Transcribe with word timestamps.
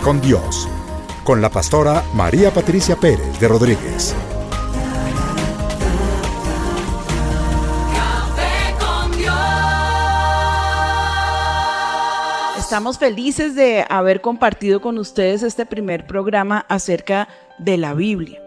Con 0.00 0.22
Dios, 0.22 0.70
con 1.22 1.42
la 1.42 1.50
pastora 1.50 2.02
María 2.14 2.50
Patricia 2.50 2.96
Pérez 2.96 3.38
de 3.38 3.46
Rodríguez. 3.46 4.14
Estamos 12.58 12.98
felices 12.98 13.54
de 13.54 13.84
haber 13.86 14.22
compartido 14.22 14.80
con 14.80 14.96
ustedes 14.96 15.42
este 15.42 15.66
primer 15.66 16.06
programa 16.06 16.64
acerca 16.70 17.28
de 17.58 17.76
la 17.76 17.92
Biblia. 17.92 18.41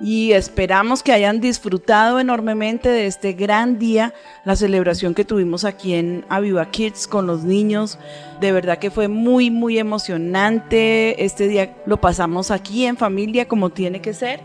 Y 0.00 0.32
esperamos 0.32 1.02
que 1.02 1.12
hayan 1.12 1.40
disfrutado 1.40 2.20
enormemente 2.20 2.90
de 2.90 3.06
este 3.06 3.32
gran 3.32 3.78
día, 3.78 4.12
la 4.44 4.54
celebración 4.54 5.14
que 5.14 5.24
tuvimos 5.24 5.64
aquí 5.64 5.94
en 5.94 6.24
Aviva 6.28 6.70
Kids 6.70 7.06
con 7.06 7.26
los 7.26 7.44
niños. 7.44 7.98
De 8.40 8.52
verdad 8.52 8.78
que 8.78 8.90
fue 8.90 9.08
muy, 9.08 9.50
muy 9.50 9.78
emocionante. 9.78 11.24
Este 11.24 11.48
día 11.48 11.74
lo 11.86 11.98
pasamos 11.98 12.50
aquí 12.50 12.84
en 12.84 12.98
familia 12.98 13.48
como 13.48 13.70
tiene 13.70 14.00
que 14.02 14.12
ser. 14.12 14.40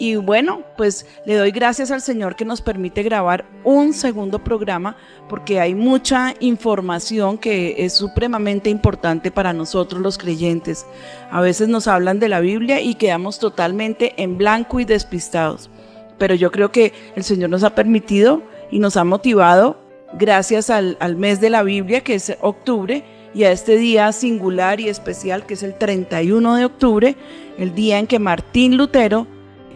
Y 0.00 0.16
bueno, 0.16 0.62
pues 0.78 1.04
le 1.26 1.34
doy 1.34 1.50
gracias 1.50 1.90
al 1.90 2.00
Señor 2.00 2.34
que 2.34 2.46
nos 2.46 2.62
permite 2.62 3.02
grabar 3.02 3.44
un 3.64 3.92
segundo 3.92 4.42
programa 4.42 4.96
porque 5.28 5.60
hay 5.60 5.74
mucha 5.74 6.32
información 6.40 7.36
que 7.36 7.84
es 7.84 7.92
supremamente 7.92 8.70
importante 8.70 9.30
para 9.30 9.52
nosotros 9.52 10.00
los 10.00 10.16
creyentes. 10.16 10.86
A 11.30 11.42
veces 11.42 11.68
nos 11.68 11.86
hablan 11.86 12.18
de 12.18 12.30
la 12.30 12.40
Biblia 12.40 12.80
y 12.80 12.94
quedamos 12.94 13.38
totalmente 13.38 14.14
en 14.16 14.38
blanco 14.38 14.80
y 14.80 14.86
despistados. 14.86 15.68
Pero 16.16 16.34
yo 16.34 16.50
creo 16.50 16.72
que 16.72 16.94
el 17.14 17.22
Señor 17.22 17.50
nos 17.50 17.62
ha 17.62 17.74
permitido 17.74 18.42
y 18.70 18.78
nos 18.78 18.96
ha 18.96 19.04
motivado 19.04 19.76
gracias 20.14 20.70
al, 20.70 20.96
al 21.00 21.16
mes 21.16 21.42
de 21.42 21.50
la 21.50 21.62
Biblia 21.62 22.00
que 22.00 22.14
es 22.14 22.34
octubre 22.40 23.04
y 23.34 23.44
a 23.44 23.52
este 23.52 23.76
día 23.76 24.10
singular 24.12 24.80
y 24.80 24.88
especial 24.88 25.44
que 25.44 25.52
es 25.52 25.62
el 25.62 25.74
31 25.74 26.56
de 26.56 26.64
octubre, 26.64 27.16
el 27.58 27.74
día 27.74 27.98
en 27.98 28.06
que 28.06 28.18
Martín 28.18 28.78
Lutero 28.78 29.26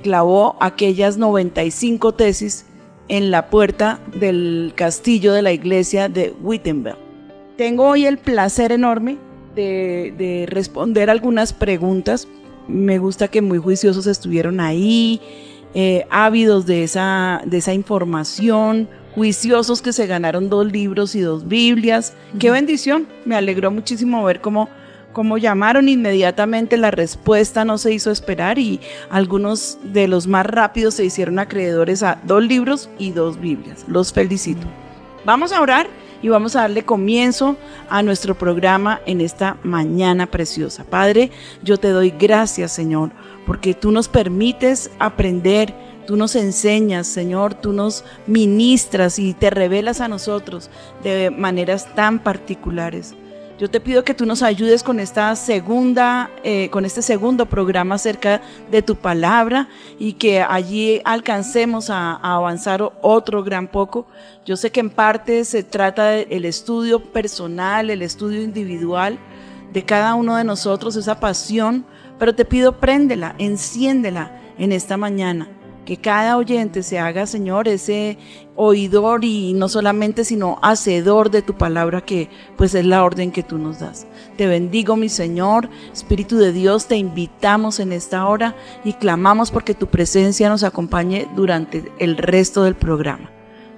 clavó 0.05 0.57
aquellas 0.61 1.17
95 1.17 2.13
tesis 2.13 2.67
en 3.09 3.31
la 3.31 3.49
puerta 3.49 4.01
del 4.21 4.75
castillo 4.77 5.33
de 5.33 5.41
la 5.41 5.53
iglesia 5.53 6.11
de 6.11 6.35
Wittenberg. 6.43 6.99
Tengo 7.57 7.89
hoy 7.89 8.05
el 8.05 8.19
placer 8.19 8.71
enorme 8.71 9.17
de, 9.55 10.13
de 10.19 10.45
responder 10.47 11.09
algunas 11.09 11.55
preguntas. 11.55 12.29
Me 12.69 12.99
gusta 12.99 13.29
que 13.29 13.41
muy 13.41 13.57
juiciosos 13.57 14.07
estuvieron 14.07 14.61
ahí, 14.61 15.23
eh, 15.73 16.07
ávidos 16.11 16.67
de 16.67 16.85
esa, 16.85 17.41
de 17.47 17.57
esa 17.57 17.73
información, 17.73 18.91
juiciosos 19.15 19.81
que 19.81 19.95
se 19.95 20.07
ganaron 20.07 20.51
dos 20.51 20.71
libros 20.71 21.15
y 21.15 21.21
dos 21.21 21.49
Biblias. 21.49 22.13
Qué 22.39 22.51
bendición, 22.51 23.07
me 23.25 23.37
alegró 23.37 23.71
muchísimo 23.71 24.23
ver 24.23 24.43
cómo 24.43 24.69
como 25.15 25.39
llamaron 25.39 25.89
inmediatamente, 25.89 26.77
la 26.77 26.91
respuesta 26.91 27.65
no 27.65 27.79
se 27.79 27.95
hizo 27.95 28.11
esperar 28.11 28.59
y 28.59 28.81
algunos 29.09 29.79
de 29.83 30.09
los 30.09 30.27
más 30.27 30.45
rápidos 30.45 30.95
se 30.95 31.05
hicieron 31.07 31.39
acreedores 31.39 32.03
a 32.03 32.21
dos 32.25 32.43
libros 32.43 32.91
y 32.99 33.13
dos 33.13 33.41
Biblias. 33.41 33.87
Los 33.89 34.13
felicito. 34.13 34.67
Vamos 35.25 35.53
a 35.53 35.63
orar 35.63 35.87
y 36.21 36.29
vamos 36.29 36.57
a 36.57 36.63
darle 36.63 36.85
comienzo 36.85 37.57
a 37.89 38.03
nuestro 38.03 38.35
programa 38.35 39.01
en 39.07 39.21
esta 39.21 39.57
mañana 39.63 40.27
preciosa. 40.27 40.85
Padre, 40.85 41.31
yo 41.63 41.79
te 41.79 41.89
doy 41.89 42.11
gracias, 42.11 42.73
Señor, 42.73 43.11
porque 43.47 43.73
tú 43.73 43.93
nos 43.93 44.09
permites 44.09 44.91
aprender, 44.99 45.73
tú 46.07 46.17
nos 46.17 46.35
enseñas, 46.35 47.07
Señor, 47.07 47.55
tú 47.55 47.73
nos 47.73 48.05
ministras 48.27 49.19
y 49.19 49.33
te 49.33 49.51
revelas 49.51 50.01
a 50.01 50.09
nosotros 50.09 50.71
de 51.03 51.31
maneras 51.31 51.95
tan 51.95 52.19
particulares. 52.19 53.15
Yo 53.57 53.71
te 53.71 53.79
pido 53.79 54.03
que 54.03 54.15
tú 54.15 54.27
nos 54.27 54.43
ayudes 54.43 54.83
con 54.83 54.99
esta 54.99 55.37
segunda, 55.37 56.29
eh, 56.43 56.71
con 56.71 56.85
este 56.85 57.03
segundo 57.03 57.47
programa 57.47 57.95
acerca 57.95 58.43
de 58.69 58.83
tu 58.83 58.97
palabra 58.97 59.69
y 59.97 60.15
que 60.15 60.43
allí 60.43 61.01
alcancemos 61.05 61.89
a, 61.89 62.15
a 62.15 62.35
avanzar 62.35 62.83
otro 63.01 63.45
gran 63.45 63.69
poco. 63.69 64.09
Yo 64.45 64.57
sé 64.57 64.73
que 64.73 64.81
en 64.81 64.91
parte 64.91 65.45
se 65.45 65.63
trata 65.63 66.07
del 66.09 66.45
estudio 66.47 67.01
personal, 67.01 67.91
el 67.91 68.03
estudio 68.03 68.43
individual 68.43 69.21
de 69.73 69.85
cada 69.85 70.17
uno 70.17 70.35
de 70.35 70.43
nosotros, 70.43 70.97
esa 70.97 71.21
pasión, 71.21 71.87
pero 72.19 72.35
te 72.35 72.45
pido 72.45 72.81
préndela, 72.81 73.37
enciéndela 73.39 74.37
en 74.59 74.73
esta 74.73 74.97
mañana 74.97 75.49
que 75.85 75.97
cada 75.97 76.37
oyente 76.37 76.83
se 76.83 76.99
haga, 76.99 77.27
Señor, 77.27 77.69
ese 77.69 78.19
oidor 78.57 79.25
y 79.25 79.53
no 79.53 79.69
solamente, 79.69 80.25
sino 80.25 80.59
hacedor 80.63 81.31
de 81.31 81.43
tu 81.43 81.55
palabra, 81.55 82.01
que 82.01 82.29
pues 82.57 82.75
es 82.75 82.87
la 82.87 83.05
orden 83.05 83.31
que 83.33 83.43
tú 83.43 83.59
nos 83.59 83.81
das. 83.81 84.07
Te 84.37 84.47
bendigo, 84.47 84.97
mi 84.97 85.09
Señor, 85.09 85.69
Espíritu 85.93 86.37
de 86.39 86.53
Dios, 86.53 86.87
te 86.87 86.97
invitamos 86.97 87.81
en 87.81 87.93
esta 87.93 88.27
hora 88.27 88.55
y 88.85 88.95
clamamos 88.95 89.51
porque 89.51 89.75
tu 89.75 89.89
presencia 89.89 90.49
nos 90.49 90.63
acompañe 90.63 91.29
durante 91.37 91.85
el 91.99 92.17
resto 92.17 92.65
del 92.65 92.75
programa. 92.75 93.31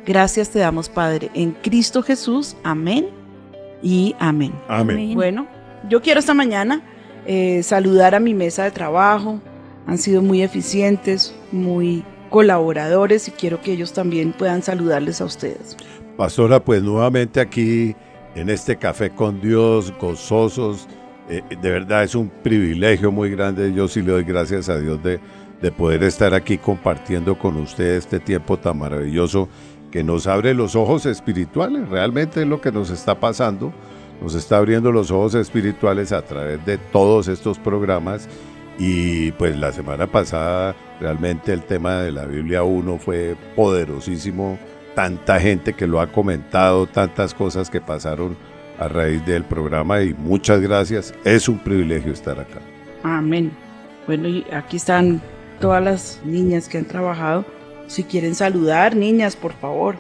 Gracias 0.07 0.51
te 0.51 0.61
damos, 0.61 0.89
Padre, 0.89 1.31
en 1.35 1.51
Cristo 1.51 2.03
Jesús. 2.03 2.57
Amén 2.63 3.09
y 3.83 4.15
amén. 4.21 4.53
Amén. 4.69 5.15
Bueno, 5.15 5.47
yo 5.89 6.01
quiero 6.01 6.21
esta 6.21 6.35
mañana 6.35 6.83
eh, 7.27 7.63
saludar 7.65 8.15
a 8.15 8.21
mi 8.21 8.33
mesa 8.33 8.63
de 8.63 8.71
trabajo. 8.71 9.41
Han 9.87 9.99
sido 9.99 10.23
muy 10.23 10.43
eficientes, 10.43 11.35
muy 11.53 12.05
colaboradores 12.31 13.29
y 13.29 13.31
quiero 13.31 13.61
que 13.61 13.73
ellos 13.73 13.93
también 13.93 14.33
puedan 14.33 14.63
saludarles 14.63 15.21
a 15.21 15.25
ustedes. 15.25 15.77
Pastora, 16.17 16.63
pues 16.65 16.83
nuevamente 16.83 17.41
aquí 17.41 17.95
en 18.35 18.51
este 18.51 18.77
café 18.77 19.11
con 19.11 19.41
Dios, 19.41 19.93
gozosos. 20.01 20.89
eh, 21.29 21.43
de 21.61 21.71
verdad 21.71 22.05
es 22.05 22.15
un 22.15 22.29
privilegio 22.29 23.13
muy 23.13 23.31
grande. 23.31 23.73
Yo 23.73 23.89
sí 23.89 24.03
le 24.03 24.13
doy 24.13 24.25
gracias 24.25 24.69
a 24.69 24.79
Dios 24.79 25.03
de, 25.03 25.21
de 25.63 25.73
poder 25.73 26.03
estar 26.03 26.35
aquí 26.35 26.59
compartiendo 26.59 27.39
con 27.39 27.57
ustedes 27.57 28.05
este 28.05 28.21
tiempo 28.21 28.59
tan 28.59 28.79
maravilloso 28.79 29.49
que 29.91 30.03
nos 30.03 30.27
abre 30.27 30.53
los 30.53 30.75
ojos 30.77 31.07
espirituales. 31.07 31.89
Realmente 31.89 32.43
es 32.43 32.47
lo 32.47 32.61
que 32.61 32.73
nos 32.73 32.91
está 32.91 33.19
pasando. 33.19 33.73
Nos 34.21 34.35
está 34.35 34.59
abriendo 34.59 34.93
los 34.93 35.11
ojos 35.11 35.35
espirituales 35.35 36.13
a 36.13 36.23
través 36.23 36.65
de 36.65 36.79
todos 36.79 37.29
estos 37.29 37.59
programas. 37.59 38.29
Y 38.79 39.33
pues 39.33 39.57
la 39.57 39.73
semana 39.73 40.07
pasada 40.07 40.75
realmente 41.01 41.53
el 41.53 41.63
tema 41.63 42.03
de 42.03 42.13
la 42.13 42.27
Biblia 42.27 42.63
1 42.63 42.99
fue 42.99 43.37
poderosísimo. 43.55 44.59
Tanta 44.95 45.39
gente 45.41 45.75
que 45.75 45.87
lo 45.87 46.01
ha 46.01 46.11
comentado, 46.11 46.87
tantas 46.87 47.35
cosas 47.35 47.71
que 47.71 47.81
pasaron 47.81 48.37
a 48.79 48.89
raíz 48.89 49.25
del 49.27 49.45
programa 49.45 50.03
y 50.03 50.15
muchas 50.15 50.61
gracias. 50.61 51.15
Es 51.25 51.49
un 51.49 51.59
privilegio 51.59 52.13
estar 52.13 52.39
acá. 52.39 52.61
Amén. 53.03 53.53
Bueno, 54.07 54.29
y 54.29 54.47
aquí 54.53 54.77
están 54.77 55.21
todas 55.61 55.83
las 55.83 56.21
niñas 56.25 56.69
que 56.69 56.79
han 56.79 56.85
trabajado. 56.85 57.45
Si 57.87 58.05
quieren 58.05 58.35
saludar, 58.35 58.97
niñas, 58.97 59.37
por 59.37 59.53
favor. 59.53 59.97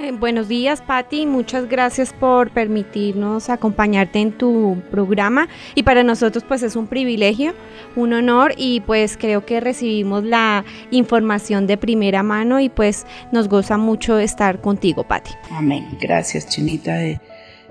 Eh, 0.00 0.12
buenos 0.12 0.48
días, 0.48 0.80
Patti. 0.80 1.26
Muchas 1.26 1.68
gracias 1.68 2.14
por 2.14 2.50
permitirnos 2.50 3.50
acompañarte 3.50 4.18
en 4.18 4.32
tu 4.32 4.82
programa. 4.90 5.48
Y 5.74 5.82
para 5.82 6.02
nosotros, 6.02 6.42
pues 6.46 6.62
es 6.62 6.74
un 6.74 6.86
privilegio, 6.86 7.52
un 7.96 8.14
honor 8.14 8.54
y 8.56 8.80
pues 8.80 9.18
creo 9.18 9.44
que 9.44 9.60
recibimos 9.60 10.24
la 10.24 10.64
información 10.90 11.66
de 11.66 11.76
primera 11.76 12.22
mano 12.22 12.60
y 12.60 12.70
pues 12.70 13.04
nos 13.30 13.48
goza 13.48 13.76
mucho 13.76 14.18
estar 14.18 14.62
contigo, 14.62 15.04
Patti. 15.04 15.32
Amén. 15.50 15.86
Gracias, 16.00 16.48
Chinita. 16.48 17.04
Eh, 17.04 17.20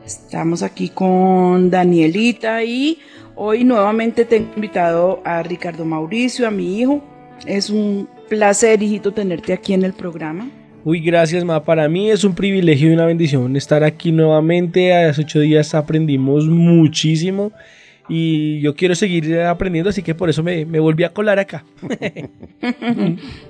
Estamos 0.05 0.63
aquí 0.63 0.89
con 0.89 1.69
Danielita 1.69 2.63
y 2.63 2.99
hoy 3.35 3.63
nuevamente 3.63 4.25
te 4.25 4.37
he 4.37 4.39
invitado 4.39 5.21
a 5.23 5.43
Ricardo 5.43 5.85
Mauricio, 5.85 6.47
a 6.47 6.51
mi 6.51 6.79
hijo. 6.79 7.03
Es 7.45 7.69
un 7.69 8.09
placer, 8.27 8.81
hijito, 8.81 9.13
tenerte 9.13 9.53
aquí 9.53 9.73
en 9.73 9.83
el 9.83 9.93
programa. 9.93 10.49
Uy, 10.85 11.01
gracias, 11.01 11.43
Ma. 11.43 11.63
Para 11.63 11.89
mí 11.89 12.09
es 12.09 12.23
un 12.23 12.33
privilegio 12.33 12.89
y 12.89 12.93
una 12.93 13.05
bendición 13.05 13.55
estar 13.55 13.83
aquí 13.83 14.11
nuevamente. 14.11 14.93
Hace 14.93 15.21
ocho 15.21 15.39
días 15.41 15.75
aprendimos 15.75 16.47
muchísimo 16.47 17.51
y 18.07 18.59
yo 18.61 18.75
quiero 18.75 18.95
seguir 18.95 19.39
aprendiendo, 19.41 19.89
así 19.91 20.01
que 20.01 20.15
por 20.15 20.29
eso 20.29 20.41
me, 20.41 20.65
me 20.65 20.79
volví 20.79 21.03
a 21.03 21.13
colar 21.13 21.39
acá. 21.39 21.63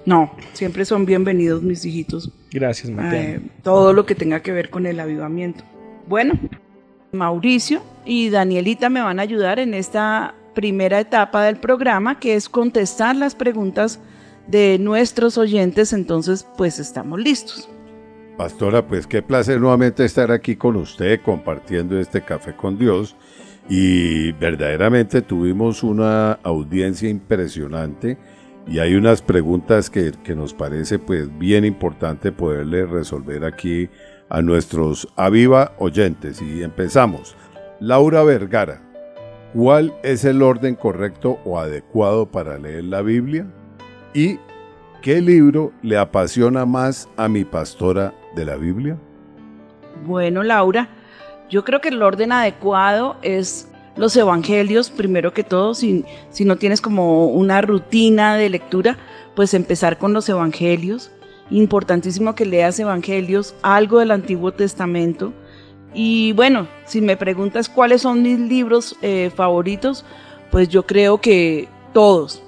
No, 0.05 0.31
siempre 0.53 0.85
son 0.85 1.05
bienvenidos 1.05 1.61
mis 1.61 1.85
hijitos. 1.85 2.31
Gracias, 2.51 2.89
Ma. 2.89 3.09
te 3.09 3.35
Eh, 3.35 3.41
todo 3.63 3.93
lo 3.93 4.05
que 4.05 4.15
tenga 4.15 4.41
que 4.41 4.51
ver 4.51 4.69
con 4.69 4.85
el 4.87 4.99
avivamiento. 4.99 5.63
Bueno, 6.07 6.33
Mauricio 7.11 7.83
y 8.05 8.29
Danielita 8.29 8.89
me 8.89 9.01
van 9.01 9.19
a 9.19 9.23
ayudar 9.23 9.59
en 9.59 9.73
esta 9.73 10.33
primera 10.55 10.99
etapa 10.99 11.43
del 11.43 11.57
programa, 11.57 12.19
que 12.19 12.35
es 12.35 12.49
contestar 12.49 13.15
las 13.15 13.35
preguntas 13.35 13.99
de 14.49 14.77
nuestros 14.79 15.37
oyentes. 15.37 15.93
Entonces, 15.93 16.47
pues 16.57 16.79
estamos 16.79 17.19
listos. 17.19 17.69
Pastora, 18.37 18.87
pues 18.87 19.05
qué 19.05 19.21
placer 19.21 19.59
nuevamente 19.59 20.05
estar 20.05 20.31
aquí 20.31 20.55
con 20.55 20.77
usted 20.77 21.19
compartiendo 21.21 21.99
este 21.99 22.21
café 22.21 22.55
con 22.55 22.77
Dios 22.77 23.17
y 23.67 24.31
verdaderamente 24.31 25.21
tuvimos 25.21 25.83
una 25.83 26.39
audiencia 26.43 27.09
impresionante 27.09 28.17
y 28.65 28.79
hay 28.79 28.95
unas 28.95 29.21
preguntas 29.21 29.89
que, 29.89 30.13
que 30.23 30.35
nos 30.35 30.53
parece 30.53 30.99
pues 30.99 31.37
bien 31.37 31.65
importante 31.65 32.31
poderle 32.31 32.85
resolver 32.85 33.43
aquí 33.43 33.89
a 34.29 34.41
nuestros 34.41 35.07
aviva 35.17 35.73
oyentes 35.77 36.41
y 36.41 36.63
empezamos. 36.63 37.35
Laura 37.81 38.23
Vergara, 38.23 38.81
¿cuál 39.53 39.93
es 40.01 40.23
el 40.23 40.41
orden 40.41 40.75
correcto 40.75 41.39
o 41.43 41.59
adecuado 41.59 42.31
para 42.31 42.57
leer 42.57 42.85
la 42.85 43.01
Biblia? 43.01 43.47
¿Y 44.13 44.39
qué 45.01 45.21
libro 45.21 45.71
le 45.81 45.97
apasiona 45.97 46.65
más 46.65 47.07
a 47.15 47.27
mi 47.27 47.45
pastora 47.45 48.13
de 48.35 48.45
la 48.45 48.55
Biblia? 48.55 48.97
Bueno, 50.05 50.43
Laura, 50.43 50.89
yo 51.49 51.63
creo 51.63 51.81
que 51.81 51.89
el 51.89 52.01
orden 52.01 52.31
adecuado 52.31 53.17
es 53.21 53.69
los 53.95 54.15
evangelios, 54.15 54.89
primero 54.89 55.33
que 55.33 55.43
todo, 55.43 55.73
si, 55.73 56.05
no 56.39 56.55
tienes 56.55 56.79
como 56.79 57.27
una 57.27 57.61
rutina 57.61 58.35
de 58.35 58.49
lectura, 58.49 58.97
pues 59.35 59.53
empezar 59.53 59.97
con 59.97 60.13
los 60.13 60.29
evangelios. 60.29 61.11
Importantísimo 61.51 62.33
que 62.33 62.45
leas 62.45 62.79
evangelios, 62.79 63.55
algo 63.61 63.99
del 63.99 64.11
Antiguo 64.11 64.53
Testamento. 64.53 65.33
Y 65.93 66.33
bueno, 66.33 66.67
si 66.85 67.01
me 67.01 67.17
preguntas 67.17 67.67
cuáles 67.67 68.03
son 68.03 68.21
mis 68.21 68.39
libros 68.39 68.95
eh, 69.01 69.31
favoritos, 69.35 70.05
pues 70.51 70.69
yo 70.69 70.85
creo 70.85 71.19
que 71.19 71.67
todos. 71.91 72.43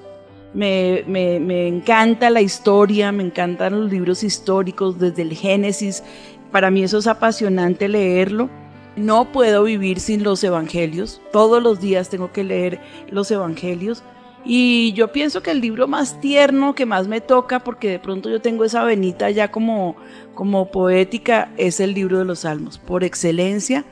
Me, 0.53 1.03
me- 1.07 1.39
me 1.39 1.68
encanta 1.68 2.30
la 2.30 2.42
historia, 2.42 3.12
me 3.12 3.24
encantan 3.24 3.80
los 3.81 3.92
libros 3.92 4.24
históricos 4.24 5.00
desde 5.00 5.21
el 5.21 5.33
Génesis. 5.33 6.03
Para 6.51 6.69
mí 6.71 6.83
eso 6.83 6.98
es 6.98 7.07
apasionante 7.07 7.88
leerlo. 7.88 8.50
No 8.98 9.31
puedo 9.31 9.63
vivir 9.63 10.00
sin 10.01 10.24
los 10.24 10.44
evangelios. 10.44 11.21
Todos 11.31 11.63
los 11.63 11.80
días 11.80 12.09
tengo 12.09 12.31
que 12.33 12.44
leer 12.44 12.81
los 13.09 13.31
evangelios. 13.31 14.03
Y 14.44 14.92
yo 14.94 15.12
pienso 15.13 15.42
que 15.44 15.51
el 15.51 15.62
libro 15.62 15.88
más 15.88 16.19
tierno 16.19 16.74
que 16.75 16.86
más 16.86 17.07
me 17.07 17.21
toca, 17.21 17.59
porque 17.63 17.89
de 17.89 18.00
pronto 18.00 18.30
yo 18.30 18.42
tengo 18.42 18.65
esa 18.65 18.83
venita 18.83 19.30
ya 19.30 19.51
como, 19.51 19.95
como 20.33 20.71
poética, 20.71 21.51
es 21.57 21.80
el 21.80 21.94
libro 21.94 22.18
de 22.19 22.25
los 22.25 22.39
Salmos. 22.39 22.80
Por 22.80 23.04
excelencia, 23.04 23.86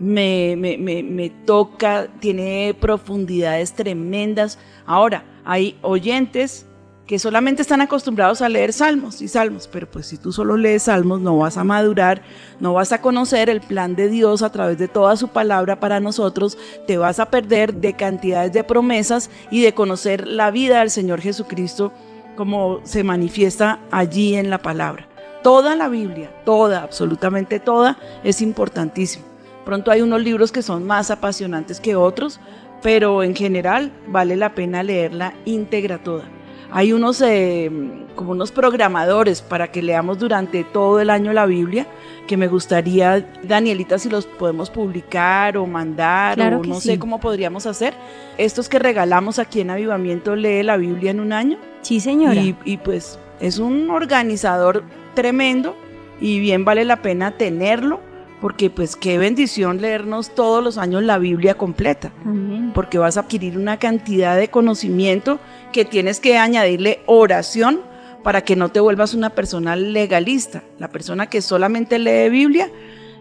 me, 0.00 0.56
me, 0.58 0.76
me, 0.76 1.02
me 1.04 1.30
toca, 1.30 2.08
tiene 2.20 2.74
profundidades 2.78 3.74
tremendas. 3.74 4.58
Ahora, 4.86 5.24
hay 5.44 5.78
oyentes 5.82 6.66
que 7.06 7.18
solamente 7.18 7.62
están 7.62 7.80
acostumbrados 7.80 8.42
a 8.42 8.48
leer 8.48 8.72
salmos 8.72 9.20
y 9.20 9.28
salmos, 9.28 9.68
pero 9.70 9.90
pues 9.90 10.06
si 10.06 10.16
tú 10.16 10.32
solo 10.32 10.56
lees 10.56 10.84
salmos 10.84 11.20
no 11.20 11.36
vas 11.36 11.56
a 11.56 11.64
madurar, 11.64 12.22
no 12.60 12.74
vas 12.74 12.92
a 12.92 13.00
conocer 13.00 13.50
el 13.50 13.60
plan 13.60 13.96
de 13.96 14.08
Dios 14.08 14.42
a 14.42 14.50
través 14.50 14.78
de 14.78 14.88
toda 14.88 15.16
su 15.16 15.28
palabra 15.28 15.80
para 15.80 16.00
nosotros, 16.00 16.56
te 16.86 16.96
vas 16.98 17.18
a 17.18 17.26
perder 17.26 17.74
de 17.74 17.94
cantidades 17.94 18.52
de 18.52 18.64
promesas 18.64 19.30
y 19.50 19.62
de 19.62 19.74
conocer 19.74 20.26
la 20.26 20.50
vida 20.50 20.78
del 20.78 20.90
Señor 20.90 21.20
Jesucristo 21.20 21.92
como 22.36 22.80
se 22.84 23.04
manifiesta 23.04 23.80
allí 23.90 24.36
en 24.36 24.48
la 24.48 24.58
palabra. 24.58 25.06
Toda 25.42 25.74
la 25.74 25.88
Biblia, 25.88 26.30
toda, 26.44 26.82
absolutamente 26.82 27.58
toda, 27.58 27.98
es 28.22 28.40
importantísimo. 28.40 29.24
Pronto 29.64 29.90
hay 29.90 30.02
unos 30.02 30.22
libros 30.22 30.50
que 30.50 30.62
son 30.62 30.84
más 30.84 31.10
apasionantes 31.10 31.80
que 31.80 31.94
otros, 31.94 32.40
pero 32.82 33.22
en 33.22 33.34
general 33.34 33.92
vale 34.08 34.36
la 34.36 34.54
pena 34.54 34.82
leerla 34.82 35.34
íntegra 35.44 35.98
toda. 35.98 36.24
Hay 36.70 36.92
unos 36.92 37.20
eh, 37.20 37.70
como 38.16 38.32
unos 38.32 38.50
programadores 38.50 39.42
para 39.42 39.70
que 39.70 39.82
leamos 39.82 40.18
durante 40.18 40.64
todo 40.64 41.00
el 41.00 41.10
año 41.10 41.32
la 41.32 41.44
Biblia, 41.44 41.86
que 42.26 42.36
me 42.36 42.48
gustaría, 42.48 43.26
Danielita, 43.42 43.98
si 43.98 44.08
los 44.08 44.26
podemos 44.26 44.70
publicar 44.70 45.56
o 45.58 45.66
mandar, 45.66 46.36
Claro 46.36 46.60
o 46.60 46.64
no 46.64 46.80
sí. 46.80 46.88
sé 46.88 46.98
cómo 46.98 47.20
podríamos 47.20 47.66
hacer. 47.66 47.94
Estos 48.38 48.68
que 48.68 48.78
regalamos 48.78 49.38
aquí 49.38 49.60
en 49.60 49.70
Avivamiento 49.70 50.34
lee 50.34 50.62
la 50.62 50.76
Biblia 50.76 51.10
en 51.10 51.20
un 51.20 51.32
año. 51.32 51.58
Sí, 51.82 52.00
señora. 52.00 52.40
Y, 52.40 52.56
y, 52.64 52.78
pues 52.78 53.18
es 53.40 53.58
un 53.58 53.90
organizador 53.90 54.84
tremendo 55.14 55.76
y 56.20 56.40
bien 56.40 56.64
vale 56.64 56.84
la 56.84 57.02
pena 57.02 57.32
tenerlo, 57.32 58.00
porque 58.42 58.68
pues 58.68 58.96
qué 58.96 59.16
bendición 59.16 59.80
leernos 59.80 60.34
todos 60.34 60.62
los 60.62 60.76
años 60.76 61.02
la 61.04 61.16
Biblia 61.16 61.54
completa 61.54 62.12
Amén. 62.26 62.72
porque 62.74 62.98
vas 62.98 63.16
a 63.16 63.20
adquirir 63.20 63.56
una 63.56 63.78
cantidad 63.78 64.36
de 64.36 64.48
conocimiento 64.48 65.38
que 65.72 65.86
tienes 65.86 66.20
que 66.20 66.36
añadirle 66.36 67.00
oración 67.06 67.80
para 68.22 68.42
que 68.44 68.54
no 68.56 68.68
te 68.68 68.78
vuelvas 68.80 69.14
una 69.14 69.30
persona 69.30 69.74
legalista. 69.76 70.62
La 70.78 70.88
persona 70.88 71.28
que 71.28 71.40
solamente 71.42 71.98
lee 71.98 72.28
Biblia 72.28 72.70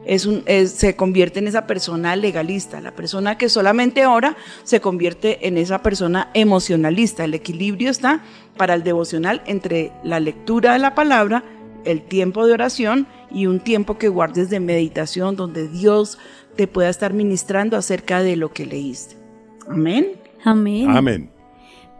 es 0.06 0.26
un, 0.28 0.44
es- 0.46 0.72
se 0.74 0.96
convierte 0.96 1.40
en 1.40 1.48
esa 1.48 1.66
persona 1.66 2.16
legalista. 2.16 2.82
La 2.82 2.92
persona 2.92 3.38
que 3.38 3.50
solamente 3.50 4.06
ora 4.06 4.36
se 4.64 4.80
convierte 4.80 5.48
en 5.48 5.58
esa 5.58 5.82
persona 5.82 6.30
emocionalista. 6.36 7.24
El 7.24 7.34
equilibrio 7.34 7.90
está 7.90 8.22
para 8.58 8.74
el 8.76 8.84
devocional 8.84 9.42
entre 9.48 9.92
la 10.04 10.20
lectura 10.20 10.74
de 10.74 10.80
la 10.80 10.94
palabra, 10.94 11.44
el 11.86 12.02
tiempo 12.02 12.46
de 12.46 12.54
oración 12.54 13.08
y 13.32 13.48
un 13.48 13.60
tiempo 13.60 13.98
que 13.98 14.10
guardes 14.10 14.50
de 14.50 14.60
meditación 14.60 15.36
donde 15.36 15.68
Dios 15.68 16.18
te 16.56 16.68
pueda 16.68 16.90
estar 16.90 17.14
ministrando 17.14 17.78
acerca 17.78 18.22
de 18.22 18.36
lo 18.36 18.52
que 18.52 18.66
leíste. 18.66 19.16
Amén. 19.68 20.14
Amén. 20.44 20.90
Amén. 20.90 21.32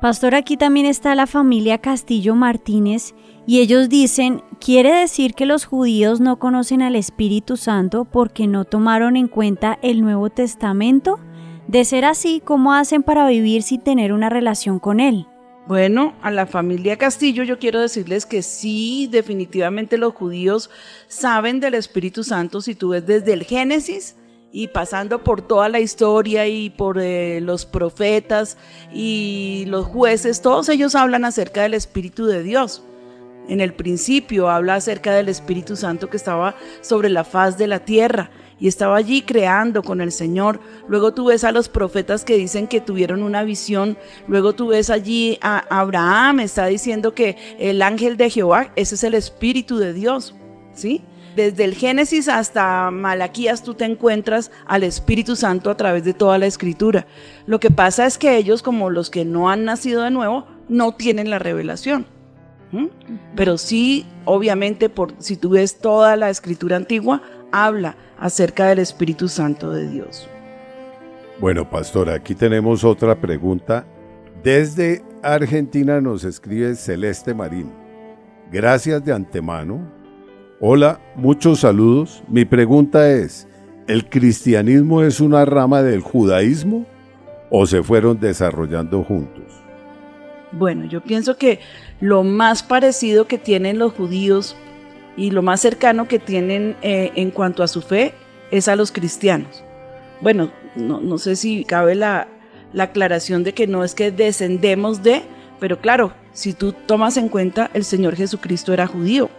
Pastor, 0.02 0.34
aquí 0.34 0.58
también 0.58 0.88
está 0.88 1.14
la 1.14 1.28
familia 1.28 1.78
Castillo 1.78 2.34
Martínez 2.34 3.14
y 3.46 3.60
ellos 3.60 3.88
dicen, 3.88 4.44
quiere 4.60 4.94
decir 4.94 5.34
que 5.34 5.46
los 5.46 5.66
judíos 5.66 6.20
no 6.20 6.40
conocen 6.40 6.82
al 6.82 6.96
Espíritu 6.96 7.58
Santo 7.58 8.06
porque 8.06 8.48
no 8.48 8.66
tomaron 8.66 9.16
en 9.16 9.28
cuenta 9.28 9.78
el 9.82 10.02
Nuevo 10.02 10.30
Testamento. 10.30 11.20
De 11.68 11.86
ser 11.86 12.06
así, 12.06 12.42
¿cómo 12.44 12.74
hacen 12.74 13.04
para 13.04 13.28
vivir 13.28 13.62
sin 13.62 13.82
tener 13.82 14.12
una 14.12 14.30
relación 14.30 14.80
con 14.80 15.00
él? 15.00 15.28
Bueno, 15.72 16.16
a 16.22 16.32
la 16.32 16.48
familia 16.48 16.98
Castillo 16.98 17.46
yo 17.46 17.58
quiero 17.58 17.80
decirles 17.80 18.26
que 18.26 18.42
sí, 18.42 19.08
definitivamente 19.10 19.98
los 19.98 20.14
judíos 20.14 20.70
saben 21.08 21.62
del 21.62 21.76
Espíritu 21.76 22.26
Santo 22.26 22.60
si 22.60 22.76
tú 22.76 22.90
ves 22.90 23.08
desde 23.08 23.32
el 23.32 23.46
Génesis 23.46 24.18
y 24.52 24.68
pasando 24.68 25.24
por 25.24 25.42
toda 25.42 25.70
la 25.70 25.80
historia 25.80 26.46
y 26.46 26.72
por 26.72 27.00
eh, 27.00 27.40
los 27.40 27.66
profetas 27.66 28.58
y 28.94 29.64
los 29.68 29.86
jueces, 29.86 30.42
todos 30.42 30.68
ellos 30.68 30.94
hablan 30.94 31.24
acerca 31.24 31.62
del 31.62 31.74
Espíritu 31.74 32.26
de 32.26 32.44
Dios. 32.44 32.84
En 33.48 33.62
el 33.62 33.74
principio 33.74 34.50
habla 34.50 34.76
acerca 34.76 35.14
del 35.14 35.30
Espíritu 35.30 35.78
Santo 35.78 36.10
que 36.10 36.18
estaba 36.18 36.54
sobre 36.82 37.08
la 37.08 37.24
faz 37.24 37.58
de 37.58 37.68
la 37.68 37.80
tierra 37.86 38.30
y 38.62 38.68
estaba 38.68 38.96
allí 38.96 39.24
creando 39.24 39.82
con 39.82 40.00
el 40.00 40.12
Señor. 40.12 40.62
Luego 40.88 41.14
tú 41.14 41.26
ves 41.26 41.44
a 41.44 41.52
los 41.52 41.68
profetas 41.68 42.24
que 42.24 42.38
dicen 42.38 42.68
que 42.68 42.80
tuvieron 42.80 43.24
una 43.24 43.44
visión. 43.44 43.98
Luego 44.28 44.54
tú 44.54 44.68
ves 44.68 44.92
allí 44.92 45.40
a 45.42 45.58
Abraham, 45.70 46.42
está 46.42 46.68
diciendo 46.68 47.16
que 47.16 47.36
el 47.58 47.82
ángel 47.82 48.18
de 48.18 48.30
Jehová, 48.30 48.72
ese 48.76 48.96
es 48.96 49.04
el 49.04 49.16
Espíritu 49.16 49.80
de 49.80 49.94
Dios. 49.94 50.36
¿Sí? 50.74 51.02
Desde 51.36 51.64
el 51.64 51.74
Génesis 51.74 52.28
hasta 52.28 52.92
Malaquías 52.92 53.64
tú 53.64 53.74
te 53.74 53.86
encuentras 53.86 54.52
al 54.68 54.84
Espíritu 54.84 55.36
Santo 55.36 55.72
a 55.72 55.76
través 55.78 56.04
de 56.04 56.14
toda 56.14 56.38
la 56.38 56.46
escritura. 56.46 57.08
Lo 57.48 57.60
que 57.60 57.72
pasa 57.72 58.06
es 58.06 58.20
que 58.20 58.38
ellos, 58.38 58.62
como 58.62 58.92
los 58.92 59.10
que 59.10 59.26
no 59.26 59.50
han 59.50 59.66
nacido 59.66 60.04
de 60.04 60.12
nuevo, 60.12 60.46
no 60.70 60.94
tienen 60.94 61.32
la 61.32 61.40
revelación. 61.40 62.06
Pero 63.36 63.58
sí, 63.58 64.06
obviamente, 64.24 64.88
por, 64.88 65.14
si 65.20 65.36
tú 65.36 65.50
ves 65.52 65.80
toda 65.80 66.16
la 66.16 66.30
escritura 66.30 66.78
antigua, 66.78 67.22
habla 67.52 67.96
acerca 68.22 68.68
del 68.68 68.80
Espíritu 68.80 69.28
Santo 69.28 69.72
de 69.72 69.90
Dios. 69.90 70.30
Bueno, 71.40 71.68
pastora, 71.68 72.14
aquí 72.14 72.36
tenemos 72.36 72.84
otra 72.84 73.20
pregunta. 73.20 73.84
Desde 74.44 75.04
Argentina 75.24 76.00
nos 76.00 76.24
escribe 76.24 76.76
Celeste 76.76 77.34
Marín. 77.34 77.72
Gracias 78.52 79.04
de 79.04 79.12
antemano. 79.12 79.82
Hola, 80.60 81.02
muchos 81.16 81.62
saludos. 81.62 82.24
Mi 82.28 82.46
pregunta 82.46 83.10
es, 83.10 83.48
¿el 83.88 84.08
cristianismo 84.08 85.02
es 85.02 85.20
una 85.20 85.44
rama 85.44 85.82
del 85.82 86.02
judaísmo 86.02 86.86
o 87.50 87.66
se 87.66 87.82
fueron 87.82 88.20
desarrollando 88.20 89.04
juntos? 89.04 89.46
Bueno, 90.52 90.86
yo 90.86 91.02
pienso 91.02 91.38
que 91.38 91.60
lo 92.00 92.24
más 92.24 92.62
parecido 92.62 93.26
que 93.26 93.40
tienen 93.40 93.80
los 93.80 93.94
judíos 93.94 94.56
y 95.18 95.32
lo 95.32 95.42
más 95.42 95.62
cercano 95.62 96.08
que 96.08 96.20
tienen 96.20 96.76
eh, 96.82 97.12
en 97.16 97.32
cuanto 97.32 97.64
a 97.64 97.68
su 97.68 97.82
fe 97.82 98.14
es 98.52 98.68
a 98.68 98.76
los 98.76 98.92
cristianos. 98.92 99.64
Bueno, 100.22 100.52
no, 100.76 101.02
no 101.02 101.18
sé 101.18 101.36
si 101.36 101.64
cabe 101.64 101.96
la, 101.96 102.28
la 102.74 102.84
aclaración 102.86 103.44
de 103.44 103.54
que 103.54 103.68
no 103.68 103.84
es 103.84 103.96
que 103.96 104.12
descendemos 104.12 105.04
de, 105.04 105.24
pero 105.60 105.80
claro, 105.80 106.14
si 106.34 106.54
tú 106.54 106.74
tomas 106.74 107.18
en 107.18 107.30
cuenta, 107.30 107.70
el 107.74 107.84
Señor 107.84 108.16
Jesucristo 108.16 108.74
era 108.74 108.88
judío. 108.88 109.30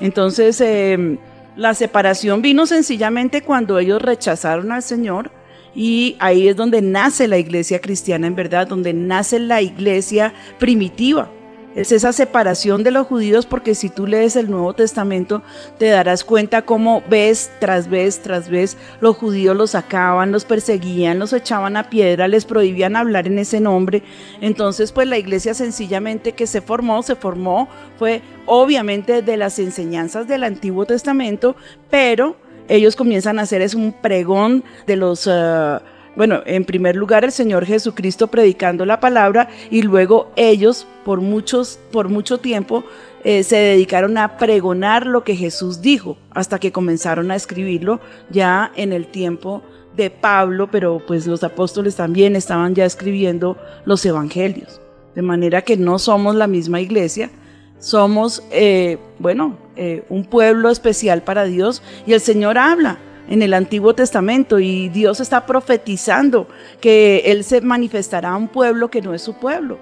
Entonces, 0.00 0.60
eh, 0.60 1.18
la 1.56 1.74
separación 1.74 2.42
vino 2.42 2.66
sencillamente 2.66 3.42
cuando 3.42 3.78
ellos 3.78 4.02
rechazaron 4.02 4.72
al 4.72 4.82
Señor 4.82 5.30
y 5.74 6.16
ahí 6.18 6.48
es 6.48 6.56
donde 6.56 6.82
nace 6.82 7.28
la 7.28 7.38
iglesia 7.38 7.80
cristiana 7.80 8.26
en 8.26 8.34
verdad, 8.34 8.66
donde 8.66 8.92
nace 8.92 9.38
la 9.38 9.60
iglesia 9.62 10.32
primitiva. 10.58 11.30
Es 11.74 11.90
esa 11.90 12.12
separación 12.12 12.84
de 12.84 12.92
los 12.92 13.08
judíos 13.08 13.46
porque 13.46 13.74
si 13.74 13.90
tú 13.90 14.06
lees 14.06 14.36
el 14.36 14.48
Nuevo 14.48 14.74
Testamento 14.74 15.42
te 15.76 15.88
darás 15.88 16.22
cuenta 16.22 16.62
cómo 16.62 17.02
vez 17.10 17.50
tras 17.58 17.90
vez 17.90 18.20
tras 18.20 18.48
vez 18.48 18.76
los 19.00 19.16
judíos 19.16 19.56
los 19.56 19.72
sacaban, 19.72 20.30
los 20.30 20.44
perseguían, 20.44 21.18
los 21.18 21.32
echaban 21.32 21.76
a 21.76 21.90
piedra, 21.90 22.28
les 22.28 22.44
prohibían 22.44 22.94
hablar 22.94 23.26
en 23.26 23.40
ese 23.40 23.58
nombre. 23.58 24.04
Entonces 24.40 24.92
pues 24.92 25.08
la 25.08 25.18
iglesia 25.18 25.52
sencillamente 25.52 26.32
que 26.32 26.46
se 26.46 26.60
formó, 26.60 27.02
se 27.02 27.16
formó, 27.16 27.68
fue 27.98 28.22
obviamente 28.46 29.22
de 29.22 29.36
las 29.36 29.58
enseñanzas 29.58 30.28
del 30.28 30.44
Antiguo 30.44 30.86
Testamento, 30.86 31.56
pero 31.90 32.36
ellos 32.68 32.94
comienzan 32.94 33.40
a 33.40 33.42
hacer 33.42 33.62
es 33.62 33.74
un 33.74 33.92
pregón 33.92 34.62
de 34.86 34.96
los... 34.96 35.26
ah, 35.26 35.82
bueno, 36.16 36.42
en 36.46 36.64
primer 36.64 36.96
lugar 36.96 37.24
el 37.24 37.32
Señor 37.32 37.66
Jesucristo 37.66 38.28
predicando 38.28 38.86
la 38.86 39.00
palabra 39.00 39.48
y 39.70 39.82
luego 39.82 40.30
ellos 40.36 40.86
por 41.04 41.20
muchos 41.20 41.78
por 41.90 42.08
mucho 42.08 42.38
tiempo 42.38 42.84
eh, 43.24 43.42
se 43.42 43.56
dedicaron 43.56 44.18
a 44.18 44.36
pregonar 44.36 45.06
lo 45.06 45.24
que 45.24 45.34
Jesús 45.34 45.80
dijo 45.80 46.16
hasta 46.30 46.58
que 46.58 46.72
comenzaron 46.72 47.30
a 47.30 47.36
escribirlo 47.36 48.00
ya 48.30 48.70
en 48.76 48.92
el 48.92 49.06
tiempo 49.06 49.62
de 49.96 50.10
Pablo, 50.10 50.70
pero 50.70 51.00
pues 51.06 51.26
los 51.26 51.44
apóstoles 51.44 51.96
también 51.96 52.36
estaban 52.36 52.74
ya 52.74 52.84
escribiendo 52.84 53.56
los 53.84 54.04
evangelios. 54.04 54.80
De 55.14 55.22
manera 55.22 55.62
que 55.62 55.76
no 55.76 55.98
somos 55.98 56.34
la 56.34 56.48
misma 56.48 56.80
iglesia, 56.80 57.30
somos, 57.78 58.42
eh, 58.50 58.98
bueno, 59.18 59.56
eh, 59.76 60.04
un 60.08 60.24
pueblo 60.24 60.70
especial 60.70 61.22
para 61.22 61.44
Dios 61.44 61.82
y 62.06 62.12
el 62.12 62.20
Señor 62.20 62.58
habla 62.58 62.98
en 63.28 63.42
el 63.42 63.54
Antiguo 63.54 63.94
Testamento 63.94 64.58
y 64.60 64.88
Dios 64.88 65.20
está 65.20 65.46
profetizando 65.46 66.48
que 66.80 67.22
Él 67.26 67.44
se 67.44 67.60
manifestará 67.60 68.30
a 68.30 68.36
un 68.36 68.48
pueblo 68.48 68.90
que 68.90 69.00
no 69.02 69.14
es 69.14 69.22
su 69.22 69.34
pueblo. 69.34 69.78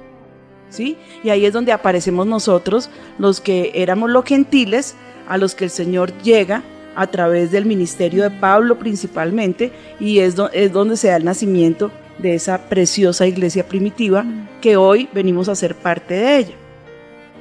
¿Sí? 0.70 0.96
Y 1.22 1.28
ahí 1.28 1.44
es 1.44 1.52
donde 1.52 1.70
aparecemos 1.72 2.26
nosotros, 2.26 2.88
los 3.18 3.42
que 3.42 3.72
éramos 3.74 4.08
los 4.10 4.24
gentiles, 4.24 4.94
a 5.28 5.36
los 5.36 5.54
que 5.54 5.64
el 5.64 5.70
Señor 5.70 6.12
llega 6.22 6.62
a 6.96 7.06
través 7.08 7.50
del 7.50 7.66
ministerio 7.66 8.22
de 8.22 8.30
Pablo 8.30 8.78
principalmente, 8.78 9.70
y 10.00 10.20
es, 10.20 10.34
do- 10.34 10.50
es 10.52 10.72
donde 10.72 10.96
se 10.96 11.08
da 11.08 11.16
el 11.16 11.24
nacimiento 11.24 11.90
de 12.18 12.34
esa 12.34 12.68
preciosa 12.68 13.26
iglesia 13.26 13.66
primitiva 13.66 14.24
que 14.62 14.76
hoy 14.76 15.08
venimos 15.12 15.48
a 15.48 15.54
ser 15.54 15.74
parte 15.74 16.14
de 16.14 16.36
ella. 16.38 16.54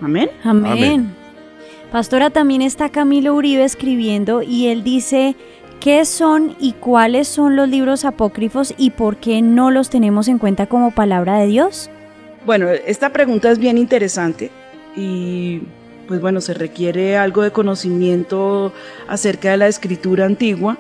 Amén. 0.02 0.30
Amén. 0.44 0.72
Amén. 0.72 1.16
Pastora, 1.92 2.30
también 2.30 2.62
está 2.62 2.90
Camilo 2.90 3.36
Uribe 3.36 3.64
escribiendo 3.64 4.42
y 4.42 4.68
él 4.68 4.84
dice, 4.84 5.36
¿qué 5.82 6.06
son 6.06 6.56
y 6.60 6.74
cuáles 6.74 7.28
son 7.28 7.56
los 7.56 7.68
libros 7.68 8.06
apócrifos 8.06 8.74
y 8.78 8.92
por 8.92 9.18
qué 9.18 9.42
no 9.42 9.72
los 9.72 9.90
tenemos 9.90 10.28
en 10.28 10.38
cuenta 10.38 10.68
como 10.68 10.92
palabra 10.92 11.40
de 11.40 11.48
Dios? 11.48 11.90
Bueno, 12.46 12.70
esta 12.70 13.10
pregunta 13.10 13.52
es 13.52 13.58
bien 13.58 13.78
interesante 13.78 14.52
y 14.96 15.62
pues 16.08 16.22
bueno, 16.22 16.40
se 16.40 16.54
requiere 16.54 17.18
algo 17.18 17.42
de 17.42 17.52
conocimiento 17.52 18.72
acerca 19.08 19.52
de 19.52 19.58
la 19.58 19.68
escritura 19.68 20.26
antigua. 20.26 20.78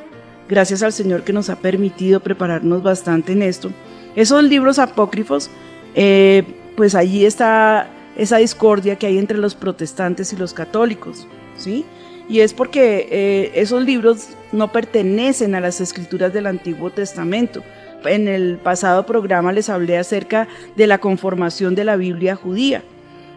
Gracias 0.48 0.84
al 0.84 0.94
Señor 0.94 1.24
que 1.24 1.34
nos 1.34 1.50
ha 1.50 1.56
permitido 1.58 2.20
prepararnos 2.20 2.84
bastante 2.84 3.34
en 3.34 3.42
esto. 3.42 3.72
Esos 4.16 4.44
libros 4.44 4.78
apócrifos, 4.78 5.50
eh, 5.96 6.44
pues 6.78 6.94
allí 6.94 7.26
está 7.26 7.90
esa 8.18 8.38
discordia 8.38 8.98
que 8.98 9.08
hay 9.08 9.18
entre 9.18 9.38
los 9.38 9.56
protestantes 9.56 10.32
y 10.32 10.36
los 10.36 10.54
católicos, 10.54 11.26
¿sí? 11.58 11.86
Y 12.32 12.40
es 12.40 12.54
porque 12.54 13.10
eh, 13.12 13.52
esos 13.56 13.84
libros 13.84 14.30
no 14.54 14.72
pertenecen 14.72 15.54
a 15.54 15.60
las 15.60 15.82
escrituras 15.82 16.32
del 16.32 16.48
Antiguo 16.48 16.90
Testamento. 16.90 17.62
En 18.06 18.30
el 18.30 18.58
pasado 18.58 19.06
programa 19.06 19.52
les 19.52 19.68
hablé 19.68 19.98
acerca 19.98 20.48
de 20.78 20.88
la 20.88 21.00
conformación 21.00 21.76
de 21.76 21.84
la 21.84 21.98
Biblia 21.98 22.38
judía. 22.38 22.84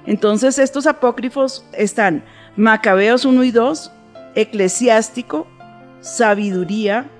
Entonces 0.07 0.61
estos 0.61 0.87
apócrifos 0.87 1.67
están 1.73 2.23
Macabeos 2.55 3.25
1 3.25 3.43
y 3.43 3.51
2, 3.51 3.91
Eclesiástico, 4.37 5.49
Sabiduría, 6.01 7.11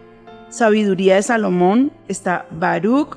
Sabiduría 0.51 1.17
de 1.17 1.23
Salomón, 1.25 1.91
está 2.07 2.47
Baruch, 2.53 3.17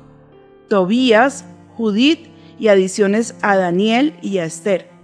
Tobías, 0.68 1.44
Judith 1.76 2.26
y 2.58 2.66
adiciones 2.66 3.36
a 3.40 3.56
Daniel 3.56 4.14
y 4.20 4.38
a 4.38 4.46
Esther. 4.46 4.97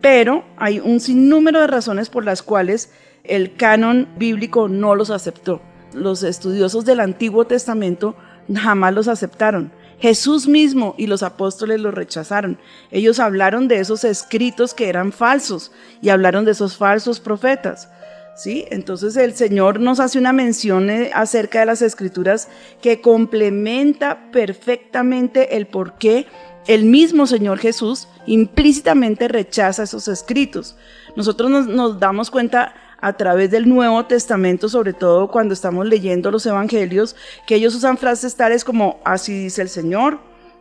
Pero 0.00 0.44
hay 0.56 0.80
un 0.80 1.00
sinnúmero 1.00 1.60
de 1.60 1.66
razones 1.66 2.08
por 2.08 2.24
las 2.24 2.42
cuales 2.42 2.90
el 3.24 3.54
canon 3.54 4.08
bíblico 4.16 4.68
no 4.68 4.94
los 4.94 5.10
aceptó. 5.10 5.60
Los 5.92 6.22
estudiosos 6.22 6.84
del 6.84 7.00
Antiguo 7.00 7.46
Testamento 7.46 8.16
jamás 8.54 8.94
los 8.94 9.08
aceptaron. 9.08 9.72
Jesús 10.00 10.48
mismo 10.48 10.94
y 10.96 11.06
los 11.06 11.22
apóstoles 11.22 11.78
los 11.80 11.92
rechazaron. 11.92 12.58
Ellos 12.90 13.20
hablaron 13.20 13.68
de 13.68 13.80
esos 13.80 14.04
escritos 14.04 14.72
que 14.72 14.88
eran 14.88 15.12
falsos 15.12 15.72
y 16.00 16.08
hablaron 16.08 16.44
de 16.46 16.52
esos 16.52 16.76
falsos 16.76 17.20
profetas. 17.20 17.90
¿Sí? 18.36 18.64
Entonces 18.70 19.16
el 19.16 19.34
Señor 19.34 19.80
nos 19.80 20.00
hace 20.00 20.18
una 20.18 20.32
mención 20.32 20.88
eh, 20.88 21.10
acerca 21.12 21.60
de 21.60 21.66
las 21.66 21.82
escrituras 21.82 22.48
que 22.80 23.02
complementa 23.02 24.30
perfectamente 24.30 25.58
el 25.58 25.66
por 25.66 25.98
qué 25.98 26.26
el 26.66 26.84
mismo 26.84 27.26
Señor 27.26 27.58
Jesús 27.58 28.08
implícitamente 28.26 29.28
rechaza 29.28 29.82
esos 29.82 30.08
escritos. 30.08 30.76
Nosotros 31.16 31.66
nos, 31.66 31.98
damos 31.98 32.30
cuenta 32.30 32.74
a 33.00 33.14
través 33.14 33.50
del 33.50 33.68
Nuevo 33.68 34.04
Testamento, 34.06 34.68
sobre 34.68 34.92
todo 34.92 35.28
cuando 35.28 35.54
estamos 35.54 35.86
leyendo 35.86 36.30
los 36.30 36.44
Evangelios, 36.44 37.16
que 37.46 37.54
ellos 37.54 37.74
usan 37.74 37.96
frases 37.96 38.36
tales 38.36 38.64
como, 38.64 39.00
así 39.04 39.32
dice 39.32 39.62
el 39.62 39.70
Señor, 39.70 40.18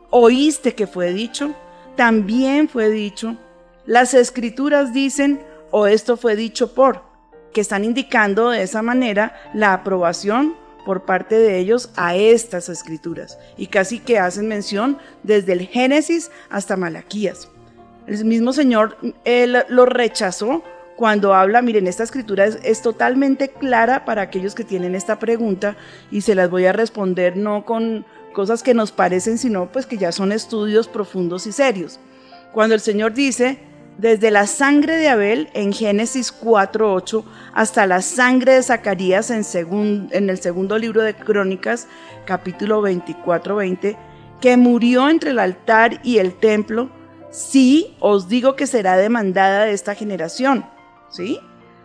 oíste 0.10 0.74
que 0.74 0.88
fue 0.88 1.12
dicho, 1.12 1.54
también 1.98 2.70
fue 2.70 2.90
dicho, 2.90 3.36
las 3.86 4.14
escrituras 4.14 4.94
dicen, 4.94 5.42
o 5.72 5.86
esto 5.86 6.16
fue 6.16 6.38
dicho 6.38 6.74
por, 6.74 7.04
que 7.52 7.62
están 7.62 7.84
indicando 7.84 8.52
de 8.52 8.64
esa 8.64 8.82
manera 8.82 9.36
la 9.54 9.74
aprobación 9.74 10.56
por 10.86 11.04
parte 11.04 11.38
de 11.38 11.58
ellos 11.58 11.92
a 11.96 12.16
estas 12.16 12.70
escrituras 12.70 13.38
y 13.58 13.68
casi 13.68 14.00
que 14.00 14.20
hacen 14.20 14.48
mención 14.48 14.98
desde 15.24 15.54
el 15.54 15.68
Génesis 15.68 16.32
hasta 16.50 16.78
Malaquías. 16.78 17.50
El 18.08 18.26
mismo 18.26 18.54
Señor 18.54 18.98
él 19.24 19.58
lo 19.70 19.86
rechazó 19.86 20.64
cuando 20.96 21.34
habla, 21.34 21.62
miren, 21.62 21.88
esta 21.88 22.04
escritura 22.04 22.46
es, 22.46 22.60
es, 22.64 22.82
totalmente 22.82 23.50
clara 23.50 24.04
para 24.04 24.24
aquellos 24.24 24.54
que 24.54 24.66
tienen 24.66 24.96
esta 24.96 25.18
pregunta 25.18 25.78
y 26.12 26.22
se 26.22 26.36
las 26.36 26.50
voy 26.50 26.66
a 26.66 26.74
responder 26.74 27.38
no 27.38 27.64
con 27.64 28.06
cosas 28.34 28.64
que 28.64 28.74
nos 28.74 28.92
parecen, 28.92 29.38
sino 29.38 29.72
pues 29.72 29.86
que 29.86 29.98
ya 29.98 30.12
son 30.12 30.32
estudios 30.34 30.88
profundos 30.88 31.48
y 31.48 31.54
serios. 31.54 32.00
Cuando 32.52 32.76
el 32.76 32.82
Señor 32.82 33.14
dice, 33.14 33.60
desde 34.00 34.32
la 34.32 34.48
sangre 34.48 34.96
de 34.96 35.10
Abel 35.10 35.50
en 35.54 35.74
Génesis 35.74 36.34
4.8 36.34 37.26
hasta 37.54 37.86
la 37.86 38.02
sangre 38.02 38.54
de 38.54 38.64
Zacarías 38.64 39.30
en, 39.30 40.30
el 40.30 40.40
segundo 40.40 40.78
libro 40.78 41.04
de 41.04 41.14
Crónicas, 41.16 41.88
capítulo 42.26 42.82
24-20, 42.82 43.98
que 44.40 44.56
murió 44.56 45.10
entre 45.10 45.32
el 45.32 45.40
altar 45.40 46.00
y 46.02 46.20
el 46.20 46.34
templo, 46.34 46.90
sí 47.30 47.98
os 48.00 48.30
digo 48.30 48.56
que 48.56 48.68
será 48.68 48.96
demandada 48.96 49.66
de 49.66 49.74
esta 49.74 49.96
generación. 49.96 50.66
¿Sí? 51.10 51.40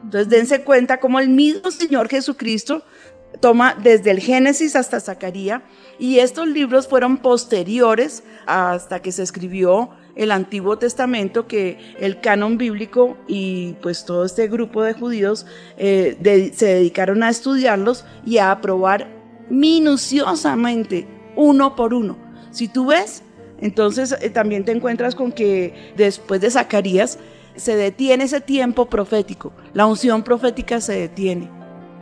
Entonces 0.04 0.28
dense 0.28 0.62
cuenta 0.62 1.00
como 1.00 1.18
el 1.18 1.30
mismo 1.30 1.72
Señor 1.72 2.08
Jesucristo 2.08 2.84
toma 3.40 3.74
desde 3.82 4.12
el 4.12 4.20
Génesis 4.20 4.76
hasta 4.76 5.00
Zacarías 5.00 5.62
y 5.98 6.20
estos 6.20 6.46
libros 6.46 6.86
fueron 6.86 7.16
posteriores 7.16 8.22
hasta 8.46 9.02
que 9.02 9.10
se 9.10 9.24
escribió 9.24 9.90
el 10.16 10.30
Antiguo 10.30 10.78
Testamento 10.78 11.46
que 11.48 11.78
el 11.98 12.20
canon 12.20 12.56
bíblico 12.56 13.16
y 13.26 13.74
pues 13.82 14.04
todo 14.04 14.24
este 14.24 14.46
grupo 14.48 14.82
de 14.82 14.94
judíos 14.94 15.44
eh, 15.76 16.16
de- 16.20 16.52
se 16.52 16.66
dedicaron 16.66 17.22
a 17.22 17.30
estudiarlos 17.30 18.04
y 18.24 18.38
a 18.38 18.50
aprobar 18.52 19.08
minuciosamente, 19.50 21.06
uno 21.36 21.74
por 21.76 21.94
uno. 21.94 22.16
Si 22.50 22.68
tú 22.68 22.86
ves, 22.86 23.22
entonces 23.60 24.14
eh, 24.20 24.30
también 24.30 24.64
te 24.64 24.72
encuentras 24.72 25.14
con 25.14 25.32
que 25.32 25.92
después 25.96 26.40
de 26.40 26.50
Zacarías 26.50 27.18
se 27.56 27.76
detiene 27.76 28.24
ese 28.24 28.40
tiempo 28.40 28.86
profético, 28.86 29.52
la 29.74 29.86
unción 29.86 30.22
profética 30.22 30.80
se 30.80 30.92
detiene, 30.94 31.48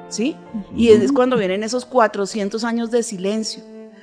¿sí? 0.08 0.36
Y 0.76 0.88
es 0.88 1.12
cuando 1.12 1.36
vienen 1.36 1.62
esos 1.62 1.84
400 1.84 2.64
años 2.64 2.90
de 2.90 3.02
silencio. 3.02 3.62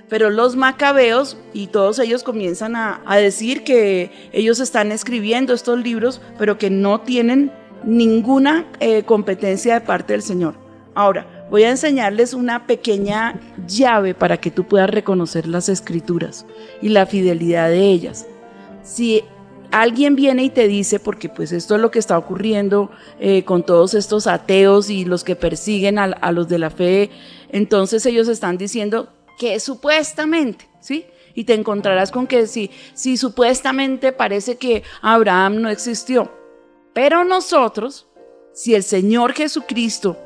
Pero 0.10 0.30
los 0.30 0.56
macabeos 0.56 1.38
y 1.54 1.68
todos 1.68 2.00
ellos 2.00 2.24
comienzan 2.24 2.76
a, 2.76 3.02
decir 3.18 3.64
que 3.64 4.12
ellos 4.34 4.60
están 4.60 4.92
escribiendo 4.92 5.54
estos 5.54 5.80
libros, 5.80 6.20
pero 6.38 6.58
que 6.58 6.70
no 6.70 7.02
tienen 7.02 7.52
ninguna 7.84 8.66
eh, 8.80 9.04
competencia 9.04 9.76
de 9.76 9.82
parte 9.82 10.14
del 10.14 10.24
Señor. 10.24 10.56
Ahora, 10.96 11.48
voy 11.50 11.64
a 11.64 11.70
enseñarles 11.70 12.34
una 12.34 12.66
pequeña 12.66 13.40
llave 13.68 14.14
para 14.14 14.38
que 14.38 14.52
tú 14.52 14.66
puedas 14.66 14.90
reconocer 14.90 15.48
las 15.48 15.70
escrituras 15.70 16.46
y 16.82 16.90
la 16.90 17.06
fidelidad 17.06 17.70
de 17.70 17.92
ellas. 17.92 18.28
Si 18.84 19.24
alguien 19.72 20.16
viene 20.16 20.44
y 20.44 20.50
te 20.50 20.68
dice, 20.68 21.00
porque 21.00 21.30
pues 21.30 21.52
esto 21.52 21.76
es 21.76 21.82
lo 21.82 21.92
que 21.92 22.00
está 22.00 22.18
ocurriendo 22.18 22.90
eh, 23.20 23.44
con 23.44 23.64
todos 23.64 23.94
estos 23.94 24.28
ateos 24.28 24.90
y 24.90 25.06
los 25.06 25.24
que 25.24 25.36
persiguen 25.36 26.00
a 26.00 26.32
los 26.32 26.48
de 26.48 26.60
la 26.60 26.70
fe, 26.70 27.12
entonces 27.50 28.06
ellos 28.06 28.28
están 28.28 28.58
diciendo 28.58 29.10
que 29.40 29.60
supuestamente, 29.62 30.70
¿sí? 30.82 31.06
Y 31.34 31.46
te 31.46 31.54
encontrarás 31.54 32.12
con 32.12 32.28
que 32.28 32.46
si, 32.46 32.70
si 32.94 33.16
supuestamente 33.16 34.12
parece 34.12 34.58
que 34.58 34.84
Abraham 35.02 35.62
no 35.62 35.70
existió, 35.70 36.30
pero 36.94 37.24
nosotros, 37.24 38.08
si 38.54 38.76
el 38.76 38.84
Señor 38.84 39.34
Jesucristo 39.34 40.18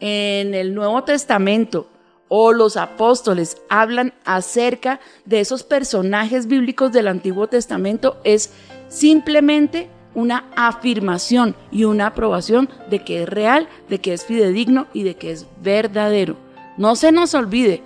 en 0.00 0.54
el 0.54 0.74
Nuevo 0.74 1.02
Testamento 1.02 1.88
o 2.28 2.52
los 2.52 2.76
apóstoles 2.76 3.56
hablan 3.70 4.12
acerca 4.26 5.00
de 5.24 5.40
esos 5.40 5.62
personajes 5.62 6.46
bíblicos 6.46 6.92
del 6.92 7.08
Antiguo 7.08 7.46
Testamento, 7.46 8.20
es 8.22 8.52
simplemente 8.88 9.88
una 10.14 10.50
afirmación 10.56 11.56
y 11.70 11.84
una 11.84 12.08
aprobación 12.08 12.68
de 12.90 13.02
que 13.02 13.22
es 13.22 13.28
real, 13.28 13.66
de 13.88 14.00
que 14.00 14.12
es 14.12 14.26
fidedigno 14.26 14.88
y 14.92 15.04
de 15.04 15.14
que 15.14 15.30
es 15.30 15.46
verdadero. 15.62 16.36
No 16.76 16.94
se 16.96 17.10
nos 17.10 17.34
olvide 17.34 17.82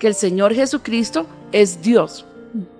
que 0.00 0.08
el 0.08 0.14
Señor 0.14 0.52
Jesucristo 0.54 1.26
es 1.52 1.82
Dios 1.82 2.24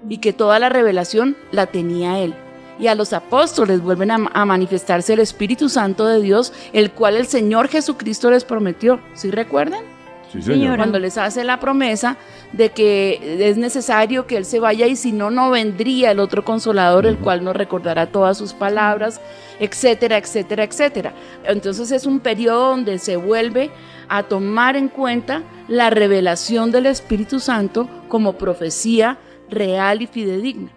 y 0.09 0.19
que 0.19 0.33
toda 0.33 0.59
la 0.59 0.69
revelación 0.69 1.37
la 1.53 1.67
tenía 1.67 2.19
Él. 2.19 2.35
Y 2.81 2.89
a 2.89 2.95
los 2.95 3.12
apóstoles 3.12 3.83
vuelven 3.83 4.11
a, 4.11 4.19
manifestarse 4.19 5.12
el 5.12 5.21
Espíritu 5.21 5.69
Santo 5.69 6.07
de 6.07 6.21
Dios, 6.21 6.53
el 6.73 6.91
cual 6.91 7.15
el 7.15 7.27
Señor 7.27 7.69
Jesucristo 7.69 8.31
les 8.31 8.45
prometió. 8.45 9.00
¿Sí 9.15 9.31
recuerdan? 9.31 9.85
Sí, 10.33 10.43
Señora. 10.43 10.77
Cuando 10.77 10.99
les 10.99 11.19
hace 11.19 11.43
la 11.43 11.59
promesa 11.59 12.17
de 12.53 12.71
que 12.71 13.49
es 13.49 13.57
necesario 13.57 14.27
que 14.27 14.37
Él 14.37 14.45
se 14.45 14.61
vaya 14.61 14.87
y 14.87 14.95
si 14.95 15.13
no, 15.13 15.31
no 15.31 15.51
vendría 15.51 16.13
el 16.13 16.21
otro 16.21 16.45
consolador, 16.45 17.07
el 17.07 17.19
cual 17.19 17.43
nos 17.43 17.57
recordará 17.57 18.07
todas 18.07 18.39
sus 18.39 18.53
palabras, 18.53 19.21
etcétera, 19.59 20.19
etcétera, 20.19 20.65
etcétera. 20.65 21.15
Entonces 21.45 21.91
es 21.91 22.07
un 22.07 22.21
periodo 22.21 22.71
donde 22.71 22.99
se 22.99 23.17
vuelve 23.17 23.71
a 24.09 24.23
tomar 24.25 24.77
en 24.77 24.89
cuenta 24.89 25.43
la 25.69 25.91
revelación 25.91 26.71
del 26.71 26.87
Espíritu 26.87 27.41
Santo 27.41 27.89
como 28.09 28.35
profecía 28.35 29.19
real 29.49 30.03
y 30.03 30.07
fidedigna. 30.07 30.71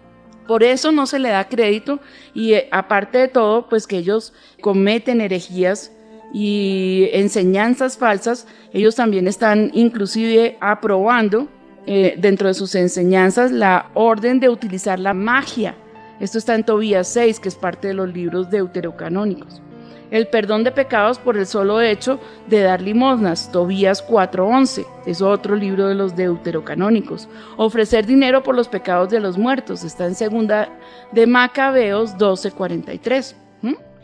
Por 0.46 0.62
eso 0.62 0.92
no 0.92 1.06
se 1.06 1.18
le 1.18 1.30
da 1.30 1.48
crédito 1.48 2.00
y 2.34 2.54
eh, 2.54 2.68
aparte 2.70 3.18
de 3.18 3.28
todo, 3.28 3.68
pues 3.68 3.86
que 3.86 3.96
ellos 3.96 4.34
cometen 4.60 5.20
herejías 5.20 5.90
y 6.34 7.10
enseñanzas 7.12 7.96
falsas, 7.96 8.48
ellos 8.72 8.96
también 8.96 9.28
están 9.28 9.70
inclusive 9.72 10.58
aprobando 10.60 11.46
eh, 11.86 12.16
dentro 12.18 12.48
de 12.48 12.54
sus 12.54 12.74
enseñanzas 12.74 13.52
la 13.52 13.90
orden 13.94 14.40
de 14.40 14.48
utilizar 14.48 14.98
la 14.98 15.14
magia. 15.14 15.76
Esto 16.18 16.38
está 16.38 16.56
en 16.56 16.64
Tobías 16.64 17.06
6, 17.06 17.38
que 17.38 17.48
es 17.48 17.54
parte 17.54 17.86
de 17.88 17.94
los 17.94 18.12
libros 18.12 18.50
deuterocanónicos. 18.50 19.62
El 20.10 20.26
perdón 20.26 20.64
de 20.64 20.72
pecados 20.72 21.20
por 21.20 21.36
el 21.36 21.46
solo 21.46 21.80
hecho 21.80 22.18
de 22.48 22.62
dar 22.62 22.82
limosnas, 22.82 23.52
Tobías 23.52 24.04
4:11, 24.04 24.84
es 25.06 25.22
otro 25.22 25.54
libro 25.54 25.86
de 25.86 25.94
los 25.94 26.16
deuterocanónicos. 26.16 27.28
Ofrecer 27.56 28.06
dinero 28.06 28.42
por 28.42 28.56
los 28.56 28.66
pecados 28.66 29.08
de 29.08 29.20
los 29.20 29.38
muertos, 29.38 29.84
está 29.84 30.06
en 30.06 30.16
segunda 30.16 30.68
de 31.12 31.28
Macabeos 31.28 32.18
12:43. 32.18 33.36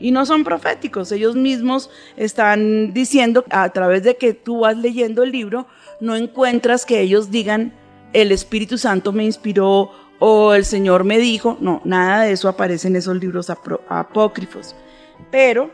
Y 0.01 0.11
no 0.13 0.25
son 0.25 0.45
proféticos, 0.45 1.13
ellos 1.13 1.37
mismos 1.37 1.91
están 2.17 2.95
diciendo 2.95 3.45
a 3.51 3.69
través 3.69 4.03
de 4.03 4.17
que 4.17 4.33
tú 4.33 4.61
vas 4.61 4.77
leyendo 4.77 5.23
el 5.23 5.31
libro, 5.31 5.67
no 6.01 6.17
encuentras 6.17 6.87
que 6.87 7.01
ellos 7.01 7.31
digan 7.31 7.75
el 8.13 8.33
Espíritu 8.33 8.79
Santo 8.79 9.13
me 9.13 9.25
inspiró 9.25 9.91
o 10.19 10.55
el 10.55 10.65
Señor 10.65 11.05
me 11.05 11.19
dijo, 11.19 11.57
no, 11.61 11.81
nada 11.85 12.23
de 12.23 12.33
eso 12.33 12.49
aparece 12.49 12.89
en 12.89 12.97
esos 12.97 13.17
libros 13.17 13.51
apócrifos. 13.51 14.75
Pero 15.31 15.71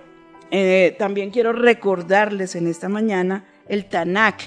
eh, 0.50 0.94
también 0.98 1.30
quiero 1.30 1.52
recordarles 1.52 2.54
en 2.54 2.66
esta 2.66 2.88
mañana 2.88 3.44
el 3.68 3.86
Tanakh, 3.86 4.42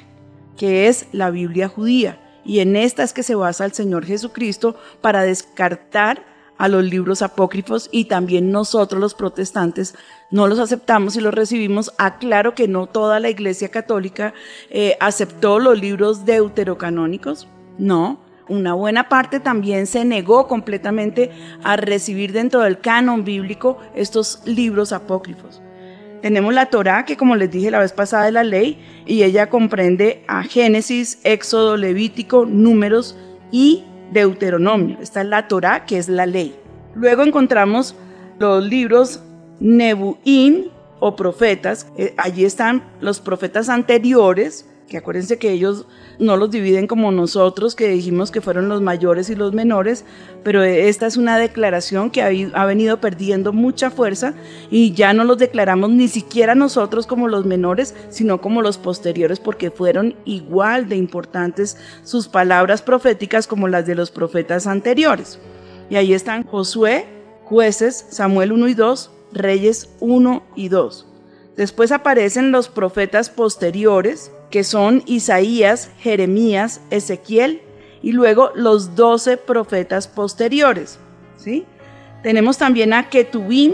que 0.58 0.88
es 0.88 1.08
la 1.12 1.30
Biblia 1.32 1.68
judía. 1.68 2.22
Y 2.46 2.60
en 2.60 2.76
esta 2.76 3.04
es 3.04 3.14
que 3.14 3.24
se 3.24 3.36
basa 3.36 3.66
el 3.66 3.74
Señor 3.74 4.06
Jesucristo 4.06 4.76
para 5.02 5.24
descartar 5.24 6.26
a 6.60 6.68
los 6.68 6.84
libros 6.84 7.24
apócrifos 7.24 7.90
y 7.92 8.06
también 8.06 8.52
nosotros 8.52 9.02
los 9.02 9.16
protestantes 9.16 9.96
no 10.30 10.46
los 10.46 10.60
aceptamos 10.60 11.16
y 11.16 11.22
los 11.22 11.34
recibimos. 11.34 11.94
Aclaro 11.98 12.54
que 12.54 12.68
no 12.68 12.86
toda 12.86 13.20
la 13.20 13.30
Iglesia 13.30 13.70
Católica 13.70 14.34
eh, 14.70 14.98
aceptó 15.00 15.58
los 15.58 15.80
libros 15.80 16.26
deuterocanónicos, 16.26 17.48
no. 17.80 18.20
Una 18.50 18.74
buena 18.74 19.10
parte 19.10 19.40
también 19.40 19.88
se 19.88 20.04
negó 20.04 20.48
completamente 20.48 21.32
a 21.64 21.78
recibir 21.78 22.34
dentro 22.34 22.62
del 22.62 22.80
canon 22.80 23.24
bíblico 23.24 23.78
estos 23.96 24.42
libros 24.46 24.92
apócrifos. 24.92 25.62
Tenemos 26.22 26.54
la 26.54 26.66
Torá, 26.66 27.06
que 27.06 27.16
como 27.16 27.38
les 27.38 27.52
dije 27.52 27.72
la 27.72 27.80
vez 27.80 27.94
pasada 27.94 28.26
de 28.26 28.32
la 28.34 28.44
ley, 28.44 28.80
y 29.06 29.24
ella 29.24 29.50
comprende 29.50 30.26
a 30.28 30.44
Génesis, 30.44 31.20
Éxodo, 31.24 31.78
Levítico, 31.78 32.46
Números 32.46 33.16
y 33.52 33.86
Deuteronomio. 34.12 34.98
Esta 35.02 35.22
es 35.22 35.28
la 35.28 35.48
Torá, 35.48 35.86
que 35.86 35.98
es 35.98 36.10
la 36.10 36.26
ley. 36.26 36.56
Luego 36.96 37.24
encontramos 37.24 37.96
los 38.40 38.64
libros 38.64 39.22
Nebuín 39.60 40.72
o 41.00 41.16
profetas. 41.16 41.88
Eh, 41.98 42.14
allí 42.18 42.46
están 42.46 42.84
los 43.02 43.20
profetas 43.20 43.70
anteriores, 43.70 44.69
que 44.90 44.98
acuérdense 44.98 45.38
que 45.38 45.52
ellos 45.52 45.86
no 46.18 46.36
los 46.36 46.52
dividen 46.52 46.88
como 46.88 47.12
nosotros, 47.12 47.76
que 47.76 47.88
dijimos 47.88 48.32
que 48.32 48.42
fueron 48.42 48.68
los 48.68 48.82
mayores 48.82 49.30
y 49.30 49.36
los 49.36 49.54
menores, 49.54 50.04
pero 50.44 50.64
esta 50.64 51.08
es 51.08 51.16
una 51.16 51.38
declaración 51.38 52.10
que 52.10 52.52
ha, 52.54 52.66
venido 52.66 53.00
perdiendo 53.00 53.54
mucha 53.54 53.90
fuerza 53.90 54.34
y 54.70 54.92
ya 54.92 55.14
no 55.14 55.24
los 55.24 55.38
declaramos 55.38 55.92
ni 55.92 56.08
siquiera 56.08 56.56
nosotros 56.56 57.08
como 57.08 57.28
los 57.28 57.46
menores, 57.46 57.96
sino 58.10 58.42
como 58.42 58.62
los 58.62 58.78
posteriores, 58.78 59.40
porque 59.40 59.72
fueron 59.72 60.16
igual 60.26 60.90
de 60.90 60.98
importantes 60.98 61.78
sus 62.04 62.28
palabras 62.28 62.82
proféticas 62.82 63.48
como 63.48 63.68
las 63.68 63.86
de 63.86 63.96
los 63.96 64.12
profetas 64.12 64.68
anteriores. 64.68 65.40
Y 65.90 65.96
ahí 65.96 66.14
están 66.14 66.44
Josué, 66.44 67.06
jueces, 67.46 68.06
Samuel 68.10 68.52
1 68.52 68.68
y 68.68 68.74
2, 68.74 69.12
Reyes 69.32 69.90
1 70.00 70.44
y 70.56 70.70
2. 70.70 71.06
Después 71.60 71.92
aparecen 71.92 72.52
los 72.52 72.70
profetas 72.70 73.30
posteriores, 73.30 74.32
que 74.50 74.64
son 74.64 75.04
Isaías, 75.06 75.90
Jeremías, 76.00 76.82
Ezequiel, 76.90 77.62
y 78.02 78.14
luego 78.14 78.52
los 78.56 78.96
doce 78.96 79.38
profetas 79.38 80.08
posteriores. 80.08 81.00
¿sí? 81.38 81.66
Tenemos 82.24 82.58
también 82.58 82.94
a 82.94 83.10
Ketubim, 83.10 83.74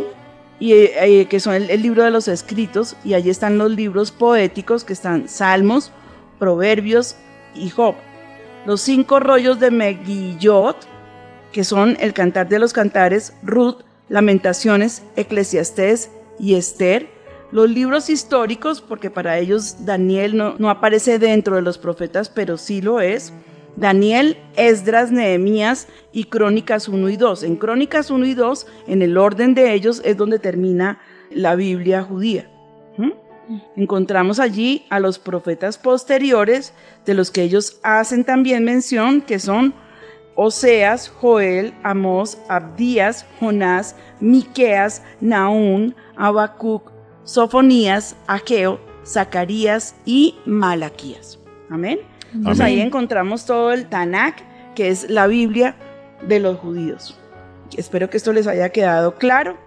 y, 0.60 0.74
eh, 0.74 1.28
que 1.30 1.40
son 1.40 1.54
el, 1.54 1.70
el 1.70 1.82
libro 1.82 2.04
de 2.04 2.12
los 2.12 2.28
escritos, 2.28 2.96
y 3.04 3.14
allí 3.14 3.30
están 3.30 3.58
los 3.58 3.72
libros 3.72 4.12
poéticos, 4.12 4.84
que 4.84 4.94
están 4.94 5.30
Salmos, 5.30 5.92
Proverbios 6.40 7.16
y 7.54 7.70
Job. 7.70 7.96
Los 8.66 8.82
cinco 8.82 9.20
rollos 9.20 9.60
de 9.60 9.72
Megillot, 9.72 10.78
que 11.52 11.64
son 11.64 11.98
el 12.00 12.14
Cantar 12.14 12.50
de 12.50 12.60
los 12.60 12.74
Cantares, 12.74 13.34
Ruth, 13.44 13.84
Lamentaciones, 14.10 15.04
Eclesiastés 15.16 16.10
y 16.40 16.56
Esther. 16.56 17.15
Los 17.56 17.70
libros 17.70 18.10
históricos, 18.10 18.82
porque 18.82 19.10
para 19.10 19.40
ellos 19.40 19.86
Daniel 19.86 20.36
no, 20.36 20.70
aparece 20.70 21.20
dentro 21.20 21.56
de 21.56 21.62
los 21.62 21.78
profetas, 21.78 22.28
pero 22.28 22.58
sí 22.58 22.82
lo 22.82 23.00
es. 23.00 23.32
Daniel, 23.78 24.36
Esdras, 24.58 25.10
Nehemías 25.10 25.88
y 26.12 26.26
Crónicas 26.26 26.90
1 26.90 27.08
y 27.08 27.16
2. 27.16 27.44
En 27.44 27.56
Crónicas 27.56 28.12
1 28.12 28.26
y 28.26 28.34
2, 28.34 28.68
en 28.88 29.02
el 29.02 29.18
orden 29.18 29.56
de 29.56 29.72
ellos, 29.72 30.02
es 30.04 30.18
donde 30.18 30.38
termina 30.38 31.00
la 31.32 31.56
Biblia 31.56 32.04
judía. 32.04 32.52
¿Mm? 32.98 33.12
Encontramos 33.78 34.42
allí 34.42 34.86
a 34.90 35.00
los 35.00 35.18
profetas 35.18 35.78
posteriores, 35.78 36.74
de 37.06 37.14
los 37.14 37.32
que 37.32 37.44
ellos 37.44 37.80
hacen 37.84 38.26
también 38.26 38.66
mención, 38.66 39.22
que 39.22 39.40
son 39.40 39.74
Oseas, 40.36 41.08
Joel, 41.08 41.74
Amós, 41.84 42.38
Abdías, 42.50 43.26
Jonás, 43.40 43.96
Miqueas, 44.20 45.04
Naún, 45.22 45.96
Habacuc, 46.18 46.95
Sofonías, 47.26 48.16
Ageo, 48.28 48.80
Zacarías 49.06 49.96
y 50.06 50.36
Malaquías. 50.46 51.40
Amén. 51.70 52.00
Entonces 52.34 52.62
Amén. 52.62 52.74
ahí 52.74 52.82
encontramos 52.82 53.46
todo 53.46 53.74
el 53.74 53.88
Tanakh, 53.88 54.38
que 54.76 54.90
es 54.90 55.10
la 55.10 55.28
Biblia 55.28 55.76
de 56.28 56.40
los 56.40 56.58
judíos. 56.60 57.20
Espero 57.76 58.10
que 58.10 58.18
esto 58.18 58.32
les 58.32 58.48
haya 58.48 58.70
quedado 58.70 59.16
claro 59.16 59.58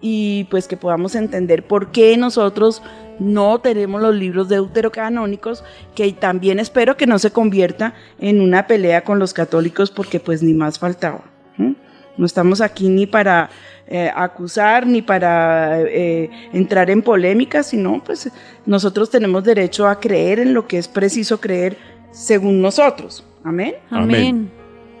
y 0.00 0.44
pues 0.50 0.68
que 0.68 0.76
podamos 0.76 1.14
entender 1.14 1.66
por 1.66 1.90
qué 1.90 2.16
nosotros 2.16 2.82
no 3.18 3.58
tenemos 3.60 4.00
los 4.02 4.14
libros 4.14 4.48
deuterocanónicos, 4.48 5.64
que 5.94 6.12
también 6.12 6.58
espero 6.58 6.96
que 6.96 7.06
no 7.06 7.18
se 7.18 7.30
convierta 7.30 7.94
en 8.18 8.40
una 8.40 8.66
pelea 8.66 9.02
con 9.02 9.18
los 9.18 9.32
católicos 9.32 9.90
porque 9.90 10.20
pues 10.20 10.42
ni 10.42 10.52
más 10.52 10.78
faltaba. 10.78 11.24
¿m? 11.58 11.74
No 12.16 12.26
estamos 12.26 12.60
aquí 12.60 12.88
ni 12.88 13.06
para 13.06 13.50
eh, 13.86 14.10
acusar 14.14 14.86
ni 14.86 15.02
para 15.02 15.80
eh, 15.82 16.30
entrar 16.52 16.90
en 16.90 17.02
polémica, 17.02 17.62
sino 17.62 18.02
pues 18.02 18.30
nosotros 18.64 19.10
tenemos 19.10 19.44
derecho 19.44 19.86
a 19.86 20.00
creer 20.00 20.38
en 20.38 20.54
lo 20.54 20.66
que 20.66 20.78
es 20.78 20.88
preciso 20.88 21.38
creer 21.40 21.76
según 22.10 22.62
nosotros. 22.62 23.24
Amén. 23.42 23.74
Amén. 23.90 24.50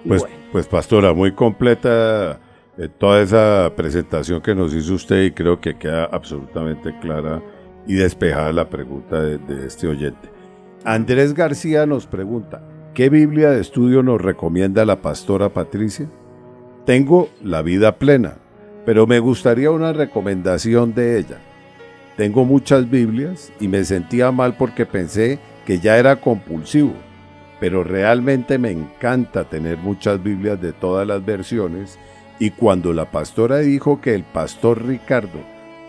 Pues, 0.06 0.20
Bueno. 0.22 0.36
pues 0.52 0.66
pastora, 0.66 1.14
muy 1.14 1.32
completa 1.32 2.38
eh, 2.76 2.88
toda 2.98 3.22
esa 3.22 3.72
presentación 3.74 4.42
que 4.42 4.54
nos 4.54 4.74
hizo 4.74 4.94
usted 4.94 5.22
y 5.24 5.30
creo 5.30 5.60
que 5.60 5.78
queda 5.78 6.04
absolutamente 6.04 6.94
clara 7.00 7.40
y 7.86 7.94
despejada 7.94 8.52
la 8.52 8.68
pregunta 8.68 9.20
de, 9.20 9.38
de 9.38 9.66
este 9.66 9.86
oyente. 9.88 10.28
Andrés 10.84 11.32
García 11.32 11.86
nos 11.86 12.06
pregunta, 12.06 12.62
¿qué 12.92 13.08
Biblia 13.08 13.50
de 13.50 13.62
estudio 13.62 14.02
nos 14.02 14.20
recomienda 14.20 14.84
la 14.84 15.00
pastora 15.00 15.48
Patricia? 15.48 16.10
Tengo 16.84 17.30
la 17.42 17.62
vida 17.62 17.96
plena, 17.96 18.34
pero 18.84 19.06
me 19.06 19.18
gustaría 19.18 19.70
una 19.70 19.92
recomendación 19.92 20.94
de 20.94 21.18
ella. 21.18 21.38
Tengo 22.16 22.44
muchas 22.44 22.88
Biblias 22.88 23.52
y 23.60 23.68
me 23.68 23.84
sentía 23.84 24.30
mal 24.30 24.56
porque 24.56 24.86
pensé 24.86 25.38
que 25.66 25.80
ya 25.80 25.98
era 25.98 26.16
compulsivo, 26.20 26.94
pero 27.58 27.82
realmente 27.82 28.58
me 28.58 28.70
encanta 28.70 29.44
tener 29.44 29.78
muchas 29.78 30.22
Biblias 30.22 30.60
de 30.60 30.72
todas 30.72 31.06
las 31.06 31.24
versiones 31.24 31.98
y 32.38 32.50
cuando 32.50 32.92
la 32.92 33.10
pastora 33.10 33.58
dijo 33.58 34.00
que 34.00 34.14
el 34.14 34.22
pastor 34.22 34.86
Ricardo 34.86 35.40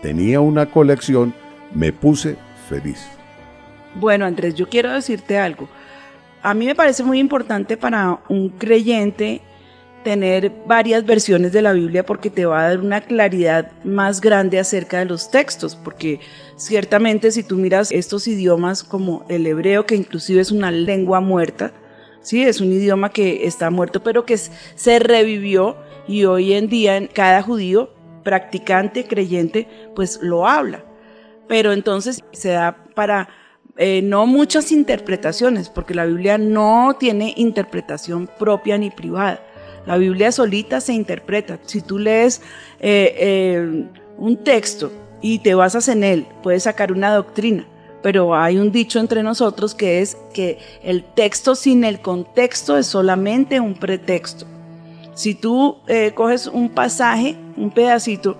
tenía 0.02 0.40
una 0.40 0.66
colección, 0.66 1.34
me 1.74 1.92
puse 1.92 2.36
feliz. 2.68 3.06
Bueno, 3.94 4.24
Andrés, 4.24 4.54
yo 4.54 4.68
quiero 4.68 4.92
decirte 4.92 5.38
algo. 5.38 5.68
A 6.42 6.54
mí 6.54 6.66
me 6.66 6.74
parece 6.74 7.02
muy 7.02 7.18
importante 7.18 7.76
para 7.76 8.20
un 8.28 8.50
creyente 8.50 9.40
tener 10.06 10.52
varias 10.66 11.04
versiones 11.04 11.52
de 11.52 11.62
la 11.62 11.72
Biblia 11.72 12.06
porque 12.06 12.30
te 12.30 12.46
va 12.46 12.60
a 12.60 12.68
dar 12.68 12.78
una 12.78 13.00
claridad 13.00 13.72
más 13.82 14.20
grande 14.20 14.60
acerca 14.60 15.00
de 15.00 15.04
los 15.06 15.32
textos, 15.32 15.74
porque 15.74 16.20
ciertamente 16.54 17.32
si 17.32 17.42
tú 17.42 17.56
miras 17.56 17.90
estos 17.90 18.28
idiomas 18.28 18.84
como 18.84 19.26
el 19.28 19.44
hebreo, 19.46 19.84
que 19.84 19.96
inclusive 19.96 20.40
es 20.40 20.52
una 20.52 20.70
lengua 20.70 21.20
muerta, 21.20 21.72
sí, 22.22 22.42
es 22.44 22.60
un 22.60 22.72
idioma 22.72 23.10
que 23.10 23.46
está 23.48 23.68
muerto, 23.70 24.04
pero 24.04 24.24
que 24.24 24.38
se 24.38 24.98
revivió 25.00 25.76
y 26.06 26.24
hoy 26.24 26.52
en 26.52 26.68
día 26.68 27.08
cada 27.12 27.42
judío 27.42 27.90
practicante, 28.22 29.08
creyente, 29.08 29.68
pues 29.96 30.20
lo 30.22 30.46
habla 30.46 30.84
pero 31.48 31.72
entonces 31.72 32.22
se 32.32 32.50
da 32.50 32.76
para 32.94 33.28
eh, 33.76 34.02
no 34.02 34.26
muchas 34.26 34.72
interpretaciones, 34.72 35.68
porque 35.68 35.94
la 35.94 36.06
Biblia 36.06 36.38
no 36.38 36.96
tiene 36.98 37.34
interpretación 37.36 38.28
propia 38.38 38.78
ni 38.78 38.90
privada. 38.90 39.40
La 39.86 39.96
Biblia 39.96 40.32
solita 40.32 40.80
se 40.80 40.92
interpreta. 40.92 41.58
Si 41.64 41.80
tú 41.80 41.98
lees 41.98 42.42
eh, 42.80 43.14
eh, 43.18 43.84
un 44.18 44.36
texto 44.42 44.90
y 45.22 45.38
te 45.38 45.54
basas 45.54 45.88
en 45.88 46.02
él, 46.02 46.26
puedes 46.42 46.64
sacar 46.64 46.92
una 46.92 47.14
doctrina. 47.14 47.66
Pero 48.02 48.34
hay 48.34 48.58
un 48.58 48.72
dicho 48.72 48.98
entre 48.98 49.22
nosotros 49.22 49.74
que 49.74 50.00
es 50.00 50.16
que 50.34 50.58
el 50.82 51.04
texto 51.04 51.54
sin 51.54 51.84
el 51.84 52.00
contexto 52.00 52.76
es 52.76 52.86
solamente 52.86 53.60
un 53.60 53.74
pretexto. 53.74 54.46
Si 55.14 55.34
tú 55.34 55.78
eh, 55.86 56.12
coges 56.14 56.46
un 56.46 56.68
pasaje, 56.68 57.36
un 57.56 57.70
pedacito, 57.70 58.36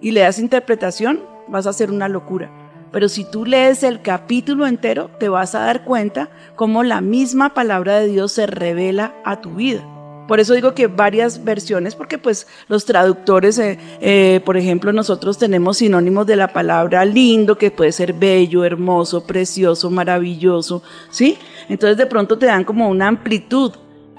y 0.00 0.10
le 0.10 0.20
das 0.20 0.38
interpretación, 0.38 1.20
vas 1.48 1.66
a 1.66 1.70
hacer 1.70 1.90
una 1.90 2.08
locura. 2.08 2.50
Pero 2.92 3.08
si 3.08 3.24
tú 3.24 3.44
lees 3.44 3.82
el 3.82 4.02
capítulo 4.02 4.66
entero, 4.66 5.10
te 5.18 5.28
vas 5.28 5.54
a 5.54 5.60
dar 5.60 5.84
cuenta 5.84 6.30
cómo 6.54 6.82
la 6.82 7.00
misma 7.00 7.54
palabra 7.54 7.98
de 7.98 8.08
Dios 8.08 8.32
se 8.32 8.46
revela 8.46 9.14
a 9.24 9.40
tu 9.40 9.54
vida. 9.54 9.84
Por 10.28 10.40
eso 10.40 10.52
digo 10.52 10.74
que 10.74 10.88
varias 10.88 11.42
versiones, 11.42 11.96
porque 11.96 12.18
pues 12.18 12.46
los 12.68 12.84
traductores, 12.84 13.58
eh, 13.58 13.78
eh, 14.02 14.42
por 14.44 14.58
ejemplo, 14.58 14.92
nosotros 14.92 15.38
tenemos 15.38 15.78
sinónimos 15.78 16.26
de 16.26 16.36
la 16.36 16.52
palabra 16.52 17.06
lindo, 17.06 17.56
que 17.56 17.70
puede 17.70 17.92
ser 17.92 18.12
bello, 18.12 18.62
hermoso, 18.62 19.26
precioso, 19.26 19.90
maravilloso, 19.90 20.82
¿sí? 21.10 21.38
Entonces 21.70 21.96
de 21.96 22.04
pronto 22.04 22.36
te 22.36 22.44
dan 22.44 22.64
como 22.64 22.90
una 22.90 23.08
amplitud 23.08 23.72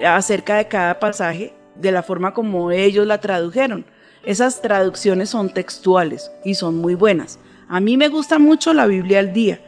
acerca 0.04 0.56
de 0.56 0.66
cada 0.66 0.98
pasaje, 0.98 1.54
de 1.76 1.92
la 1.92 2.02
forma 2.02 2.34
como 2.34 2.72
ellos 2.72 3.06
la 3.06 3.20
tradujeron. 3.20 3.86
Esas 4.24 4.60
traducciones 4.60 5.30
son 5.30 5.54
textuales 5.54 6.32
y 6.44 6.54
son 6.54 6.74
muy 6.74 6.96
buenas. 6.96 7.38
A 7.68 7.78
mí 7.78 7.96
me 7.96 8.08
gusta 8.08 8.40
mucho 8.40 8.74
la 8.74 8.86
Biblia 8.86 9.20
al 9.20 9.32
día. 9.32 9.60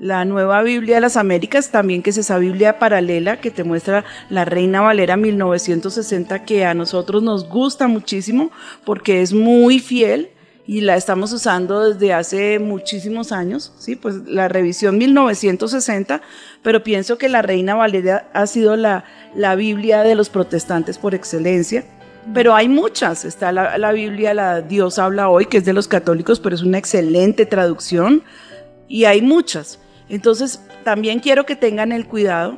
La 0.00 0.24
nueva 0.24 0.62
Biblia 0.62 0.96
de 0.96 1.00
las 1.00 1.16
Américas 1.16 1.70
también, 1.70 2.02
que 2.02 2.10
es 2.10 2.18
esa 2.18 2.38
Biblia 2.38 2.78
paralela 2.78 3.40
que 3.40 3.50
te 3.50 3.64
muestra 3.64 4.04
la 4.30 4.44
Reina 4.44 4.80
Valera 4.80 5.16
1960, 5.16 6.44
que 6.44 6.64
a 6.64 6.74
nosotros 6.74 7.20
nos 7.22 7.48
gusta 7.48 7.88
muchísimo 7.88 8.52
porque 8.84 9.22
es 9.22 9.32
muy 9.32 9.80
fiel 9.80 10.30
y 10.68 10.82
la 10.82 10.96
estamos 10.96 11.32
usando 11.32 11.88
desde 11.88 12.12
hace 12.12 12.60
muchísimos 12.60 13.32
años, 13.32 13.72
¿sí? 13.78 13.96
Pues 13.96 14.16
la 14.26 14.46
revisión 14.46 14.98
1960, 14.98 16.22
pero 16.62 16.84
pienso 16.84 17.18
que 17.18 17.28
la 17.28 17.42
Reina 17.42 17.74
Valera 17.74 18.30
ha 18.34 18.46
sido 18.46 18.76
la, 18.76 19.04
la 19.34 19.56
Biblia 19.56 20.04
de 20.04 20.14
los 20.14 20.28
protestantes 20.28 20.96
por 20.96 21.14
excelencia. 21.14 21.84
Pero 22.34 22.54
hay 22.54 22.68
muchas, 22.68 23.24
está 23.24 23.50
la, 23.50 23.78
la 23.78 23.90
Biblia, 23.90 24.32
la 24.34 24.60
Dios 24.60 24.98
habla 24.98 25.28
hoy, 25.28 25.46
que 25.46 25.56
es 25.56 25.64
de 25.64 25.72
los 25.72 25.88
católicos, 25.88 26.38
pero 26.38 26.54
es 26.54 26.62
una 26.62 26.78
excelente 26.78 27.46
traducción, 27.46 28.22
y 28.86 29.04
hay 29.04 29.22
muchas. 29.22 29.78
Entonces, 30.08 30.60
también 30.84 31.20
quiero 31.20 31.44
que 31.44 31.56
tengan 31.56 31.92
el 31.92 32.06
cuidado 32.06 32.56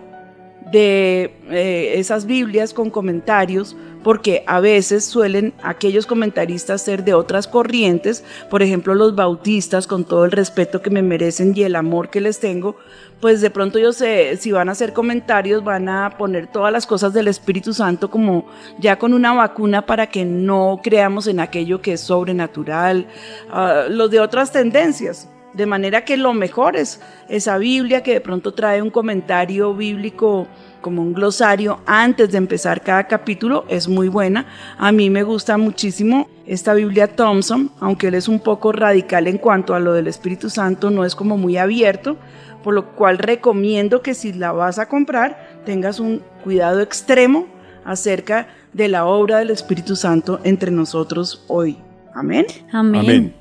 de 0.70 1.36
eh, 1.50 1.94
esas 1.96 2.26
Biblias 2.26 2.74
con 2.74 2.90
comentarios, 2.90 3.76
porque 4.02 4.44
a 4.46 4.60
veces 4.60 5.04
suelen 5.04 5.52
aquellos 5.62 6.06
comentaristas 6.06 6.82
ser 6.82 7.04
de 7.04 7.12
otras 7.12 7.46
corrientes, 7.46 8.24
por 8.48 8.62
ejemplo 8.62 8.94
los 8.94 9.14
bautistas, 9.14 9.86
con 9.86 10.04
todo 10.04 10.24
el 10.24 10.32
respeto 10.32 10.80
que 10.80 10.90
me 10.90 11.02
merecen 11.02 11.52
y 11.54 11.64
el 11.64 11.76
amor 11.76 12.08
que 12.08 12.20
les 12.20 12.40
tengo, 12.40 12.76
pues 13.20 13.40
de 13.40 13.50
pronto 13.50 13.78
ellos 13.78 14.00
eh, 14.00 14.36
si 14.38 14.52
van 14.52 14.68
a 14.68 14.72
hacer 14.72 14.92
comentarios 14.92 15.62
van 15.62 15.88
a 15.88 16.16
poner 16.16 16.46
todas 16.46 16.72
las 16.72 16.86
cosas 16.86 17.12
del 17.12 17.28
Espíritu 17.28 17.74
Santo 17.74 18.10
como 18.10 18.46
ya 18.78 18.98
con 18.98 19.12
una 19.12 19.34
vacuna 19.34 19.84
para 19.84 20.06
que 20.06 20.24
no 20.24 20.80
creamos 20.82 21.26
en 21.26 21.40
aquello 21.40 21.82
que 21.82 21.94
es 21.94 22.00
sobrenatural, 22.00 23.06
ah, 23.50 23.84
los 23.88 24.10
de 24.10 24.20
otras 24.20 24.52
tendencias. 24.52 25.28
De 25.54 25.66
manera 25.66 26.04
que 26.04 26.16
lo 26.16 26.32
mejor 26.32 26.76
es 26.76 27.00
esa 27.28 27.58
Biblia 27.58 28.02
que 28.02 28.14
de 28.14 28.20
pronto 28.20 28.54
trae 28.54 28.82
un 28.82 28.90
comentario 28.90 29.74
bíblico 29.74 30.46
como 30.80 31.02
un 31.02 31.12
glosario 31.12 31.80
antes 31.86 32.30
de 32.30 32.38
empezar 32.38 32.82
cada 32.82 33.06
capítulo, 33.06 33.64
es 33.68 33.88
muy 33.88 34.08
buena. 34.08 34.46
A 34.78 34.92
mí 34.92 35.10
me 35.10 35.22
gusta 35.22 35.58
muchísimo 35.58 36.28
esta 36.46 36.74
Biblia 36.74 37.08
Thompson, 37.08 37.70
aunque 37.80 38.08
él 38.08 38.14
es 38.14 38.28
un 38.28 38.40
poco 38.40 38.72
radical 38.72 39.26
en 39.26 39.38
cuanto 39.38 39.74
a 39.74 39.80
lo 39.80 39.92
del 39.92 40.06
Espíritu 40.06 40.50
Santo, 40.50 40.90
no 40.90 41.04
es 41.04 41.14
como 41.14 41.36
muy 41.36 41.56
abierto, 41.56 42.16
por 42.62 42.74
lo 42.74 42.92
cual 42.92 43.18
recomiendo 43.18 44.02
que 44.02 44.14
si 44.14 44.32
la 44.32 44.52
vas 44.52 44.78
a 44.78 44.88
comprar 44.88 45.60
tengas 45.64 46.00
un 46.00 46.22
cuidado 46.42 46.80
extremo 46.80 47.46
acerca 47.84 48.48
de 48.72 48.88
la 48.88 49.06
obra 49.06 49.38
del 49.38 49.50
Espíritu 49.50 49.96
Santo 49.96 50.40
entre 50.44 50.70
nosotros 50.70 51.44
hoy. 51.48 51.78
Amén. 52.14 52.46
Amén. 52.72 53.00
Amén. 53.00 53.39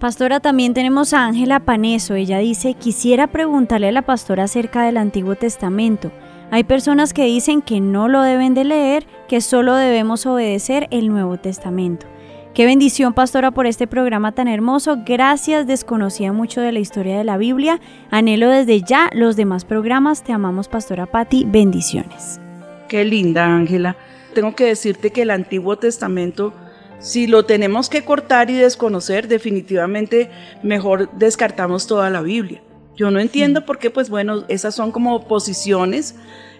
Pastora, 0.00 0.40
también 0.40 0.72
tenemos 0.72 1.12
a 1.12 1.26
Ángela 1.26 1.60
Paneso. 1.60 2.14
Ella 2.14 2.38
dice, 2.38 2.72
quisiera 2.72 3.26
preguntarle 3.26 3.88
a 3.88 3.92
la 3.92 4.00
pastora 4.00 4.44
acerca 4.44 4.82
del 4.82 4.96
Antiguo 4.96 5.34
Testamento. 5.34 6.10
Hay 6.50 6.64
personas 6.64 7.12
que 7.12 7.26
dicen 7.26 7.60
que 7.60 7.80
no 7.80 8.08
lo 8.08 8.22
deben 8.22 8.54
de 8.54 8.64
leer, 8.64 9.06
que 9.28 9.42
solo 9.42 9.74
debemos 9.74 10.24
obedecer 10.24 10.88
el 10.90 11.10
Nuevo 11.10 11.36
Testamento. 11.36 12.06
Qué 12.54 12.64
bendición, 12.64 13.12
pastora, 13.12 13.50
por 13.50 13.66
este 13.66 13.86
programa 13.86 14.32
tan 14.32 14.48
hermoso. 14.48 14.96
Gracias, 15.04 15.66
desconocía 15.66 16.32
mucho 16.32 16.62
de 16.62 16.72
la 16.72 16.78
historia 16.78 17.18
de 17.18 17.24
la 17.24 17.36
Biblia. 17.36 17.78
Anhelo 18.10 18.48
desde 18.48 18.80
ya 18.80 19.10
los 19.12 19.36
demás 19.36 19.66
programas. 19.66 20.24
Te 20.24 20.32
amamos, 20.32 20.68
pastora 20.68 21.04
Patti. 21.04 21.44
Bendiciones. 21.46 22.40
Qué 22.88 23.04
linda, 23.04 23.44
Ángela. 23.44 23.96
Tengo 24.32 24.54
que 24.54 24.64
decirte 24.64 25.10
que 25.10 25.22
el 25.22 25.30
Antiguo 25.30 25.76
Testamento, 25.76 26.54
si 27.00 27.26
lo 27.26 27.44
tenemos 27.44 27.88
que 27.88 28.04
cortar 28.04 28.50
y 28.50 28.54
desconocer, 28.54 29.26
definitivamente 29.26 30.30
mejor 30.62 31.10
descartamos 31.12 31.86
toda 31.86 32.10
la 32.10 32.20
Biblia. 32.20 32.62
Yo 32.94 33.10
no 33.10 33.18
entiendo 33.18 33.64
por 33.64 33.78
qué, 33.78 33.90
pues 33.90 34.10
bueno, 34.10 34.44
esas 34.48 34.74
son 34.74 34.92
como 34.92 35.26
posiciones 35.26 36.14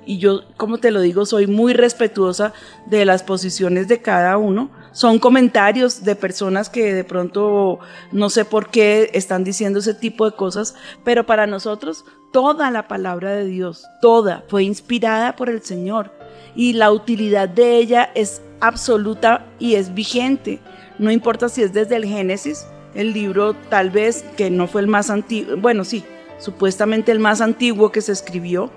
y 0.06 0.18
yo, 0.18 0.40
como 0.56 0.78
te 0.78 0.90
lo 0.90 1.02
digo, 1.02 1.26
soy 1.26 1.46
muy 1.46 1.74
respetuosa 1.74 2.54
de 2.86 3.04
las 3.04 3.22
posiciones 3.22 3.88
de 3.88 4.00
cada 4.00 4.38
uno. 4.38 4.70
Son 4.92 5.18
comentarios 5.18 6.02
de 6.02 6.16
personas 6.16 6.70
que 6.70 6.94
de 6.94 7.04
pronto 7.04 7.78
no 8.10 8.30
sé 8.30 8.44
por 8.46 8.70
qué 8.70 9.10
están 9.12 9.44
diciendo 9.44 9.80
ese 9.80 9.94
tipo 9.94 10.24
de 10.28 10.36
cosas, 10.36 10.74
pero 11.04 11.26
para 11.26 11.46
nosotros 11.46 12.04
toda 12.32 12.70
la 12.70 12.88
palabra 12.88 13.32
de 13.32 13.44
Dios, 13.44 13.86
toda, 14.00 14.44
fue 14.48 14.64
inspirada 14.64 15.36
por 15.36 15.50
el 15.50 15.62
Señor 15.62 16.10
y 16.54 16.72
la 16.72 16.90
utilidad 16.90 17.48
de 17.48 17.76
ella 17.76 18.10
es 18.14 18.40
absoluta 18.60 19.46
y 19.58 19.74
es 19.74 19.94
vigente. 19.94 20.60
No 20.98 21.10
importa 21.10 21.48
si 21.48 21.62
es 21.62 21.72
desde 21.72 21.96
el 21.96 22.04
Génesis, 22.04 22.66
el 22.94 23.12
libro 23.12 23.54
tal 23.54 23.90
vez 23.90 24.24
que 24.36 24.50
no 24.50 24.66
fue 24.66 24.82
el 24.82 24.86
más 24.86 25.10
antiguo, 25.10 25.56
bueno, 25.56 25.84
sí, 25.84 26.04
supuestamente 26.38 27.12
el 27.12 27.20
más 27.20 27.40
antiguo 27.40 27.92
que 27.92 28.00
se 28.00 28.12
escribió, 28.12 28.70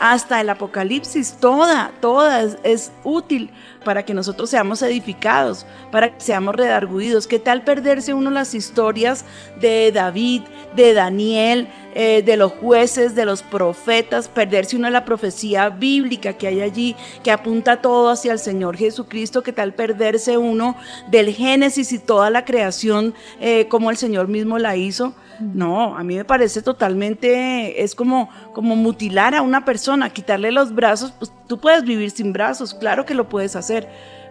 hasta 0.00 0.40
el 0.40 0.48
Apocalipsis, 0.48 1.34
toda, 1.40 1.92
toda 2.00 2.42
es, 2.42 2.58
es, 2.62 2.92
útil 3.02 3.50
para 3.88 4.04
que 4.04 4.12
nosotros 4.12 4.50
seamos 4.50 4.82
edificados, 4.82 5.64
para 5.90 6.12
que 6.12 6.20
seamos 6.20 6.54
redarguidos. 6.54 7.26
¿Qué 7.26 7.38
tal 7.38 7.64
perderse 7.64 8.12
uno 8.12 8.30
las 8.30 8.54
historias 8.54 9.24
de 9.62 9.90
David, 9.92 10.42
de 10.76 10.92
Daniel, 10.92 11.68
eh, 11.94 12.22
de 12.22 12.36
los 12.36 12.52
jueces, 12.52 13.14
de 13.14 13.24
los 13.24 13.42
profetas, 13.42 14.28
perderse 14.28 14.76
uno 14.76 14.90
la 14.90 15.06
profecía 15.06 15.70
bíblica 15.70 16.34
que 16.34 16.48
hay 16.48 16.60
allí, 16.60 16.96
que 17.24 17.30
apunta 17.30 17.80
todo 17.80 18.10
hacia 18.10 18.32
el 18.32 18.38
Señor 18.38 18.76
Jesucristo? 18.76 19.42
¿Qué 19.42 19.54
tal 19.54 19.72
perderse 19.72 20.36
uno 20.36 20.76
del 21.10 21.34
Génesis 21.34 21.90
y 21.92 21.98
toda 21.98 22.28
la 22.28 22.44
creación 22.44 23.14
eh, 23.40 23.68
como 23.68 23.90
el 23.90 23.96
Señor 23.96 24.28
mismo 24.28 24.58
la 24.58 24.76
hizo? 24.76 25.14
No, 25.40 25.96
a 25.96 26.02
mí 26.02 26.16
me 26.16 26.24
parece 26.24 26.62
totalmente, 26.62 27.84
es 27.84 27.94
como, 27.94 28.28
como 28.52 28.74
mutilar 28.74 29.36
a 29.36 29.42
una 29.42 29.64
persona, 29.64 30.10
quitarle 30.10 30.50
los 30.50 30.74
brazos, 30.74 31.12
pues 31.16 31.32
tú 31.46 31.60
puedes 31.60 31.84
vivir 31.84 32.10
sin 32.10 32.32
brazos, 32.32 32.74
claro 32.74 33.06
que 33.06 33.14
lo 33.14 33.28
puedes 33.28 33.54
hacer, 33.54 33.77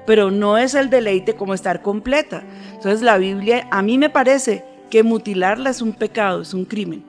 pero 0.05 0.31
no 0.31 0.57
es 0.57 0.73
el 0.73 0.89
deleite 0.89 1.35
como 1.35 1.53
estar 1.53 1.81
completa. 1.81 2.43
Entonces 2.73 3.01
la 3.01 3.17
Biblia, 3.17 3.67
a 3.71 3.81
mí 3.81 3.97
me 3.97 4.09
parece 4.09 4.63
que 4.89 5.03
mutilarla 5.03 5.69
es 5.69 5.81
un 5.81 5.93
pecado, 5.93 6.41
es 6.41 6.53
un 6.53 6.65
crimen. 6.65 7.03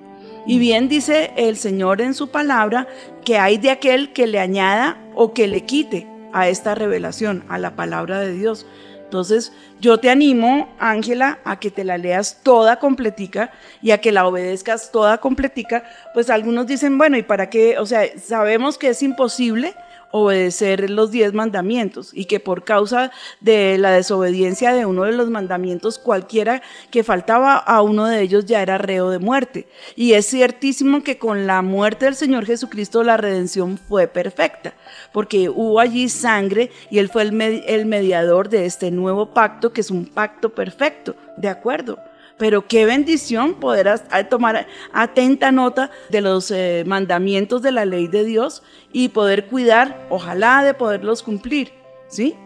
Y 0.46 0.59
bien 0.59 0.88
dice 0.88 1.33
el 1.37 1.57
Señor 1.57 2.01
en 2.01 2.14
su 2.14 2.29
palabra 2.31 2.88
que 3.24 3.38
hay 3.38 3.59
de 3.59 3.70
aquel 3.70 4.12
que 4.12 4.27
le 4.27 4.40
añada 4.40 4.96
o 5.14 5.33
que 5.33 5.46
le 5.46 5.62
quite 5.62 6.07
a 6.33 6.48
esta 6.48 6.74
revelación, 6.74 7.44
a 7.48 7.59
la 7.59 7.77
palabra 7.77 8.20
de 8.20 8.33
Dios. 8.33 8.66
Entonces, 9.05 9.53
yo 9.81 9.98
te 9.98 10.11
animo, 10.11 10.68
Ángela, 10.79 11.38
a 11.44 11.59
que 11.59 11.70
te 11.70 11.85
la 11.85 11.96
leas 11.96 12.40
toda 12.42 12.79
completica 12.79 13.51
y 13.81 13.92
a 13.92 13.98
que 14.03 14.12
la 14.12 14.27
obedezcas 14.27 14.92
toda 14.92 15.18
completica. 15.18 15.85
Pues 16.12 16.29
algunos 16.29 16.66
dicen, 16.66 16.98
bueno, 16.98 17.16
¿y 17.16 17.22
para 17.22 17.48
qué? 17.48 17.79
O 17.79 17.87
sea, 17.87 18.03
sabemos 18.18 18.77
que 18.77 18.88
es 18.88 19.03
imposible 19.03 19.74
obedecer 20.11 20.90
los 20.90 21.11
diez 21.11 21.33
mandamientos 21.33 22.11
y 22.14 22.25
que 22.25 22.40
por 22.40 22.64
causa 22.64 23.11
de 23.40 23.79
la 23.79 23.90
desobediencia 23.92 24.73
de 24.73 24.87
uno 24.87 25.05
de 25.05 25.12
los 25.12 25.31
mandamientos, 25.31 25.99
cualquiera 25.99 26.62
que 26.90 27.05
faltaba 27.05 27.57
a 27.57 27.83
uno 27.83 28.07
de 28.07 28.21
ellos 28.21 28.47
ya 28.47 28.62
era 28.62 28.79
reo 28.79 29.11
de 29.11 29.18
muerte. 29.18 29.68
Y 29.97 30.12
es 30.14 30.27
ciertísimo 30.27 31.03
que 31.03 31.18
con 31.18 31.47
la 31.47 31.62
muerte 31.62 32.07
del 32.07 32.14
Señor 32.14 32.47
Jesucristo 32.47 33.03
la 33.03 33.16
redención 33.16 33.79
fue 33.79 34.09
perfecta, 34.09 34.75
porque 35.12 35.49
hubo 35.49 35.81
allí 35.81 36.09
sangre 36.09 36.71
y 36.90 36.99
Él 36.99 37.09
fue 37.09 37.23
el, 37.23 37.33
med 37.33 37.62
el 37.66 37.87
mediador 37.87 38.49
de 38.49 38.66
este 38.66 38.90
nuevo 38.90 39.35
pacto, 39.35 39.73
que 39.73 39.81
es 39.81 39.90
un 39.90 40.07
pacto 40.07 40.51
perfecto, 40.51 41.16
¿de 41.37 41.49
acuerdo? 41.49 41.99
Pero 42.38 42.66
qué 42.66 42.87
bendición 42.87 43.55
poder 43.55 44.01
tomar 44.29 44.66
atenta 44.92 45.51
nota 45.51 45.90
de 46.09 46.20
los 46.20 46.51
eh, 46.51 46.85
mandamientos 46.87 47.62
de 47.62 47.72
la 47.72 47.85
ley 47.85 48.07
de 48.07 48.24
Dios 48.24 48.62
y 48.92 49.09
poder 49.09 49.46
cuidar, 49.46 50.07
ojalá 50.09 50.62
de 50.62 50.74
poderlos 50.74 51.22
cumplir, 51.22 51.72
¿sí? 52.09 52.37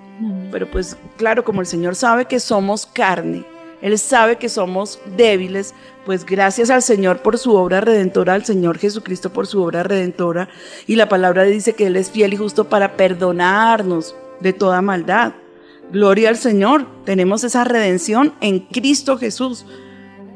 Pero 0.50 0.70
pues 0.70 0.96
claro, 1.16 1.44
como 1.44 1.60
el 1.60 1.66
Señor 1.66 1.94
sabe 1.94 2.26
que 2.26 2.38
somos 2.38 2.86
carne, 2.86 3.44
Él 3.80 3.98
sabe 3.98 4.36
que 4.36 4.48
somos 4.48 5.00
débiles, 5.16 5.74
pues 6.06 6.24
gracias 6.24 6.70
al 6.70 6.82
Señor 6.82 7.22
por 7.22 7.38
su 7.38 7.54
obra 7.54 7.80
redentora, 7.80 8.34
al 8.34 8.44
Señor 8.44 8.78
Jesucristo 8.78 9.32
por 9.32 9.46
su 9.46 9.62
obra 9.62 9.82
redentora. 9.82 10.48
Y 10.86 10.96
la 10.96 11.08
palabra 11.08 11.44
dice 11.44 11.74
que 11.74 11.86
Él 11.86 11.96
es 11.96 12.10
fiel 12.10 12.34
y 12.34 12.36
justo 12.36 12.68
para 12.68 12.96
perdonarnos 12.96 14.14
de 14.40 14.52
toda 14.52 14.80
maldad. 14.82 15.32
Gloria 15.92 16.30
al 16.30 16.38
Señor, 16.38 16.86
tenemos 17.04 17.44
esa 17.44 17.64
redención 17.64 18.32
en 18.40 18.60
Cristo 18.60 19.18
Jesús. 19.18 19.66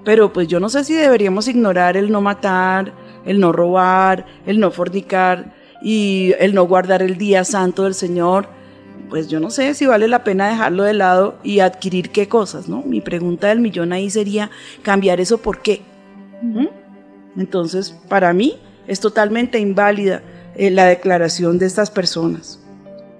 Pero 0.04 0.32
pues 0.32 0.48
yo 0.48 0.60
no 0.60 0.68
sé 0.68 0.84
si 0.84 0.92
deberíamos 0.92 1.48
ignorar 1.48 1.96
el 1.96 2.12
no 2.12 2.20
matar, 2.20 2.92
el 3.24 3.40
no 3.40 3.52
robar, 3.52 4.26
el 4.46 4.60
no 4.60 4.70
fornicar 4.70 5.54
y 5.82 6.34
el 6.38 6.54
no 6.54 6.64
guardar 6.64 7.02
el 7.02 7.16
día 7.16 7.42
santo 7.44 7.84
del 7.84 7.94
Señor. 7.94 8.48
Pues 9.08 9.28
yo 9.28 9.40
no 9.40 9.50
sé 9.50 9.74
si 9.74 9.86
vale 9.86 10.08
la 10.08 10.24
pena 10.24 10.48
dejarlo 10.48 10.82
de 10.82 10.92
lado 10.92 11.38
y 11.42 11.60
adquirir 11.60 12.10
qué 12.10 12.28
cosas, 12.28 12.68
¿no? 12.68 12.82
Mi 12.82 13.00
pregunta 13.00 13.48
del 13.48 13.60
millón 13.60 13.92
ahí 13.92 14.10
sería 14.10 14.50
cambiar 14.82 15.20
eso 15.20 15.38
por 15.38 15.62
qué. 15.62 15.80
¿Mm? 16.42 16.66
Entonces, 17.38 17.96
para 18.08 18.32
mí 18.32 18.58
es 18.86 19.00
totalmente 19.00 19.58
inválida 19.58 20.22
eh, 20.54 20.70
la 20.70 20.84
declaración 20.84 21.58
de 21.58 21.66
estas 21.66 21.90
personas. 21.90 22.60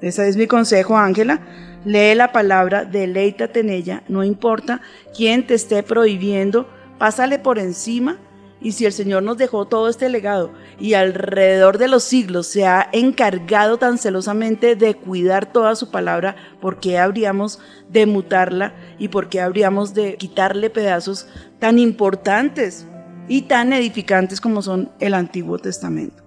Ese 0.00 0.28
es 0.28 0.36
mi 0.36 0.46
consejo, 0.46 0.96
Ángela. 0.96 1.40
Lee 1.86 2.16
la 2.16 2.32
palabra, 2.32 2.84
deleítate 2.84 3.60
en 3.60 3.70
ella, 3.70 4.02
no 4.08 4.24
importa 4.24 4.80
quién 5.16 5.46
te 5.46 5.54
esté 5.54 5.84
prohibiendo, 5.84 6.68
pásale 6.98 7.38
por 7.38 7.60
encima. 7.60 8.18
Y 8.60 8.72
si 8.72 8.86
el 8.86 8.92
Señor 8.92 9.22
nos 9.22 9.38
dejó 9.38 9.66
todo 9.66 9.88
este 9.88 10.08
legado 10.08 10.50
y 10.80 10.94
alrededor 10.94 11.78
de 11.78 11.86
los 11.86 12.02
siglos 12.02 12.48
se 12.48 12.66
ha 12.66 12.88
encargado 12.90 13.76
tan 13.76 13.98
celosamente 13.98 14.74
de 14.74 14.94
cuidar 14.94 15.52
toda 15.52 15.76
su 15.76 15.92
palabra, 15.92 16.34
¿por 16.60 16.80
qué 16.80 16.98
habríamos 16.98 17.60
de 17.88 18.06
mutarla 18.06 18.74
y 18.98 19.06
por 19.06 19.28
qué 19.28 19.40
habríamos 19.40 19.94
de 19.94 20.16
quitarle 20.16 20.70
pedazos 20.70 21.28
tan 21.60 21.78
importantes 21.78 22.88
y 23.28 23.42
tan 23.42 23.72
edificantes 23.72 24.40
como 24.40 24.60
son 24.60 24.90
el 24.98 25.14
Antiguo 25.14 25.58
Testamento? 25.58 26.24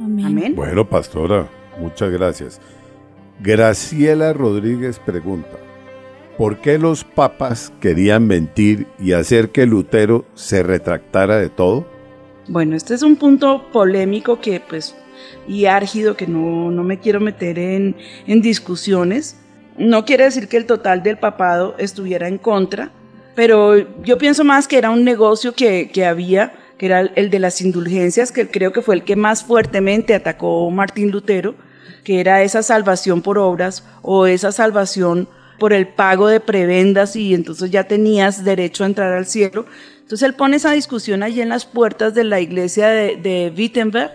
Amén. 0.00 0.24
Amén. 0.24 0.54
Bueno, 0.56 0.88
pastora, 0.88 1.50
muchas 1.78 2.10
gracias. 2.10 2.60
Graciela 3.42 4.32
Rodríguez 4.32 5.00
pregunta, 5.00 5.58
¿por 6.38 6.58
qué 6.58 6.78
los 6.78 7.02
papas 7.02 7.72
querían 7.80 8.28
mentir 8.28 8.86
y 9.00 9.14
hacer 9.14 9.50
que 9.50 9.66
Lutero 9.66 10.24
se 10.36 10.62
retractara 10.62 11.38
de 11.38 11.48
todo? 11.48 11.84
Bueno, 12.46 12.76
este 12.76 12.94
es 12.94 13.02
un 13.02 13.16
punto 13.16 13.68
polémico 13.72 14.40
que 14.40 14.60
pues 14.60 14.94
y 15.48 15.64
árgido 15.64 16.16
que 16.16 16.28
no, 16.28 16.70
no 16.70 16.84
me 16.84 17.00
quiero 17.00 17.18
meter 17.18 17.58
en, 17.58 17.96
en 18.28 18.42
discusiones. 18.42 19.36
No 19.76 20.04
quiere 20.04 20.22
decir 20.22 20.46
que 20.46 20.56
el 20.56 20.66
total 20.66 21.02
del 21.02 21.18
papado 21.18 21.74
estuviera 21.78 22.28
en 22.28 22.38
contra, 22.38 22.92
pero 23.34 23.76
yo 24.04 24.18
pienso 24.18 24.44
más 24.44 24.68
que 24.68 24.78
era 24.78 24.90
un 24.90 25.02
negocio 25.02 25.52
que, 25.52 25.90
que 25.92 26.06
había, 26.06 26.52
que 26.78 26.86
era 26.86 27.00
el 27.00 27.28
de 27.28 27.40
las 27.40 27.60
indulgencias, 27.60 28.30
que 28.30 28.46
creo 28.46 28.72
que 28.72 28.82
fue 28.82 28.94
el 28.94 29.02
que 29.02 29.16
más 29.16 29.42
fuertemente 29.42 30.14
atacó 30.14 30.70
Martín 30.70 31.10
Lutero, 31.10 31.56
que 32.04 32.20
era 32.20 32.42
esa 32.42 32.62
salvación 32.62 33.22
por 33.22 33.38
obras 33.38 33.84
o 34.02 34.26
esa 34.26 34.52
salvación 34.52 35.28
por 35.58 35.72
el 35.72 35.86
pago 35.86 36.26
de 36.26 36.40
prebendas 36.40 37.14
y 37.14 37.34
entonces 37.34 37.70
ya 37.70 37.84
tenías 37.84 38.44
derecho 38.44 38.84
a 38.84 38.86
entrar 38.86 39.12
al 39.12 39.26
cielo. 39.26 39.66
Entonces 40.00 40.22
él 40.22 40.34
pone 40.34 40.56
esa 40.56 40.72
discusión 40.72 41.22
allí 41.22 41.40
en 41.40 41.48
las 41.48 41.64
puertas 41.64 42.14
de 42.14 42.24
la 42.24 42.40
iglesia 42.40 42.88
de, 42.88 43.16
de 43.16 43.52
Wittenberg 43.56 44.12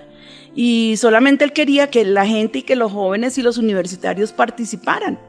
y 0.53 0.95
solamente 0.97 1.45
él 1.45 1.53
quería 1.53 1.89
que 1.89 2.03
la 2.03 2.25
gente 2.25 2.59
y 2.59 2.63
que 2.63 2.75
los 2.75 2.91
jóvenes 2.91 3.37
y 3.37 3.43
los 3.43 3.57
universitarios 3.57 4.31
participaran, 4.31 5.19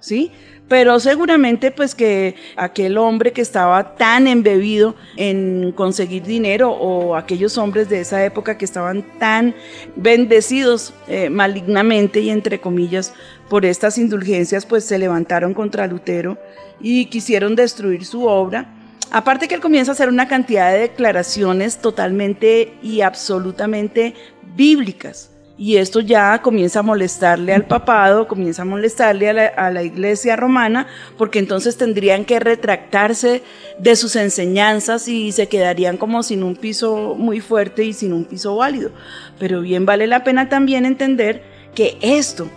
¿sí? 0.00 0.32
Pero 0.70 1.00
seguramente 1.00 1.72
pues 1.72 1.96
que 1.96 2.36
aquel 2.54 2.96
hombre 2.96 3.32
que 3.32 3.42
estaba 3.42 3.96
tan 3.96 4.28
embebido 4.28 4.94
en 5.16 5.72
conseguir 5.72 6.22
dinero 6.22 6.70
o 6.70 7.16
aquellos 7.16 7.58
hombres 7.58 7.88
de 7.88 7.98
esa 7.98 8.24
época 8.24 8.56
que 8.56 8.66
estaban 8.66 9.02
tan 9.18 9.52
bendecidos 9.96 10.94
eh, 11.08 11.28
malignamente 11.28 12.20
y 12.20 12.30
entre 12.30 12.60
comillas 12.60 13.12
por 13.48 13.66
estas 13.66 13.98
indulgencias 13.98 14.64
pues 14.64 14.84
se 14.84 14.96
levantaron 14.96 15.54
contra 15.54 15.88
Lutero 15.88 16.38
y 16.80 17.06
quisieron 17.06 17.56
destruir 17.56 18.04
su 18.04 18.26
obra. 18.26 18.72
Aparte 19.10 19.48
que 19.48 19.56
él 19.56 19.60
comienza 19.60 19.90
a 19.90 19.94
hacer 19.94 20.08
una 20.08 20.28
cantidad 20.28 20.72
de 20.72 20.82
declaraciones 20.82 21.78
totalmente 21.78 22.74
y 22.80 23.00
absolutamente 23.00 24.14
bíblicas. 24.54 25.32
Y 25.60 25.76
esto 25.76 26.00
ya 26.00 26.40
comienza 26.40 26.78
a 26.78 26.82
molestarle 26.82 27.52
al 27.52 27.66
papado, 27.66 28.26
comienza 28.26 28.62
a 28.62 28.64
molestarle 28.64 29.28
a 29.28 29.70
la, 29.70 29.82
iglesia 29.82 30.34
romana, 30.34 30.86
porque 31.18 31.38
entonces 31.38 31.76
tendrían 31.76 32.24
que 32.24 32.40
retractarse 32.40 33.42
de 33.78 33.94
sus 33.94 34.16
enseñanzas 34.16 35.06
y 35.06 35.32
se 35.32 35.48
quedarían 35.48 35.98
como 35.98 36.22
sin 36.22 36.44
un 36.44 36.56
piso 36.56 37.14
muy 37.14 37.42
fuerte 37.42 37.84
y 37.84 37.92
sin 37.92 38.14
un 38.14 38.24
piso 38.24 38.56
válido. 38.56 38.90
Pero 39.38 39.60
bien 39.60 39.84
vale 39.84 40.06
la 40.06 40.24
pena 40.24 40.48
también 40.48 40.86
entender 40.86 41.42
que 41.74 41.98
esto 42.00 42.48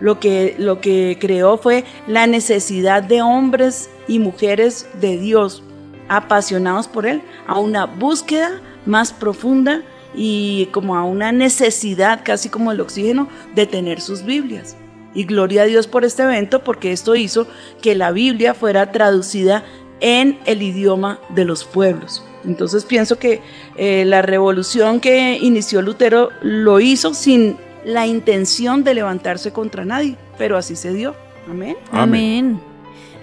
lo 0.00 0.20
que, 0.20 0.54
lo 0.58 0.82
que 0.82 1.16
creó 1.18 1.56
fue 1.56 1.84
la 2.06 2.26
necesidad 2.26 3.02
de 3.02 3.22
hombres 3.22 3.88
y 4.06 4.18
mujeres 4.18 4.86
de 5.00 5.16
Dios 5.16 5.62
apasionados 6.10 6.88
por 6.88 7.06
Él, 7.06 7.22
a 7.46 7.58
una 7.58 7.86
búsqueda 7.86 8.60
más 8.84 9.14
profunda 9.14 9.82
y 10.16 10.66
como 10.72 10.96
a 10.96 11.04
una 11.04 11.32
necesidad, 11.32 12.20
casi 12.24 12.48
como 12.48 12.72
el 12.72 12.80
oxígeno, 12.80 13.28
de 13.54 13.66
tener 13.66 14.00
sus 14.00 14.24
Biblias. 14.24 14.76
Y 15.14 15.24
gloria 15.24 15.62
a 15.62 15.66
Dios 15.66 15.86
por 15.86 16.04
este 16.04 16.24
evento, 16.24 16.64
porque 16.64 16.92
esto 16.92 17.14
hizo 17.14 17.46
que 17.80 17.94
la 17.94 18.10
Biblia 18.10 18.54
fuera 18.54 18.90
traducida 18.90 19.64
en 20.00 20.38
el 20.44 20.62
idioma 20.62 21.20
de 21.30 21.44
los 21.44 21.64
pueblos. 21.64 22.24
Entonces 22.44 22.84
pienso 22.84 23.18
que 23.18 23.40
eh, 23.76 24.04
la 24.04 24.22
revolución 24.22 25.00
que 25.00 25.38
inició 25.40 25.82
Lutero 25.82 26.30
lo 26.42 26.80
hizo 26.80 27.14
sin 27.14 27.56
la 27.84 28.06
intención 28.06 28.84
de 28.84 28.94
levantarse 28.94 29.52
contra 29.52 29.84
nadie, 29.84 30.16
pero 30.36 30.56
así 30.56 30.76
se 30.76 30.92
dio. 30.92 31.14
Amén. 31.48 31.76
Amén. 31.92 32.73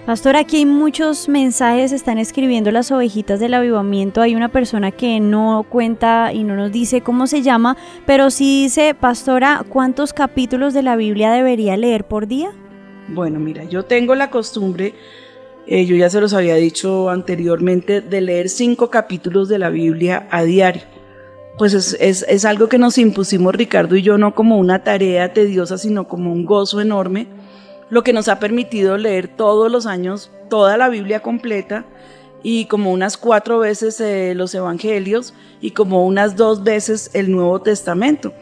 Pastor, 0.06 0.34
aquí 0.34 0.56
hay 0.56 0.66
muchos 0.66 1.28
mensajes, 1.28 1.92
están 1.92 2.18
escribiendo 2.18 2.72
las 2.72 2.90
ovejitas 2.90 3.38
del 3.38 3.54
avivamiento. 3.54 4.20
Hay 4.20 4.34
una 4.34 4.48
persona 4.48 4.90
que 4.90 5.20
no 5.20 5.64
cuenta 5.68 6.32
y 6.32 6.42
no 6.42 6.56
nos 6.56 6.72
dice 6.72 7.02
cómo 7.02 7.28
se 7.28 7.42
llama, 7.42 7.76
pero 8.04 8.30
sí 8.30 8.64
dice, 8.64 8.94
Pastora, 8.94 9.64
¿cuántos 9.68 10.12
capítulos 10.12 10.74
de 10.74 10.82
la 10.82 10.96
Biblia 10.96 11.30
debería 11.30 11.76
leer 11.76 12.04
por 12.04 12.26
día? 12.26 12.50
Bueno, 13.08 13.38
mira, 13.38 13.62
yo 13.62 13.84
tengo 13.84 14.16
la 14.16 14.28
costumbre, 14.30 14.94
eh, 15.68 15.86
yo 15.86 15.94
ya 15.94 16.10
se 16.10 16.20
los 16.20 16.34
había 16.34 16.56
dicho 16.56 17.08
anteriormente, 17.08 18.00
de 18.00 18.20
leer 18.22 18.48
cinco 18.48 18.90
capítulos 18.90 19.48
de 19.48 19.60
la 19.60 19.70
Biblia 19.70 20.26
a 20.32 20.42
diario. 20.42 20.82
Pues 21.58 21.74
es, 21.74 21.96
es- 22.00 22.26
es 22.28 22.44
algo 22.44 22.68
que 22.68 22.78
nos 22.78 22.98
impusimos 22.98 23.54
Ricardo 23.54 23.94
y 23.94 24.02
yo 24.02 24.18
no 24.18 24.34
como 24.34 24.56
una 24.58 24.82
tarea 24.82 25.32
tediosa, 25.32 25.78
sino 25.78 26.08
como 26.08 26.32
un 26.32 26.44
gozo 26.44 26.80
enorme, 26.80 27.28
lo 27.92 28.02
que 28.02 28.14
nos 28.14 28.28
ha 28.28 28.38
permitido 28.38 28.96
leer 28.96 29.28
todos 29.28 29.70
los 29.70 29.84
años 29.84 30.30
toda 30.48 30.78
la 30.78 30.88
Biblia 30.88 31.20
completa 31.20 31.84
y 32.42 32.64
como 32.64 32.90
unas 32.90 33.18
cuatro 33.18 33.58
veces 33.58 34.00
eh, 34.00 34.32
los 34.34 34.54
Evangelios 34.54 35.34
y 35.60 35.72
como 35.72 36.06
unas 36.06 36.34
dos 36.34 36.64
veces 36.64 37.10
el 37.12 37.30
Nuevo 37.30 37.60
Testamento. 37.60 38.32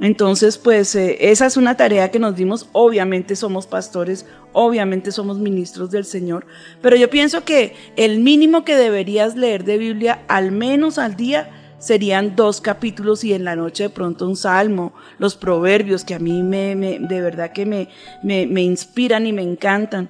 Entonces, 0.00 0.58
pues 0.58 0.94
eh, 0.94 1.18
esa 1.28 1.46
es 1.46 1.56
una 1.56 1.76
tarea 1.76 2.12
que 2.12 2.20
nos 2.20 2.36
dimos. 2.36 2.68
Obviamente 2.70 3.34
somos 3.34 3.66
pastores, 3.66 4.26
obviamente 4.52 5.10
somos 5.10 5.40
ministros 5.40 5.90
del 5.90 6.04
Señor, 6.04 6.46
pero 6.80 6.94
yo 6.94 7.10
pienso 7.10 7.44
que 7.44 7.74
el 7.96 8.20
mínimo 8.20 8.64
que 8.64 8.76
deberías 8.76 9.34
leer 9.34 9.64
de 9.64 9.76
Biblia 9.78 10.22
al 10.28 10.52
menos 10.52 10.98
al 10.98 11.16
día 11.16 11.59
serían 11.80 12.36
dos 12.36 12.60
capítulos 12.60 13.24
y 13.24 13.32
en 13.32 13.42
la 13.44 13.56
noche 13.56 13.84
de 13.84 13.90
pronto 13.90 14.28
un 14.28 14.36
salmo, 14.36 14.92
los 15.18 15.34
proverbios 15.34 16.04
que 16.04 16.14
a 16.14 16.20
mí 16.20 16.44
me, 16.44 16.76
me- 16.76 17.00
de 17.00 17.20
verdad 17.20 17.50
que 17.52 17.66
me, 17.66 17.88
me, 18.22 18.46
me 18.46 18.62
inspiran 18.62 19.26
y 19.26 19.32
me 19.32 19.42
encantan, 19.42 20.08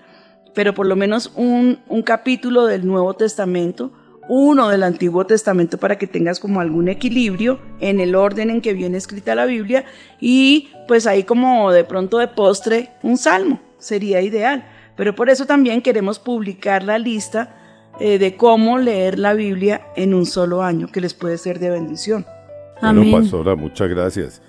pero 0.54 0.74
por 0.74 0.86
lo 0.86 0.96
menos 0.96 1.32
un, 1.36 1.78
un 1.88 2.02
capítulo 2.02 2.66
del 2.66 2.86
Nuevo 2.86 3.14
Testamento, 3.14 3.92
uno 4.28 4.68
del 4.68 4.82
Antiguo 4.82 5.24
Testamento 5.26 5.78
para 5.78 5.96
que 5.96 6.06
tengas 6.06 6.38
como 6.38 6.60
algún 6.60 6.88
equilibrio 6.88 7.58
en 7.80 7.98
el 7.98 8.14
orden 8.14 8.50
en 8.50 8.60
que 8.60 8.74
viene 8.74 8.98
escrita 8.98 9.34
la 9.34 9.44
Biblia 9.46 9.84
y 10.20 10.68
pues 10.86 11.06
ahí 11.06 11.24
como 11.24 11.72
de 11.72 11.82
pronto 11.84 12.18
de 12.18 12.28
postre 12.28 12.90
un 13.02 13.16
salmo 13.16 13.60
sería 13.78 14.20
ideal. 14.22 14.64
Pero 14.96 15.14
por 15.14 15.30
eso 15.30 15.46
también 15.46 15.80
queremos 15.82 16.18
publicar 16.18 16.82
la 16.84 16.98
lista 16.98 17.56
eh, 18.00 18.18
de 18.18 18.36
cómo 18.36 18.78
leer 18.78 19.18
la 19.18 19.34
Biblia 19.34 19.82
en 19.94 20.14
un 20.14 20.26
solo 20.26 20.62
año, 20.62 20.88
que 20.88 21.00
les 21.00 21.14
puede 21.14 21.38
ser 21.38 21.58
de 21.58 21.70
bendición. 21.70 22.24
Bueno, 22.80 23.02
Amén. 23.02 23.12
pastora, 23.12 23.54
muchas 23.54 23.88
gracias. 23.88 24.42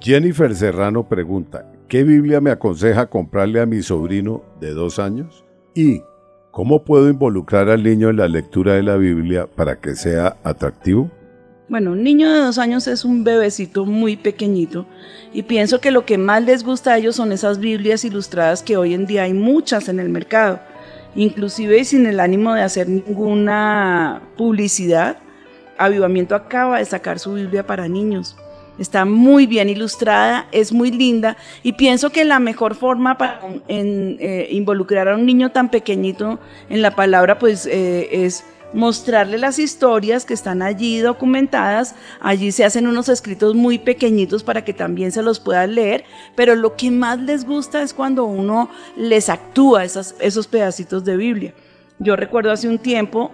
Jennifer 0.00 0.54
Serrano 0.54 1.08
pregunta, 1.08 1.70
¿qué 1.88 2.02
Biblia 2.02 2.40
me 2.40 2.50
aconseja 2.50 3.06
comprarle 3.06 3.60
a 3.60 3.66
mi 3.66 3.82
sobrino 3.82 4.42
de 4.60 4.72
dos 4.72 4.98
años? 4.98 5.44
¿Y 5.74 6.02
cómo 6.50 6.84
puedo 6.84 7.08
involucrar 7.08 7.68
al 7.68 7.82
niño 7.82 8.10
en 8.10 8.16
la 8.16 8.28
lectura 8.28 8.74
de 8.74 8.82
la 8.82 8.96
Biblia 8.96 9.46
para 9.46 9.80
que 9.80 9.94
sea 9.94 10.36
atractivo? 10.42 11.10
Bueno, 11.68 11.92
un 11.92 12.02
niño 12.02 12.30
de 12.30 12.38
dos 12.40 12.58
años 12.58 12.86
es 12.86 13.04
un 13.04 13.24
bebecito 13.24 13.86
muy 13.86 14.16
pequeño 14.16 14.86
y 15.32 15.42
pienso 15.44 15.80
que 15.80 15.90
lo 15.90 16.04
que 16.04 16.18
más 16.18 16.42
les 16.44 16.62
gusta 16.62 16.92
a 16.92 16.98
ellos 16.98 17.16
son 17.16 17.32
esas 17.32 17.58
Biblias 17.58 18.04
ilustradas 18.04 18.62
que 18.62 18.76
hoy 18.76 18.92
en 18.92 19.06
día 19.06 19.22
hay 19.22 19.32
muchas 19.32 19.88
en 19.88 19.98
el 19.98 20.10
mercado. 20.10 20.60
Inclusive 21.16 21.84
sin 21.84 22.06
el 22.06 22.20
ánimo 22.20 22.54
de 22.54 22.62
hacer 22.62 22.88
ninguna 22.88 24.22
publicidad, 24.36 25.18
Avivamiento 25.76 26.34
acaba 26.34 26.78
de 26.78 26.84
sacar 26.84 27.18
su 27.18 27.34
Biblia 27.34 27.66
para 27.66 27.88
niños. 27.88 28.36
Está 28.78 29.04
muy 29.04 29.46
bien 29.46 29.68
ilustrada, 29.68 30.46
es 30.50 30.72
muy 30.72 30.90
linda 30.90 31.36
y 31.62 31.74
pienso 31.74 32.10
que 32.10 32.24
la 32.24 32.40
mejor 32.40 32.74
forma 32.74 33.16
para 33.16 33.40
eh, 33.68 34.48
involucrar 34.50 35.08
a 35.08 35.14
un 35.14 35.24
niño 35.26 35.52
tan 35.52 35.70
pequeñito 35.70 36.40
en 36.68 36.82
la 36.82 36.96
palabra 36.96 37.38
pues 37.38 37.66
eh, 37.66 38.08
es 38.24 38.44
mostrarle 38.74 39.38
las 39.38 39.58
historias 39.58 40.24
que 40.26 40.34
están 40.34 40.60
allí 40.60 40.98
documentadas. 40.98 41.94
Allí 42.20 42.52
se 42.52 42.64
hacen 42.64 42.86
unos 42.86 43.08
escritos 43.08 43.54
muy 43.54 43.78
pequeñitos 43.78 44.42
para 44.42 44.64
que 44.64 44.74
también 44.74 45.12
se 45.12 45.22
los 45.22 45.40
puedan 45.40 45.74
leer, 45.74 46.04
pero 46.34 46.54
lo 46.56 46.76
que 46.76 46.90
más 46.90 47.20
les 47.20 47.44
gusta 47.46 47.82
es 47.82 47.94
cuando 47.94 48.24
uno 48.24 48.68
les 48.96 49.28
actúa 49.28 49.84
esos 49.84 50.46
pedacitos 50.48 51.04
de 51.04 51.16
Biblia. 51.16 51.54
Yo 51.98 52.16
recuerdo 52.16 52.50
hace 52.50 52.68
un 52.68 52.78
tiempo 52.78 53.30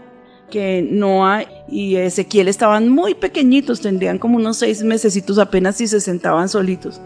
que 0.51 0.87
Noah 0.89 1.45
y 1.69 1.97
Ezequiel 1.97 2.49
estaban 2.49 2.89
muy 2.89 3.15
pequeñitos, 3.15 3.81
tendrían 3.81 4.19
como 4.19 4.37
unos 4.37 4.59
seis 4.59 4.83
mesecitos 4.83 5.39
apenas 5.39 5.77
si 5.77 5.87
se 5.87 6.01
sentaban 6.01 6.49
solitos. 6.49 7.01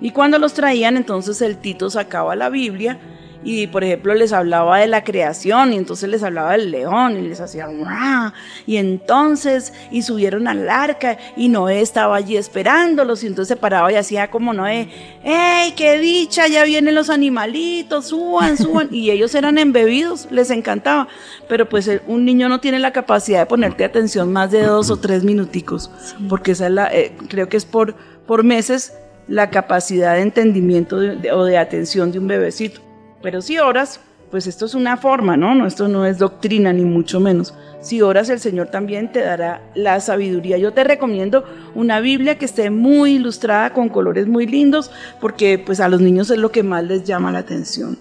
Y 0.00 0.10
cuando 0.10 0.38
los 0.38 0.54
traían, 0.54 0.96
entonces 0.96 1.42
el 1.42 1.56
Tito 1.56 1.90
sacaba 1.90 2.36
la 2.36 2.48
Biblia 2.48 2.98
y, 3.48 3.68
por 3.68 3.84
ejemplo, 3.84 4.12
les 4.12 4.32
hablaba 4.32 4.78
de 4.80 4.88
la 4.88 5.04
creación 5.04 5.72
y 5.72 5.76
entonces 5.76 6.08
les 6.08 6.24
hablaba 6.24 6.52
del 6.52 6.72
león 6.72 7.16
y 7.16 7.22
les 7.28 7.40
hacía 7.40 7.66
¡Ruah! 7.66 8.32
y 8.66 8.76
entonces 8.76 9.72
y 9.92 10.02
subieron 10.02 10.48
al 10.48 10.68
arca 10.68 11.16
y 11.36 11.48
Noé 11.48 11.80
estaba 11.80 12.16
allí 12.16 12.36
esperándolos 12.36 13.22
y 13.22 13.28
entonces 13.28 13.56
se 13.56 13.60
paraba 13.60 13.92
y 13.92 13.94
hacía 13.94 14.30
como 14.30 14.52
Noé, 14.52 14.88
¡Ey, 15.22 15.72
qué 15.76 15.98
dicha! 15.98 16.48
Ya 16.48 16.64
vienen 16.64 16.96
los 16.96 17.08
animalitos, 17.08 18.06
suban, 18.08 18.56
suban 18.58 18.88
y 18.90 19.10
ellos 19.12 19.32
eran 19.36 19.58
embebidos, 19.58 20.26
les 20.32 20.50
encantaba, 20.50 21.06
pero 21.48 21.68
pues 21.68 21.86
el- 21.86 22.02
un 22.08 22.24
niño 22.24 22.48
no 22.48 22.58
tiene 22.60 22.80
la 22.80 22.92
capacidad 22.92 23.38
de 23.40 23.46
ponerte 23.46 23.84
atención 23.84 24.32
más 24.32 24.50
de 24.50 24.62
dos 24.64 24.90
o 24.90 24.96
tres 24.96 25.22
minuticos, 25.22 25.88
porque 26.28 26.50
esa 26.50 26.66
es 26.66 26.72
la, 26.72 26.92
eh, 26.92 27.12
creo 27.28 27.48
que 27.48 27.56
es 27.56 27.64
por, 27.64 27.94
por 28.26 28.42
meses 28.42 28.92
la 29.28 29.50
capacidad 29.50 30.14
de 30.14 30.22
entendimiento 30.22 30.96
o 31.32 31.44
de 31.44 31.58
atención 31.58 32.10
de 32.10 32.18
un 32.18 32.26
bebecito. 32.26 32.80
Pero 33.26 33.42
si 33.42 33.58
oras, 33.58 33.98
pues 34.30 34.46
esto 34.46 34.66
es 34.66 34.74
una 34.76 34.96
forma, 34.98 35.36
¿no? 35.36 35.52
no 35.52 35.66
esto 35.66 35.88
no 35.88 36.06
es 36.06 36.18
doctrina 36.18 36.72
ni 36.72 36.84
mucho 36.84 37.18
menos. 37.18 37.54
Si 37.80 38.00
oras, 38.00 38.28
el 38.28 38.38
Señor 38.38 38.68
también 38.68 39.10
te 39.10 39.18
dará 39.18 39.62
la 39.74 39.98
sabiduría. 39.98 40.58
Yo 40.58 40.72
te 40.72 40.84
recomiendo 40.84 41.44
una 41.74 41.98
Biblia 41.98 42.38
que 42.38 42.44
esté 42.44 42.70
muy 42.70 43.14
ilustrada 43.16 43.72
con 43.72 43.88
colores 43.88 44.28
muy 44.28 44.46
lindos, 44.46 44.92
porque 45.20 45.58
pues 45.58 45.80
a 45.80 45.88
los 45.88 46.00
niños 46.00 46.30
es 46.30 46.38
lo 46.38 46.52
que 46.52 46.62
más 46.62 46.84
les 46.84 47.02
llama 47.02 47.32
la 47.32 47.40
atención. 47.40 47.98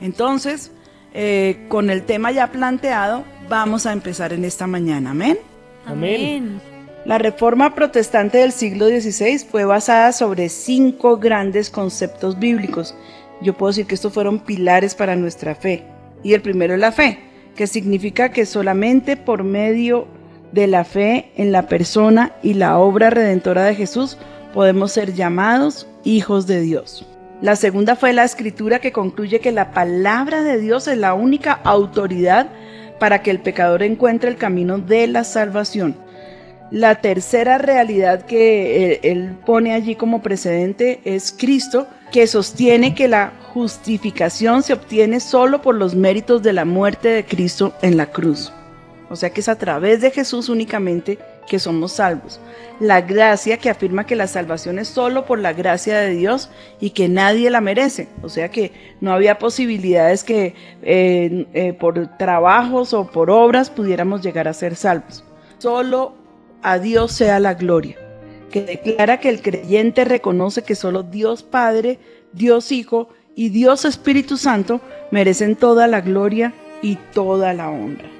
Entonces, 0.00 0.72
eh, 1.14 1.66
con 1.68 1.88
el 1.88 2.02
tema 2.02 2.32
ya 2.32 2.48
planteado, 2.50 3.22
vamos 3.48 3.86
a 3.86 3.92
empezar 3.92 4.32
en 4.32 4.44
esta 4.44 4.66
mañana. 4.66 5.12
Amén. 5.12 5.38
Amén. 5.86 6.60
La 7.04 7.18
reforma 7.18 7.72
protestante 7.76 8.38
del 8.38 8.50
siglo 8.50 8.88
XVI 8.88 9.38
fue 9.48 9.64
basada 9.64 10.10
sobre 10.10 10.48
cinco 10.48 11.18
grandes 11.18 11.70
conceptos 11.70 12.36
bíblicos. 12.40 12.96
Yo 13.42 13.56
puedo 13.56 13.70
decir 13.70 13.86
que 13.86 13.94
estos 13.94 14.12
fueron 14.12 14.40
pilares 14.40 14.94
para 14.94 15.16
nuestra 15.16 15.54
fe. 15.54 15.84
Y 16.22 16.34
el 16.34 16.42
primero 16.42 16.74
es 16.74 16.80
la 16.80 16.92
fe, 16.92 17.18
que 17.54 17.66
significa 17.66 18.30
que 18.30 18.46
solamente 18.46 19.16
por 19.16 19.44
medio 19.44 20.06
de 20.52 20.66
la 20.66 20.84
fe 20.84 21.30
en 21.36 21.52
la 21.52 21.68
persona 21.68 22.32
y 22.42 22.54
la 22.54 22.78
obra 22.78 23.10
redentora 23.10 23.64
de 23.64 23.74
Jesús 23.74 24.16
podemos 24.54 24.92
ser 24.92 25.14
llamados 25.14 25.86
hijos 26.04 26.46
de 26.46 26.60
Dios. 26.60 27.06
La 27.42 27.56
segunda 27.56 27.96
fue 27.96 28.14
la 28.14 28.24
escritura 28.24 28.78
que 28.78 28.92
concluye 28.92 29.40
que 29.40 29.52
la 29.52 29.72
palabra 29.72 30.42
de 30.42 30.58
Dios 30.58 30.88
es 30.88 30.96
la 30.96 31.12
única 31.12 31.52
autoridad 31.64 32.48
para 32.98 33.22
que 33.22 33.30
el 33.30 33.40
pecador 33.40 33.82
encuentre 33.82 34.30
el 34.30 34.36
camino 34.36 34.78
de 34.78 35.06
la 35.06 35.24
salvación. 35.24 35.96
La 36.70 36.96
tercera 36.96 37.58
realidad 37.58 38.26
que 38.26 38.94
él, 38.94 39.00
él 39.02 39.36
pone 39.46 39.72
allí 39.72 39.94
como 39.94 40.22
precedente 40.22 41.00
es 41.04 41.32
Cristo, 41.32 41.86
que 42.10 42.26
sostiene 42.26 42.94
que 42.94 43.08
la 43.08 43.32
justificación 43.52 44.62
se 44.62 44.72
obtiene 44.72 45.20
solo 45.20 45.62
por 45.62 45.74
los 45.74 45.94
méritos 45.94 46.42
de 46.42 46.52
la 46.52 46.64
muerte 46.64 47.08
de 47.08 47.24
Cristo 47.24 47.72
en 47.82 47.96
la 47.96 48.06
cruz. 48.06 48.52
O 49.08 49.16
sea 49.16 49.30
que 49.30 49.40
es 49.40 49.48
a 49.48 49.56
través 49.56 50.00
de 50.00 50.10
Jesús 50.10 50.48
únicamente 50.48 51.18
que 51.46 51.58
somos 51.58 51.92
salvos. 51.92 52.40
La 52.80 53.00
gracia 53.00 53.56
que 53.56 53.70
afirma 53.70 54.04
que 54.04 54.16
la 54.16 54.26
salvación 54.26 54.78
es 54.78 54.88
solo 54.88 55.24
por 55.24 55.38
la 55.38 55.52
gracia 55.52 55.98
de 55.98 56.10
Dios 56.10 56.50
y 56.80 56.90
que 56.90 57.08
nadie 57.08 57.48
la 57.50 57.60
merece. 57.60 58.08
O 58.22 58.28
sea 58.28 58.50
que 58.50 58.72
no 59.00 59.12
había 59.12 59.38
posibilidades 59.38 60.24
que 60.24 60.54
eh, 60.82 61.46
eh, 61.54 61.72
por 61.72 62.18
trabajos 62.18 62.92
o 62.92 63.06
por 63.06 63.30
obras 63.30 63.70
pudiéramos 63.70 64.22
llegar 64.22 64.48
a 64.48 64.52
ser 64.52 64.74
salvos. 64.74 65.24
Solo 65.58 66.25
a 66.62 66.78
Dios 66.78 67.12
sea 67.12 67.40
la 67.40 67.54
gloria, 67.54 67.96
que 68.50 68.62
declara 68.62 69.20
que 69.20 69.28
el 69.28 69.42
creyente 69.42 70.04
reconoce 70.04 70.62
que 70.62 70.74
solo 70.74 71.02
Dios 71.02 71.42
Padre, 71.42 71.98
Dios 72.32 72.72
Hijo 72.72 73.08
y 73.34 73.50
Dios 73.50 73.84
Espíritu 73.84 74.36
Santo 74.36 74.80
merecen 75.10 75.56
toda 75.56 75.86
la 75.86 76.00
gloria 76.00 76.54
y 76.82 76.96
toda 77.12 77.52
la 77.52 77.70
honra. 77.70 78.10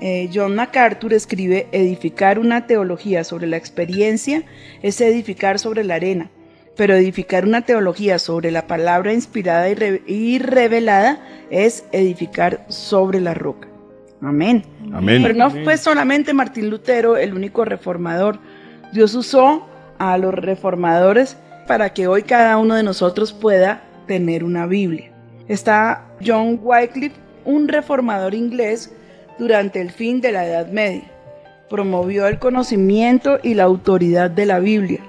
Eh, 0.00 0.28
John 0.34 0.56
MacArthur 0.56 1.12
escribe, 1.14 1.68
edificar 1.70 2.40
una 2.40 2.66
teología 2.66 3.22
sobre 3.22 3.46
la 3.46 3.56
experiencia 3.56 4.42
es 4.82 5.00
edificar 5.00 5.60
sobre 5.60 5.84
la 5.84 5.94
arena, 5.94 6.28
pero 6.76 6.94
edificar 6.94 7.44
una 7.44 7.62
teología 7.62 8.18
sobre 8.18 8.50
la 8.50 8.66
palabra 8.66 9.12
inspirada 9.12 9.68
y 9.68 10.38
revelada 10.40 11.24
es 11.50 11.84
edificar 11.92 12.64
sobre 12.68 13.20
la 13.20 13.34
roca. 13.34 13.71
Amén. 14.22 14.62
Amén. 14.92 15.22
Pero 15.22 15.34
no 15.34 15.50
fue 15.50 15.76
solamente 15.76 16.32
Martín 16.32 16.70
Lutero 16.70 17.16
el 17.16 17.34
único 17.34 17.64
reformador. 17.64 18.38
Dios 18.92 19.14
usó 19.14 19.66
a 19.98 20.16
los 20.16 20.32
reformadores 20.34 21.36
para 21.66 21.92
que 21.92 22.06
hoy 22.06 22.22
cada 22.22 22.56
uno 22.58 22.74
de 22.74 22.82
nosotros 22.82 23.32
pueda 23.32 23.82
tener 24.06 24.44
una 24.44 24.66
Biblia. 24.66 25.10
Está 25.48 26.04
John 26.24 26.60
Wycliffe, 26.62 27.16
un 27.44 27.68
reformador 27.68 28.34
inglés 28.34 28.94
durante 29.38 29.80
el 29.80 29.90
fin 29.90 30.20
de 30.20 30.32
la 30.32 30.46
Edad 30.46 30.68
Media. 30.68 31.04
Promovió 31.68 32.26
el 32.26 32.38
conocimiento 32.38 33.38
y 33.42 33.54
la 33.54 33.64
autoridad 33.64 34.30
de 34.30 34.46
la 34.46 34.60
Biblia. 34.60 35.00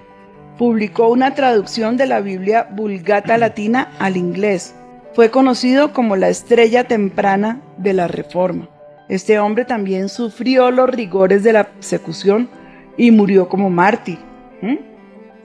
Publicó 0.57 1.09
una 1.09 1.35
traducción 1.35 1.97
de 1.97 2.07
la 2.07 2.21
Biblia 2.21 2.67
Vulgata 2.71 3.37
Latina 3.37 3.91
al 3.99 4.17
inglés. 4.17 4.75
Fue 5.13 5.29
conocido 5.29 5.93
como 5.93 6.15
la 6.15 6.29
estrella 6.29 6.85
temprana 6.85 7.61
de 7.77 7.93
la 7.93 8.07
Reforma. 8.07 8.69
Este 9.09 9.39
hombre 9.39 9.65
también 9.65 10.09
sufrió 10.09 10.71
los 10.71 10.89
rigores 10.89 11.43
de 11.43 11.53
la 11.53 11.65
persecución 11.65 12.49
y 12.97 13.11
murió 13.11 13.49
como 13.49 13.69
mártir. 13.69 14.19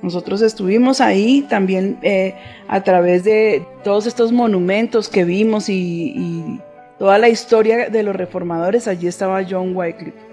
Nosotros 0.00 0.42
estuvimos 0.42 1.00
ahí 1.00 1.44
también 1.48 1.98
eh, 2.02 2.34
a 2.68 2.82
través 2.84 3.24
de 3.24 3.66
todos 3.82 4.06
estos 4.06 4.30
monumentos 4.30 5.09
que 5.09 5.24
vimos 5.24 5.68
y, 5.68 6.12
y 6.14 6.61
toda 7.00 7.18
la 7.18 7.28
historia 7.28 7.88
de 7.88 8.02
los 8.04 8.14
reformadores. 8.14 8.86
Allí 8.86 9.09
estaba 9.09 9.44
John 9.48 9.74
Wycliffe. 9.74 10.28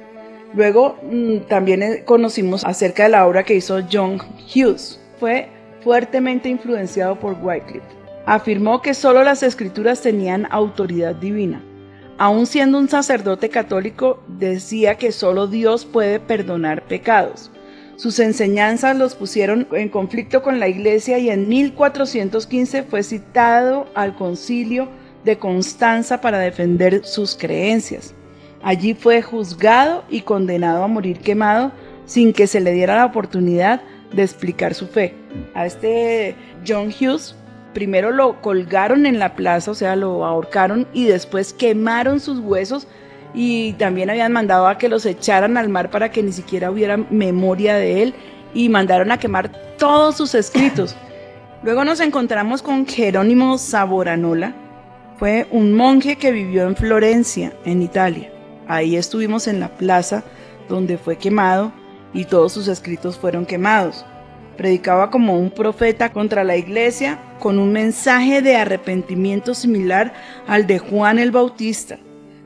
Luego 0.53 0.97
mm, 1.01 1.47
también 1.47 1.81
eh, 1.81 2.03
conocimos 2.05 2.63
acerca 2.63 3.03
de 3.03 3.09
la 3.09 3.25
obra 3.25 3.43
que 3.43 3.55
hizo 3.55 3.79
John 3.91 4.19
Hughes. 4.53 5.01
Fue 5.19 5.49
fuertemente 5.81 6.47
influenciado 6.47 7.19
por 7.19 7.35
Wycliffe. 7.41 7.85
Afirmó 8.25 8.81
que 8.81 8.93
solo 8.93 9.23
las 9.23 9.43
escrituras 9.43 10.01
tenían 10.01 10.47
autoridad 10.51 11.15
divina. 11.15 11.63
Aun 12.17 12.45
siendo 12.45 12.77
un 12.77 12.87
sacerdote 12.87 13.49
católico, 13.49 14.23
decía 14.27 14.95
que 14.95 15.11
solo 15.11 15.47
Dios 15.47 15.85
puede 15.85 16.21
perdonar 16.21 16.83
pecados. 16.83 17.51
Sus 17.97 18.19
enseñanzas 18.19 18.95
los 18.95 19.15
pusieron 19.15 19.67
en 19.73 19.89
conflicto 19.89 20.41
con 20.41 20.59
la 20.59 20.69
iglesia 20.69 21.17
y 21.17 21.29
en 21.29 21.49
1415 21.49 22.83
fue 22.83 23.03
citado 23.03 23.87
al 23.95 24.15
concilio 24.15 24.87
de 25.25 25.37
Constanza 25.37 26.21
para 26.21 26.39
defender 26.39 27.05
sus 27.05 27.35
creencias. 27.35 28.13
Allí 28.63 28.93
fue 28.93 29.21
juzgado 29.21 30.05
y 30.09 30.21
condenado 30.21 30.83
a 30.83 30.87
morir 30.87 31.19
quemado 31.19 31.73
sin 32.05 32.31
que 32.31 32.47
se 32.47 32.61
le 32.61 32.71
diera 32.71 32.95
la 32.95 33.05
oportunidad 33.05 33.81
de 34.13 34.23
explicar 34.23 34.73
su 34.73 34.87
fe. 34.87 35.13
A 35.53 35.65
este 35.65 36.35
John 36.65 36.87
Hughes 36.87 37.35
primero 37.75 38.11
lo 38.11 38.41
colgaron 38.41 39.05
en 39.05 39.19
la 39.19 39.35
plaza, 39.35 39.69
o 39.69 39.75
sea, 39.75 39.95
lo 39.95 40.25
ahorcaron 40.25 40.87
y 40.93 41.05
después 41.05 41.53
quemaron 41.53 42.19
sus 42.19 42.39
huesos 42.39 42.87
y 43.35 43.73
también 43.73 44.09
habían 44.09 44.31
mandado 44.31 44.67
a 44.67 44.77
que 44.77 44.87
los 44.87 45.05
echaran 45.05 45.57
al 45.57 45.67
mar 45.67 45.91
para 45.91 46.09
que 46.09 46.23
ni 46.23 46.31
siquiera 46.31 46.71
hubiera 46.71 46.95
memoria 46.95 47.75
de 47.75 48.01
él 48.01 48.15
y 48.53 48.69
mandaron 48.69 49.11
a 49.11 49.19
quemar 49.19 49.51
todos 49.77 50.15
sus 50.15 50.33
escritos. 50.33 50.95
Luego 51.63 51.83
nos 51.83 51.99
encontramos 51.99 52.61
con 52.61 52.87
Jerónimo 52.87 53.57
Saboranola. 53.57 54.55
Fue 55.19 55.45
un 55.51 55.73
monje 55.73 56.15
que 56.15 56.31
vivió 56.31 56.63
en 56.63 56.77
Florencia, 56.77 57.53
en 57.65 57.81
Italia. 57.81 58.31
Ahí 58.67 58.95
estuvimos 58.95 59.47
en 59.47 59.59
la 59.59 59.75
plaza 59.75 60.23
donde 60.69 60.97
fue 60.97 61.17
quemado 61.17 61.73
y 62.13 62.23
todos 62.23 62.53
sus 62.53 62.69
escritos 62.69 63.17
fueron 63.17 63.45
quemados. 63.45 64.05
Predicaba 64.57 65.11
como 65.11 65.37
un 65.37 65.51
profeta 65.51 66.11
contra 66.11 66.43
la 66.43 66.55
iglesia 66.55 67.19
con 67.39 67.59
un 67.59 67.73
mensaje 67.73 68.41
de 68.41 68.55
arrepentimiento 68.55 69.53
similar 69.53 70.13
al 70.47 70.65
de 70.65 70.79
Juan 70.79 71.19
el 71.19 71.31
Bautista. 71.31 71.99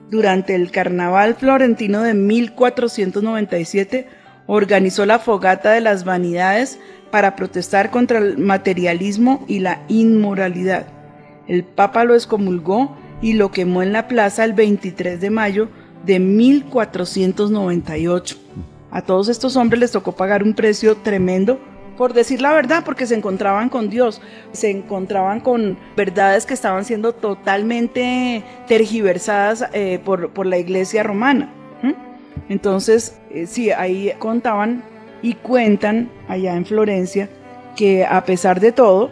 Durante 0.09 0.55
el 0.55 0.71
carnaval 0.71 1.35
florentino 1.35 2.01
de 2.01 2.15
1497 2.15 4.07
organizó 4.47 5.05
la 5.05 5.19
fogata 5.19 5.71
de 5.71 5.81
las 5.81 6.03
vanidades 6.03 6.79
para 7.11 7.35
protestar 7.35 7.91
contra 7.91 8.17
el 8.17 8.39
materialismo 8.39 9.45
y 9.47 9.59
la 9.59 9.83
inmoralidad. 9.87 10.87
El 11.47 11.63
Papa 11.63 12.03
lo 12.03 12.15
excomulgó 12.15 12.97
y 13.21 13.33
lo 13.33 13.51
quemó 13.51 13.83
en 13.83 13.93
la 13.93 14.07
plaza 14.07 14.45
el 14.45 14.53
23 14.53 15.21
de 15.21 15.29
mayo 15.29 15.69
de 16.05 16.19
1498. 16.19 18.37
A 18.91 19.03
todos 19.03 19.29
estos 19.29 19.55
hombres 19.55 19.79
les 19.79 19.91
tocó 19.91 20.13
pagar 20.13 20.41
un 20.41 20.55
precio 20.55 20.97
tremendo 20.97 21.59
por 21.99 22.13
decir 22.13 22.41
la 22.41 22.53
verdad, 22.53 22.83
porque 22.85 23.05
se 23.05 23.13
encontraban 23.13 23.67
con 23.67 23.89
Dios, 23.89 24.21
se 24.53 24.71
encontraban 24.71 25.41
con 25.41 25.77
verdades 25.97 26.45
que 26.45 26.53
estaban 26.53 26.85
siendo 26.85 27.11
totalmente 27.11 28.41
tergiversadas 28.69 29.65
eh, 29.73 29.99
por, 30.05 30.29
por, 30.29 30.45
la 30.45 30.57
iglesia 30.57 31.03
romana. 31.03 31.53
Entonces, 32.47 33.19
eh, 33.31 33.47
sí, 33.47 33.71
ahí 33.71 34.13
contaban 34.17 34.81
y 35.21 35.33
cuentan 35.33 36.09
allá 36.29 36.55
en 36.55 36.65
Florencia 36.65 37.27
que 37.75 38.05
a 38.05 38.23
pesar 38.23 38.61
de 38.61 38.71
todo, 38.71 39.11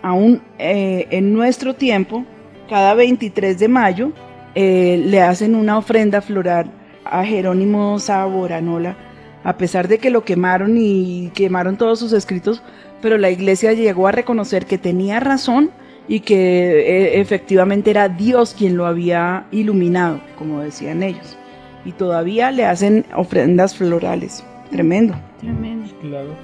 aún 0.00 0.40
eh, 0.60 1.08
en 1.10 1.32
nuestro 1.32 1.74
tiempo, 1.74 2.24
cada 2.70 2.94
23 2.94 3.58
de 3.58 3.66
mayo, 3.66 4.12
le 4.54 5.20
hacen 5.22 5.56
una 5.56 5.76
ofrenda 5.76 6.20
floral 6.20 6.70
a 7.04 7.24
Jerónimo 7.24 7.98
Saboranola 7.98 9.07
a 9.48 9.56
pesar 9.56 9.88
de 9.88 9.96
que 9.96 10.10
lo 10.10 10.26
quemaron 10.26 10.76
y 10.76 11.30
quemaron 11.34 11.78
todos 11.78 11.98
sus 11.98 12.12
escritos, 12.12 12.60
pero 13.00 13.16
la 13.16 13.30
iglesia 13.30 13.72
llegó 13.72 14.06
a 14.06 14.12
reconocer 14.12 14.66
que 14.66 14.76
tenía 14.76 15.20
razón 15.20 15.70
y 16.06 16.20
que 16.20 16.80
eh, 16.80 17.20
efectivamente 17.22 17.88
era 17.88 18.10
Dios 18.10 18.54
quien 18.56 18.76
lo 18.76 18.84
había 18.84 19.46
iluminado, 19.50 20.20
como 20.36 20.60
decían 20.60 21.02
ellos. 21.02 21.38
Y 21.86 21.92
todavía 21.92 22.50
le 22.50 22.66
hacen 22.66 23.06
ofrendas 23.16 23.74
florales. 23.74 24.44
Tremendo. 24.70 25.14
Tremendo. 25.40 25.94
Claro. 26.02 26.36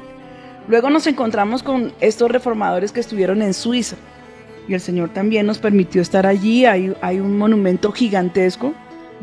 Luego 0.66 0.88
nos 0.88 1.06
encontramos 1.06 1.62
con 1.62 1.92
estos 2.00 2.30
reformadores 2.30 2.90
que 2.90 3.00
estuvieron 3.00 3.42
en 3.42 3.52
Suiza. 3.52 3.96
Y 4.66 4.72
el 4.72 4.80
Señor 4.80 5.10
también 5.10 5.44
nos 5.44 5.58
permitió 5.58 6.00
estar 6.00 6.26
allí. 6.26 6.64
Hay, 6.64 6.94
hay 7.02 7.20
un 7.20 7.36
monumento 7.36 7.92
gigantesco 7.92 8.72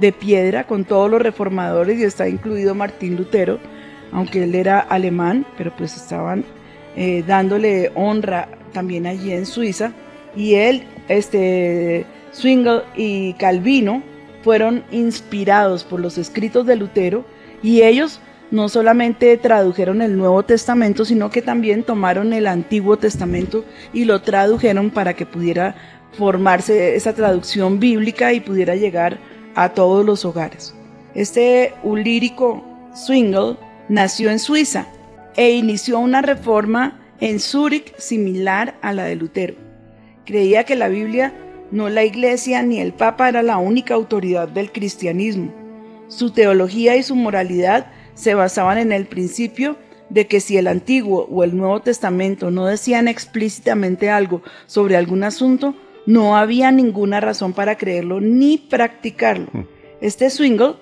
de 0.02 0.12
piedra 0.12 0.66
con 0.66 0.84
todos 0.84 1.10
los 1.10 1.22
reformadores 1.22 2.00
y 2.00 2.04
está 2.04 2.28
incluido 2.28 2.76
Martín 2.76 3.16
Lutero, 3.16 3.60
aunque 4.12 4.44
él 4.44 4.56
era 4.56 4.80
alemán, 4.80 5.46
pero 5.58 5.74
pues 5.78 5.96
estaban 5.96 6.44
eh, 6.98 7.24
dándole 7.26 7.92
honra 7.96 8.50
también 8.74 9.06
allí 9.06 9.32
en 9.32 9.46
Suiza. 9.46 9.94
Y 10.36 10.56
él, 10.56 10.84
este, 11.08 12.06
Zwingli 12.34 12.82
y 12.96 13.34
Calvino 13.34 14.02
fueron 14.44 14.84
inspirados 14.92 15.84
por 15.84 16.00
los 16.00 16.18
escritos 16.18 16.66
de 16.66 16.76
Lutero 16.76 17.24
y 17.62 17.84
ellos 17.84 18.20
no 18.50 18.70
solamente 18.70 19.38
tradujeron 19.38 20.02
el 20.02 20.18
Nuevo 20.18 20.44
Testamento, 20.44 21.06
sino 21.06 21.30
que 21.30 21.42
también 21.42 21.84
tomaron 21.84 22.34
el 22.34 22.48
Antiguo 22.48 22.98
Testamento 22.98 23.64
y 23.94 24.06
lo 24.06 24.22
tradujeron 24.22 24.90
para 24.90 25.14
que 25.14 25.26
pudiera 25.26 25.76
formarse 26.18 26.96
esa 26.96 27.14
traducción 27.14 27.80
bíblica 27.80 28.34
y 28.34 28.40
pudiera 28.40 28.76
llegar 28.76 29.20
a 29.56 29.70
todos 29.70 30.06
los 30.06 30.26
hogares. 30.26 30.74
Este 31.14 31.74
ulírico 31.84 32.64
Zwingli 32.96 33.58
nació 33.90 34.30
en 34.32 34.40
Suiza 34.40 34.88
e 35.36 35.52
inició 35.52 36.00
una 36.00 36.22
reforma 36.22 37.00
en 37.20 37.40
Zúrich 37.40 37.96
similar 37.98 38.76
a 38.82 38.94
la 38.94 39.06
de 39.06 39.16
Lutero. 39.16 39.56
Creía 40.26 40.64
que 40.64 40.76
la 40.76 40.88
Biblia, 40.88 41.34
no 41.72 41.90
la 41.90 42.04
Iglesia 42.04 42.64
ni 42.64 42.80
el 42.80 42.94
Papa 42.94 43.30
era 43.30 43.44
la 43.44 43.58
única 43.58 43.94
autoridad 43.94 44.48
del 44.48 44.72
cristianismo. 44.72 45.54
Su 46.08 46.32
teología 46.32 46.96
y 46.98 47.04
su 47.04 47.16
moralidad 47.16 47.92
se 48.16 48.34
basaban 48.34 48.78
en 48.78 48.92
el 48.92 49.06
principio 49.06 49.78
de 50.10 50.28
que 50.28 50.42
si 50.42 50.58
el 50.58 50.68
Antiguo 50.68 51.28
o 51.32 51.44
el 51.44 51.56
Nuevo 51.56 51.82
Testamento 51.82 52.52
no 52.52 52.66
decían 52.66 53.08
explícitamente 53.08 54.10
algo 54.10 54.42
sobre 54.66 54.98
algún 54.98 55.24
asunto, 55.24 55.74
no 56.06 56.38
había 56.38 56.72
ninguna 56.72 57.20
razón 57.20 57.54
para 57.54 57.78
creerlo 57.78 58.20
ni 58.22 58.58
practicarlo. 58.58 59.48
Este 60.02 60.30
Zwingli 60.30 60.76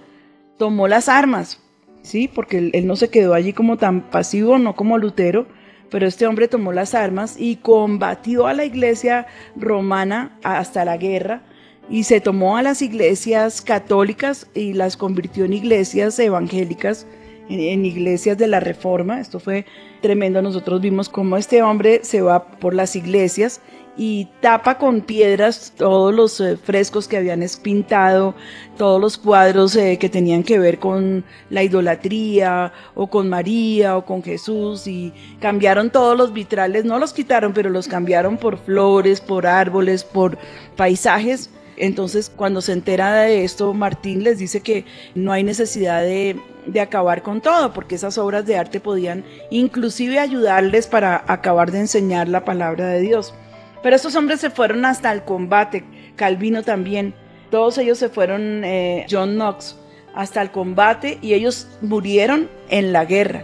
tomó 0.58 0.88
las 0.88 1.10
armas, 1.10 1.62
¿sí? 2.02 2.28
Porque 2.28 2.58
él, 2.58 2.72
él, 2.74 2.88
no 2.88 2.96
se 2.96 3.10
quedó 3.10 3.34
allí 3.34 3.54
como 3.54 3.78
tan 3.78 4.10
pasivo, 4.10 4.58
no 4.58 4.76
como 4.76 4.98
Lutero, 4.98 5.48
pero 5.90 6.08
este 6.08 6.28
hombre 6.28 6.48
tomó 6.48 6.72
las 6.72 6.94
armas 6.96 7.36
y 7.38 7.58
combatió 7.58 8.48
a 8.48 8.54
la 8.54 8.66
iglesia 8.66 9.28
romana 9.56 10.38
hasta 10.44 10.86
la 10.86 10.98
guerra 10.98 11.44
y 11.90 12.04
se 12.04 12.22
tomó 12.22 12.58
a 12.58 12.62
las 12.62 12.82
iglesias 12.82 13.62
católicas 13.62 14.48
y 14.54 14.74
las 14.74 14.96
convirtió 14.96 15.46
en 15.46 15.54
iglesias 15.54 16.20
evangélicas, 16.20 17.08
en, 17.50 17.60
en 17.60 17.86
iglesias 17.86 18.38
de 18.38 18.48
la 18.48 18.60
Reforma. 18.60 19.20
Esto 19.20 19.40
fue 19.40 19.66
tremendo. 20.02 20.42
Nosotros 20.42 20.82
vimos 20.82 21.10
cómo 21.10 21.36
este 21.36 21.64
hombre 21.64 22.02
se 22.04 22.22
va 22.22 22.46
por 22.52 22.76
las 22.76 22.96
iglesias 22.96 23.62
y 24.00 24.30
tapa 24.40 24.78
con 24.78 25.02
piedras 25.02 25.74
todos 25.76 26.16
los 26.16 26.40
eh, 26.40 26.56
frescos 26.56 27.06
que 27.06 27.18
habían 27.18 27.44
pintado, 27.62 28.34
todos 28.78 29.02
los 29.02 29.18
cuadros 29.18 29.76
eh, 29.76 29.98
que 30.00 30.08
tenían 30.08 30.44
que 30.44 30.58
ver 30.58 30.80
con 30.80 31.26
la 31.50 31.64
idolatría 31.64 32.72
o 32.96 33.08
con 33.08 33.28
María 33.28 33.98
o 33.98 34.06
con 34.06 34.24
Jesús 34.24 34.88
y 34.88 35.12
cambiaron 35.42 35.90
todos 35.90 36.18
los 36.18 36.32
vitrales, 36.32 36.86
no 36.86 36.98
los 36.98 37.12
quitaron, 37.12 37.52
pero 37.52 37.70
los 37.70 37.90
cambiaron 37.90 38.38
por 38.38 38.58
flores, 38.60 39.20
por 39.20 39.46
árboles, 39.46 40.06
por 40.06 40.38
paisajes. 40.78 41.50
Entonces, 41.76 42.32
cuando 42.34 42.62
se 42.62 42.72
entera 42.72 43.24
de 43.24 43.44
esto, 43.44 43.74
Martín 43.74 44.24
les 44.24 44.38
dice 44.38 44.62
que 44.62 44.86
no 45.14 45.34
hay 45.34 45.44
necesidad 45.44 46.04
de, 46.04 46.40
de 46.66 46.80
acabar 46.80 47.22
con 47.22 47.42
todo, 47.42 47.74
porque 47.74 47.96
esas 47.96 48.18
obras 48.18 48.46
de 48.46 48.58
arte 48.58 48.80
podían 48.80 49.26
inclusive 49.52 50.20
ayudarles 50.20 50.88
para 50.88 51.22
acabar 51.28 51.70
de 51.74 51.80
enseñar 51.80 52.30
la 52.30 52.46
palabra 52.46 52.88
de 52.88 53.02
Dios. 53.02 53.34
Pero 53.82 53.96
estos 53.96 54.16
hombres 54.16 54.42
se 54.42 54.50
fueron 54.50 54.86
hasta 54.86 55.12
el 55.12 55.24
combate, 55.24 55.84
Calvino 56.16 56.64
también, 56.64 57.14
todos 57.50 57.78
ellos 57.78 57.98
se 57.98 58.10
fueron, 58.10 58.64
eh, 58.64 59.06
John 59.10 59.36
Knox, 59.36 59.76
hasta 60.14 60.42
el 60.42 60.52
combate 60.52 61.18
y 61.22 61.34
ellos 61.34 61.68
murieron 61.82 62.50
en 62.70 62.94
la 62.94 63.06
guerra. 63.06 63.44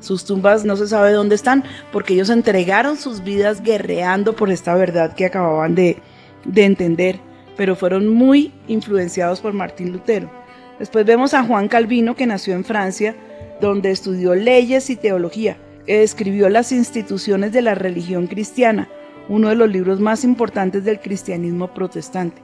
Sus 0.00 0.24
tumbas 0.24 0.64
no 0.64 0.76
se 0.76 0.86
sabe 0.88 1.12
dónde 1.12 1.34
están 1.34 1.64
porque 1.90 2.14
ellos 2.14 2.30
entregaron 2.30 2.96
sus 2.96 3.24
vidas 3.24 3.62
guerreando 3.62 4.36
por 4.36 4.50
esta 4.50 4.74
verdad 4.74 5.14
que 5.14 5.24
acababan 5.24 5.74
de, 5.74 5.98
de 6.44 6.64
entender, 6.64 7.18
pero 7.56 7.76
fueron 7.76 8.08
muy 8.08 8.52
influenciados 8.68 9.40
por 9.40 9.52
Martín 9.52 9.92
Lutero. 9.92 10.30
Después 10.78 11.06
vemos 11.06 11.32
a 11.32 11.42
Juan 11.42 11.68
Calvino 11.68 12.14
que 12.14 12.26
nació 12.26 12.54
en 12.54 12.64
Francia, 12.64 13.16
donde 13.60 13.90
estudió 13.90 14.34
leyes 14.34 14.90
y 14.90 14.96
teología. 14.96 15.56
Escribió 15.86 16.50
las 16.50 16.72
instituciones 16.72 17.52
de 17.52 17.62
la 17.62 17.74
religión 17.74 18.26
cristiana, 18.26 18.88
uno 19.28 19.48
de 19.48 19.56
los 19.56 19.70
libros 19.70 20.00
más 20.00 20.24
importantes 20.24 20.84
del 20.84 21.00
cristianismo 21.00 21.72
protestante. 21.72 22.42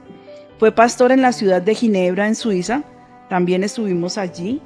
Fue 0.59 0.71
pastor 0.71 1.11
en 1.11 1.21
la 1.21 1.31
ciudad 1.31 1.61
de 1.61 1.75
Ginebra, 1.75 2.27
en 2.27 2.35
Suiza, 2.35 2.83
también 3.29 3.63
estuvimos 3.63 4.17
allí, 4.17 4.61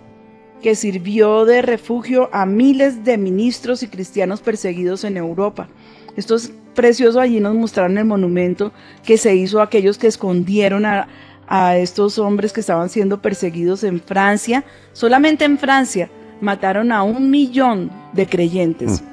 que 0.61 0.75
sirvió 0.75 1.45
de 1.45 1.61
refugio 1.61 2.29
a 2.33 2.45
miles 2.45 3.03
de 3.03 3.17
ministros 3.17 3.83
y 3.83 3.87
cristianos 3.87 4.41
perseguidos 4.41 5.03
en 5.03 5.17
Europa. 5.17 5.67
Esto 6.15 6.35
es 6.35 6.51
precioso, 6.73 7.19
allí 7.19 7.39
nos 7.39 7.55
mostraron 7.55 7.97
el 7.97 8.05
monumento 8.05 8.71
que 9.03 9.17
se 9.17 9.35
hizo 9.35 9.59
a 9.59 9.65
aquellos 9.65 9.97
que 9.97 10.07
escondieron 10.07 10.85
a, 10.85 11.07
a 11.47 11.77
estos 11.77 12.19
hombres 12.19 12.53
que 12.53 12.59
estaban 12.59 12.89
siendo 12.89 13.21
perseguidos 13.21 13.83
en 13.83 14.01
Francia. 14.01 14.63
Solamente 14.93 15.45
en 15.45 15.57
Francia 15.57 16.09
mataron 16.41 16.91
a 16.91 17.03
un 17.03 17.29
millón 17.29 17.91
de 18.13 18.27
creyentes 18.27 19.03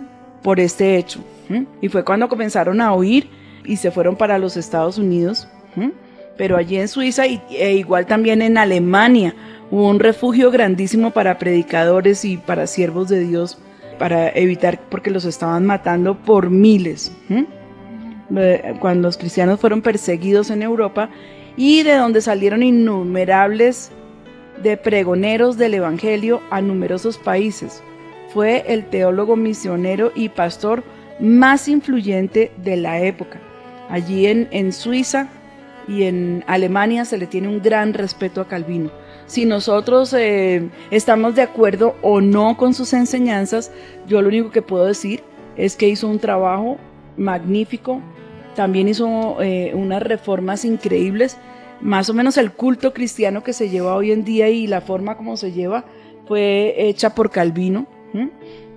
por 0.42 0.60
este 0.60 0.96
hecho. 0.96 1.20
Y 1.80 1.88
fue 1.88 2.04
cuando 2.04 2.28
comenzaron 2.28 2.80
a 2.80 2.94
huir 2.94 3.28
y 3.64 3.76
se 3.76 3.90
fueron 3.90 4.16
para 4.16 4.38
los 4.38 4.56
Estados 4.56 4.98
Unidos. 4.98 5.48
Pero 6.36 6.56
allí 6.56 6.76
en 6.76 6.88
Suiza 6.88 7.26
y, 7.26 7.40
e 7.50 7.74
igual 7.74 8.06
también 8.06 8.42
en 8.42 8.58
Alemania 8.58 9.34
hubo 9.70 9.88
un 9.88 10.00
refugio 10.00 10.50
grandísimo 10.50 11.12
para 11.12 11.38
predicadores 11.38 12.24
y 12.24 12.36
para 12.36 12.66
siervos 12.66 13.08
de 13.08 13.20
Dios 13.20 13.58
para 13.98 14.28
evitar 14.30 14.80
porque 14.90 15.10
los 15.10 15.24
estaban 15.24 15.66
matando 15.66 16.16
por 16.16 16.50
miles. 16.50 17.12
Cuando 18.80 19.08
los 19.08 19.16
cristianos 19.16 19.60
fueron 19.60 19.82
perseguidos 19.82 20.50
en 20.50 20.62
Europa 20.62 21.10
y 21.56 21.82
de 21.82 21.94
donde 21.94 22.20
salieron 22.20 22.62
innumerables 22.62 23.92
de 24.62 24.76
pregoneros 24.76 25.56
del 25.56 25.74
Evangelio 25.74 26.40
a 26.50 26.60
numerosos 26.60 27.18
países. 27.18 27.82
Fue 28.32 28.64
el 28.66 28.86
teólogo 28.86 29.36
misionero 29.36 30.10
y 30.14 30.28
pastor 30.28 30.82
más 31.18 31.68
influyente 31.68 32.50
de 32.56 32.76
la 32.76 33.00
época. 33.00 33.40
Allí 33.88 34.26
en, 34.26 34.48
en 34.50 34.72
Suiza 34.72 35.28
y 35.86 36.04
en 36.04 36.44
Alemania 36.46 37.04
se 37.04 37.18
le 37.18 37.26
tiene 37.26 37.48
un 37.48 37.60
gran 37.60 37.94
respeto 37.94 38.40
a 38.40 38.48
Calvino. 38.48 38.90
Si 39.26 39.46
nosotros 39.46 40.12
eh, 40.12 40.68
estamos 40.90 41.34
de 41.34 41.42
acuerdo 41.42 41.96
o 42.02 42.20
no 42.20 42.56
con 42.56 42.74
sus 42.74 42.92
enseñanzas, 42.92 43.70
yo 44.06 44.20
lo 44.20 44.28
único 44.28 44.50
que 44.50 44.62
puedo 44.62 44.84
decir 44.84 45.22
es 45.56 45.76
que 45.76 45.88
hizo 45.88 46.08
un 46.08 46.18
trabajo 46.18 46.78
magnífico, 47.16 48.00
también 48.54 48.88
hizo 48.88 49.40
eh, 49.42 49.72
unas 49.74 50.02
reformas 50.02 50.64
increíbles. 50.64 51.38
Más 51.80 52.08
o 52.10 52.14
menos 52.14 52.36
el 52.36 52.52
culto 52.52 52.92
cristiano 52.92 53.42
que 53.42 53.52
se 53.52 53.68
lleva 53.68 53.96
hoy 53.96 54.12
en 54.12 54.24
día 54.24 54.48
y 54.48 54.66
la 54.66 54.80
forma 54.80 55.16
como 55.16 55.36
se 55.36 55.52
lleva 55.52 55.84
fue 56.26 56.74
hecha 56.76 57.14
por 57.14 57.30
Calvino. 57.30 57.86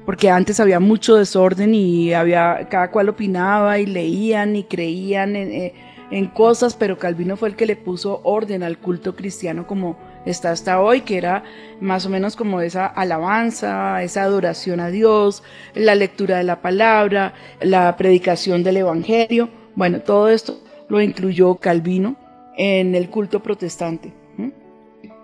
Porque 0.07 0.29
antes 0.29 0.61
había 0.61 0.79
mucho 0.79 1.17
desorden 1.17 1.75
y 1.75 2.13
había 2.13 2.69
cada 2.69 2.91
cual 2.91 3.09
opinaba 3.09 3.77
y 3.77 3.85
leían 3.85 4.55
y 4.55 4.63
creían 4.63 5.35
en, 5.35 5.51
eh, 5.51 5.73
en 6.11 6.27
cosas, 6.27 6.77
pero 6.77 6.97
Calvino 6.97 7.35
fue 7.35 7.49
el 7.49 7.57
que 7.57 7.65
le 7.65 7.75
puso 7.75 8.21
orden 8.23 8.63
al 8.63 8.77
culto 8.77 9.17
cristiano 9.17 9.67
como 9.67 9.97
está 10.25 10.51
hasta 10.51 10.79
hoy, 10.79 11.01
que 11.01 11.17
era 11.17 11.43
más 11.81 12.05
o 12.05 12.09
menos 12.09 12.37
como 12.37 12.61
esa 12.61 12.85
alabanza, 12.85 14.01
esa 14.01 14.23
adoración 14.23 14.79
a 14.79 14.87
Dios, 14.87 15.43
la 15.75 15.93
lectura 15.93 16.37
de 16.37 16.45
la 16.45 16.61
palabra, 16.61 17.33
la 17.59 17.97
predicación 17.97 18.63
del 18.63 18.77
Evangelio. 18.77 19.49
Bueno, 19.75 19.99
todo 19.99 20.29
esto 20.29 20.63
lo 20.87 21.01
incluyó 21.01 21.55
Calvino 21.55 22.15
en 22.57 22.95
el 22.95 23.09
culto 23.09 23.43
protestante. 23.43 24.13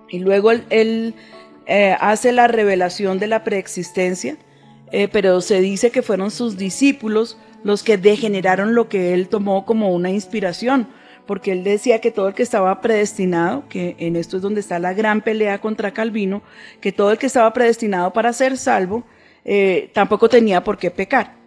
Y 0.09 0.19
luego 0.19 0.51
él, 0.51 0.65
él, 0.69 1.15
eh, 1.67 1.95
hace 2.01 2.33
la 2.33 2.49
revelación 2.49 3.17
de 3.17 3.27
la 3.27 3.45
preexistencia, 3.45 4.35
eh, 4.93 5.07
pero 5.11 5.41
se 5.41 5.59
dice 5.59 5.89
que 5.89 6.03
fueron 6.03 6.29
sus 6.29 6.55
discípulos 6.55 7.39
los 7.63 7.81
que 7.81 7.97
degeneraron 7.97 8.75
lo 8.75 8.89
que 8.89 9.15
él 9.15 9.27
tomó 9.27 9.65
como 9.65 9.91
una 9.91 10.11
inspiración, 10.11 10.87
porque 11.25 11.51
él 11.51 11.63
decía 11.63 11.99
que 11.99 12.11
todo 12.11 12.27
el 12.27 12.35
que 12.35 12.43
estaba 12.43 12.79
predestinado, 12.79 13.67
que 13.69 13.95
en 13.97 14.15
esto 14.15 14.37
es 14.37 14.43
donde 14.43 14.59
está 14.59 14.77
la 14.77 14.93
gran 14.93 15.21
pelea 15.21 15.59
contra 15.59 15.93
Calvino, 15.95 16.43
que 16.79 16.91
todo 16.91 17.11
el 17.11 17.17
que 17.17 17.25
estaba 17.25 17.51
predestinado 17.53 18.13
para 18.13 18.33
ser 18.33 18.55
salvo, 18.55 19.03
eh, 19.45 19.89
tampoco 19.93 20.29
tenía 20.29 20.63
por 20.63 20.77
qué 20.77 20.91
pecar. 20.91 21.42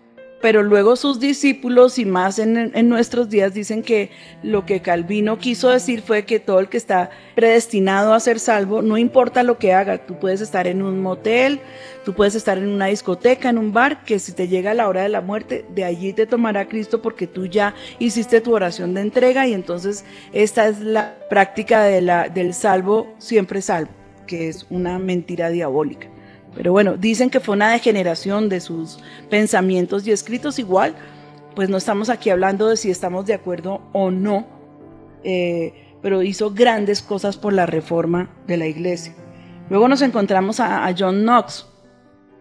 Pero 0.47 0.63
luego 0.63 0.95
sus 0.95 1.19
discípulos 1.19 1.99
y 1.99 2.05
más 2.05 2.39
en, 2.39 2.89
nuestros 2.89 3.29
días 3.29 3.53
dicen 3.53 3.83
que 3.83 4.11
lo 4.45 4.65
que 4.65 4.81
Calvino 4.81 5.39
quiso 5.39 5.71
decir 5.71 6.03
fue 6.03 6.25
que 6.25 6.39
todo 6.39 6.61
el 6.61 6.69
que 6.69 6.77
está 6.77 7.11
predestinado 7.35 8.15
a 8.15 8.21
ser 8.21 8.39
salvo, 8.39 8.81
no 8.81 8.97
importa 8.97 9.43
lo 9.43 9.59
que 9.59 9.73
haga, 9.73 10.07
tú 10.07 10.21
puedes 10.21 10.41
estar 10.41 10.69
en 10.69 10.83
un 10.83 11.03
motel, 11.03 11.59
tú 12.05 12.15
puedes 12.15 12.37
estar 12.37 12.59
en 12.59 12.69
una 12.69 12.87
discoteca, 12.87 13.49
en 13.49 13.59
un 13.59 13.73
bar, 13.73 14.05
que 14.05 14.21
si 14.21 14.31
te 14.31 14.47
llega 14.47 14.73
la 14.73 14.87
hora 14.87 15.03
de 15.03 15.09
la 15.09 15.21
muerte, 15.21 15.65
de 15.75 15.83
allí 15.83 16.13
te 16.13 16.27
tomará 16.27 16.69
Cristo 16.69 17.03
porque 17.03 17.27
tú 17.27 17.47
ya 17.47 17.75
hiciste 17.99 18.41
tu 18.41 18.55
oración 18.55 18.95
de 18.95 19.01
entrega 19.01 19.49
y 19.49 19.53
entonces 19.53 20.05
esta 20.33 20.69
es 20.69 20.79
la 20.79 21.17
práctica 21.29 21.83
del 21.83 22.55
salvo 22.55 23.13
siempre 23.19 23.63
salvo, 23.63 23.91
que 24.29 24.47
es 24.47 24.65
una 24.71 25.01
mentira 25.01 25.51
diabólica. 25.51 26.07
Pero 26.57 26.73
bueno, 26.73 26.97
dicen 26.97 27.29
que 27.29 27.39
fue 27.39 27.55
una 27.55 27.71
degeneración 27.71 28.49
de 28.49 28.61
sus 28.61 28.99
pensamientos 29.29 30.07
y 30.07 30.13
escritos 30.13 30.59
igual, 30.59 30.95
pues 31.55 31.69
no 31.69 31.77
estamos 31.77 32.09
aquí 32.09 32.31
hablando 32.31 32.69
de 32.69 32.79
si 32.79 32.91
estamos 32.91 33.27
de 33.27 33.35
acuerdo 33.35 33.83
o 33.93 34.11
no, 34.11 34.47
eh, 35.23 35.75
pero 36.01 36.23
hizo 36.23 36.53
grandes 36.53 37.03
cosas 37.03 37.37
por 37.37 37.53
la 37.53 37.67
reforma 37.67 38.31
de 38.47 38.57
la 38.57 38.67
iglesia. 38.67 39.15
Luego 39.69 39.87
nos 39.87 40.01
encontramos 40.01 40.59
a, 40.59 40.87
a 40.87 40.95
John 40.97 41.23
Knox. 41.23 41.67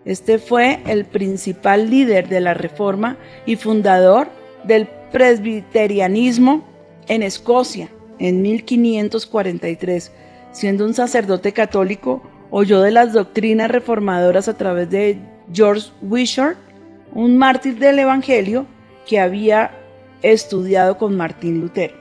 Este 0.06 0.40
fue 0.40 0.82
el 0.86 1.06
principal 1.06 1.90
líder 1.90 2.30
de 2.30 2.40
la 2.40 2.54
reforma 2.54 3.18
y 3.46 3.58
fundador 3.58 4.30
del 4.64 4.88
presbiterianismo 5.12 6.64
en 7.08 7.22
Escocia 7.22 7.90
en 8.20 8.42
1543. 8.42 10.12
Siendo 10.52 10.86
un 10.86 10.94
sacerdote 10.94 11.52
católico, 11.52 12.22
oyó 12.58 12.82
de 12.82 12.92
las 12.92 13.12
doctrinas 13.12 13.70
reformadoras 13.70 14.48
a 14.48 14.54
través 14.54 14.90
de 14.90 15.20
George 15.52 15.90
Wishart, 16.02 16.58
un 17.14 17.36
mártir 17.36 17.78
del 17.80 18.00
Evangelio 18.00 18.66
que 19.06 19.20
había 19.20 19.72
estudiado 20.22 20.98
con 20.98 21.18
Martín 21.18 21.60
Lutero. 21.60 21.96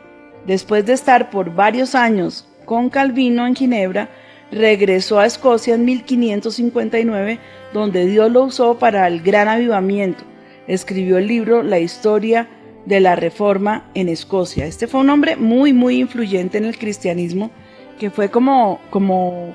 Después 0.47 0.87
de 0.87 0.93
estar 0.93 1.29
por 1.31 1.53
varios 1.53 1.97
años 1.97 2.47
con 2.67 2.89
Calvino 2.89 3.49
en 3.49 3.57
Ginebra, 3.57 4.09
regresó 4.53 5.19
a 5.19 5.27
Escocia 5.27 5.75
en 5.75 5.85
1559, 5.87 7.41
donde 7.73 8.07
Dios 8.07 8.31
lo 8.31 8.45
usó 8.45 8.79
para 8.79 9.09
el 9.09 9.23
gran 9.23 9.49
avivamiento. 9.49 10.23
Escribió 10.69 11.19
el 11.19 11.27
libro 11.27 11.65
La 11.65 11.81
historia 11.81 12.47
de 12.87 13.01
la 13.01 13.17
Reforma 13.17 13.91
en 13.95 14.09
Escocia. 14.09 14.67
Este 14.67 14.87
fue 14.87 15.01
un 15.01 15.11
hombre 15.11 15.35
muy, 15.35 15.73
muy 15.73 15.99
influyente 15.99 16.59
en 16.59 16.65
el 16.65 16.79
cristianismo, 16.79 17.51
que 17.99 18.11
fue 18.11 18.31
como, 18.31 18.81
como 18.91 19.53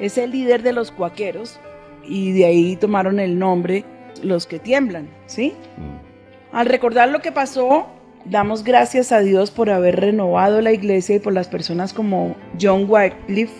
ese 0.00 0.26
líder 0.26 0.62
de 0.62 0.72
los 0.72 0.90
cuaqueros, 0.90 1.60
y 2.04 2.32
de 2.32 2.46
ahí 2.46 2.76
tomaron 2.76 3.20
el 3.20 3.38
nombre 3.38 3.84
los 4.22 4.46
que 4.46 4.58
tiemblan, 4.58 5.08
¿sí? 5.26 5.54
Al 6.52 6.66
recordar 6.66 7.08
lo 7.08 7.20
que 7.20 7.32
pasó, 7.32 7.86
damos 8.24 8.64
gracias 8.64 9.12
a 9.12 9.20
Dios 9.20 9.50
por 9.50 9.70
haber 9.70 10.00
renovado 10.00 10.60
la 10.60 10.72
iglesia 10.72 11.16
y 11.16 11.20
por 11.20 11.32
las 11.32 11.48
personas 11.48 11.92
como 11.92 12.34
John 12.60 12.86
Wycliffe, 12.88 13.54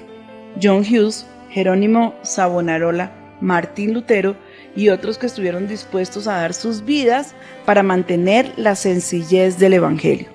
John 0.60 0.80
Hughes, 0.80 1.26
Jerónimo 1.50 2.14
Savonarola, 2.22 3.12
Martín 3.40 3.94
Lutero 3.94 4.36
y 4.76 4.88
otros 4.88 5.18
que 5.18 5.26
estuvieron 5.26 5.66
dispuestos 5.66 6.26
a 6.26 6.36
dar 6.36 6.54
sus 6.54 6.84
vidas 6.84 7.34
para 7.64 7.82
mantener 7.82 8.52
la 8.56 8.74
sencillez 8.74 9.58
del 9.58 9.74
Evangelio. 9.74 10.28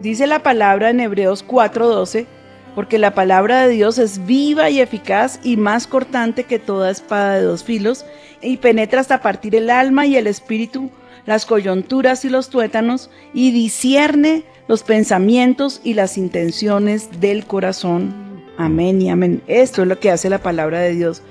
Dice 0.00 0.26
la 0.26 0.42
palabra 0.42 0.90
en 0.90 1.00
Hebreos 1.00 1.44
4:12, 1.46 2.26
porque 2.74 2.98
la 2.98 3.14
palabra 3.14 3.66
de 3.66 3.74
Dios 3.74 3.98
es 3.98 4.24
viva 4.26 4.70
y 4.70 4.80
eficaz 4.80 5.40
y 5.42 5.56
más 5.56 5.86
cortante 5.86 6.44
que 6.44 6.58
toda 6.58 6.90
espada 6.90 7.34
de 7.34 7.42
dos 7.42 7.64
filos, 7.64 8.04
y 8.40 8.56
penetra 8.56 9.00
hasta 9.00 9.22
partir 9.22 9.54
el 9.54 9.70
alma 9.70 10.06
y 10.06 10.16
el 10.16 10.26
espíritu, 10.26 10.90
las 11.26 11.46
coyunturas 11.46 12.24
y 12.24 12.30
los 12.30 12.48
tuétanos, 12.48 13.10
y 13.32 13.52
discierne 13.52 14.44
los 14.68 14.82
pensamientos 14.82 15.80
y 15.84 15.94
las 15.94 16.16
intenciones 16.16 17.20
del 17.20 17.46
corazón. 17.46 18.14
Amén 18.56 19.00
y 19.00 19.10
amén. 19.10 19.42
Esto 19.46 19.82
es 19.82 19.88
lo 19.88 19.98
que 19.98 20.10
hace 20.10 20.30
la 20.30 20.38
palabra 20.38 20.80
de 20.80 20.94
Dios. 20.94 21.22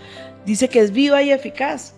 Dice 0.45 0.69
que 0.69 0.79
es 0.79 0.91
viva 0.91 1.21
y 1.21 1.31
eficaz, 1.31 1.93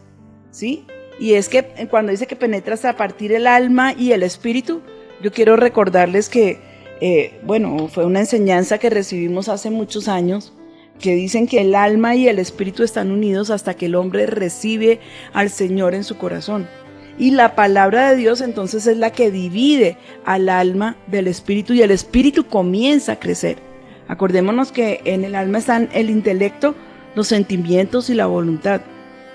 ¿sí? 0.52 0.86
Y 1.20 1.34
es 1.34 1.48
que 1.48 1.64
cuando 1.90 2.12
dice 2.12 2.28
que 2.28 2.36
penetra 2.36 2.74
hasta 2.74 2.96
partir 2.96 3.32
el 3.32 3.48
alma 3.48 3.94
y 3.94 4.12
el 4.12 4.24
espíritu, 4.24 4.82
yo 5.22 5.32
quiero 5.32 5.56
recordarles 5.56 6.28
que, 6.28 6.60
eh, 7.02 7.40
bueno, 7.44 7.88
fue 7.88 8.06
una 8.06 8.20
enseñanza 8.20 8.78
que 8.78 8.90
recibimos 8.90 9.50
hace 9.50 9.70
muchos 9.70 10.08
años, 10.08 10.54
que 11.00 11.16
dicen 11.16 11.48
que 11.48 11.62
el 11.62 11.76
alma 11.76 12.16
y 12.16 12.28
el 12.28 12.40
espíritu 12.40 12.84
están 12.84 13.12
unidos 13.12 13.50
hasta 13.50 13.74
que 13.74 13.88
el 13.88 13.96
hombre 13.96 14.26
recibe 14.26 15.00
al 15.34 15.50
Señor 15.50 15.96
en 15.96 16.04
su 16.04 16.18
corazón. 16.18 16.68
Y 17.18 17.32
la 17.32 17.56
palabra 17.56 18.10
de 18.10 18.16
Dios 18.16 18.42
entonces 18.42 18.88
es 18.88 18.98
la 18.98 19.12
que 19.12 19.30
divide 19.30 19.98
al 20.26 20.50
alma 20.50 20.96
del 21.08 21.28
espíritu 21.28 21.74
y 21.74 21.82
el 21.82 21.92
espíritu 21.92 22.46
comienza 22.48 23.14
a 23.14 23.20
crecer. 23.20 23.58
Acordémonos 24.08 24.72
que 24.72 25.02
en 25.06 25.24
el 25.24 25.36
alma 25.36 25.60
están 25.60 25.90
el 25.94 26.10
intelecto, 26.10 26.76
los 27.16 27.28
sentimientos 27.28 28.10
y 28.10 28.16
la 28.16 28.26
voluntad, 28.26 28.82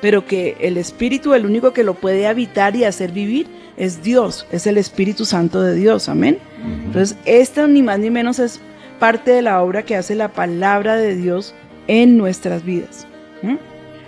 pero 0.00 0.26
que 0.26 0.56
el 0.60 0.76
espíritu, 0.76 1.34
el 1.34 1.46
único 1.46 1.72
que 1.72 1.84
lo 1.84 1.94
puede 1.94 2.26
habitar 2.26 2.74
y 2.76 2.84
hacer 2.84 3.12
vivir, 3.12 3.46
es 3.78 4.02
Dios, 4.02 4.46
es 4.50 4.66
el 4.66 4.76
Espíritu 4.76 5.24
Santo 5.24 5.62
de 5.62 5.74
Dios, 5.74 6.08
amén. 6.08 6.38
Entonces, 6.84 7.16
esto 7.24 7.68
ni 7.68 7.82
más 7.82 7.98
ni 8.00 8.10
menos 8.10 8.38
es 8.40 8.60
parte 8.98 9.30
de 9.30 9.42
la 9.42 9.62
obra 9.62 9.84
que 9.84 9.96
hace 9.96 10.16
la 10.16 10.28
palabra 10.28 10.96
de 10.96 11.14
Dios 11.14 11.54
en 11.86 12.18
nuestras 12.18 12.64
vidas. 12.64 13.06
¿Mm? 13.42 13.56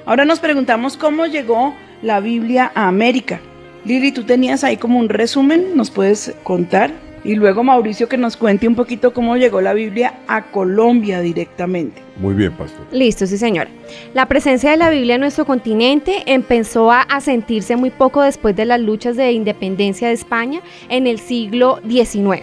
Ahora 0.05 0.25
nos 0.25 0.41
preguntamos 0.41 0.97
cómo 0.97 1.27
llegó 1.27 1.75
la 2.03 2.19
Biblia 2.21 2.73
a 2.75 2.89
América. 2.89 3.41
Lili, 3.85 4.13
tú 4.13 4.25
tenías 4.25 4.65
ahí 4.65 4.77
como 4.77 4.99
un 4.99 5.09
resumen, 5.09 5.77
¿nos 5.77 5.91
puedes 5.91 6.35
contar? 6.43 6.93
Y 7.25 7.35
luego 7.35 7.63
Mauricio 7.63 8.09
que 8.09 8.17
nos 8.17 8.37
cuente 8.37 8.67
un 8.67 8.75
poquito 8.75 9.13
cómo 9.13 9.37
llegó 9.37 9.61
la 9.61 9.75
Biblia 9.75 10.15
a 10.27 10.51
Colombia 10.51 11.21
directamente. 11.21 12.03
Muy 12.17 12.35
bien, 12.35 12.53
pastor. 12.53 12.87
Listo, 12.93 13.27
sí 13.27 13.37
señora. 13.37 13.71
La 14.15 14.27
presencia 14.27 14.71
de 14.71 14.79
la 14.79 14.91
Biblia 14.91 15.17
en 15.17 15.21
nuestro 15.21 15.45
continente 15.45 16.23
empezó 16.27 16.91
a, 16.91 17.03
a 17.03 17.21
sentirse 17.21 17.77
muy 17.77 17.91
poco 17.91 18.23
después 18.23 18.57
de 18.57 18.65
las 18.65 18.81
luchas 18.81 19.17
de 19.17 19.33
independencia 19.33 20.09
de 20.09 20.15
España 20.15 20.61
en 20.89 21.07
el 21.07 21.19
siglo 21.19 21.81
XIX. 21.87 22.43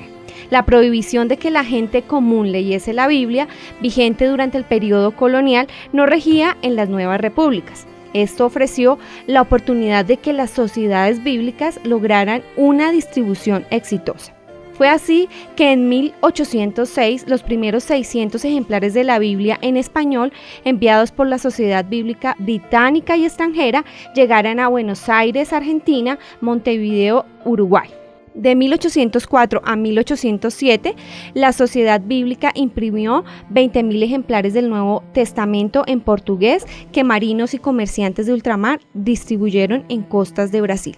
La 0.52 0.64
prohibición 0.64 1.28
de 1.28 1.38
que 1.38 1.52
la 1.52 1.64
gente 1.64 2.04
común 2.04 2.52
leyese 2.52 2.94
la 2.94 3.08
Biblia, 3.08 3.48
vigente 3.82 4.26
durante 4.26 4.58
el 4.58 4.64
periodo 4.64 5.12
colonial, 5.12 5.68
no 5.92 6.06
regía 6.06 6.56
en 6.62 6.76
las 6.76 6.88
nuevas 6.88 7.20
repúblicas. 7.20 7.88
Esto 8.14 8.46
ofreció 8.46 8.98
la 9.26 9.42
oportunidad 9.42 10.06
de 10.06 10.18
que 10.18 10.34
las 10.34 10.52
sociedades 10.52 11.24
bíblicas 11.24 11.80
lograran 11.84 12.44
una 12.56 12.92
distribución 12.92 13.66
exitosa. 13.70 14.37
Fue 14.78 14.90
así 14.90 15.28
que 15.56 15.72
en 15.72 15.90
1806 15.90 17.26
los 17.28 17.42
primeros 17.42 17.84
600 17.86 18.46
ejemplares 18.46 18.94
de 18.94 19.04
la 19.04 19.18
Biblia 19.18 19.58
en 19.64 19.76
español 19.76 20.32
enviados 20.66 21.12
por 21.12 21.26
la 21.28 21.40
Sociedad 21.40 21.84
Bíblica 21.84 22.36
Británica 22.38 23.18
y 23.18 23.26
extranjera 23.26 23.84
llegaran 24.14 24.60
a 24.60 24.68
Buenos 24.68 25.10
Aires, 25.10 25.52
Argentina, 25.52 26.20
Montevideo, 26.42 27.26
Uruguay. 27.44 27.90
De 28.36 28.54
1804 28.56 29.64
a 29.66 29.76
1807, 29.76 30.96
la 31.34 31.54
Sociedad 31.54 32.00
Bíblica 32.00 32.52
imprimió 32.54 33.26
20.000 33.52 34.04
ejemplares 34.04 34.54
del 34.54 34.70
Nuevo 34.70 35.04
Testamento 35.12 35.86
en 35.88 36.02
portugués 36.02 36.68
que 36.92 37.04
marinos 37.04 37.56
y 37.56 37.58
comerciantes 37.58 38.28
de 38.28 38.34
ultramar 38.34 38.80
distribuyeron 38.94 39.86
en 39.90 40.04
costas 40.04 40.52
de 40.52 40.62
Brasil. 40.62 40.98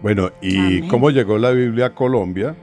Bueno, 0.00 0.30
¿y 0.40 0.56
Amén. 0.56 0.88
cómo 0.88 1.10
llegó 1.10 1.36
la 1.36 1.50
Biblia 1.50 1.86
a 1.86 1.94
Colombia? 1.94 2.56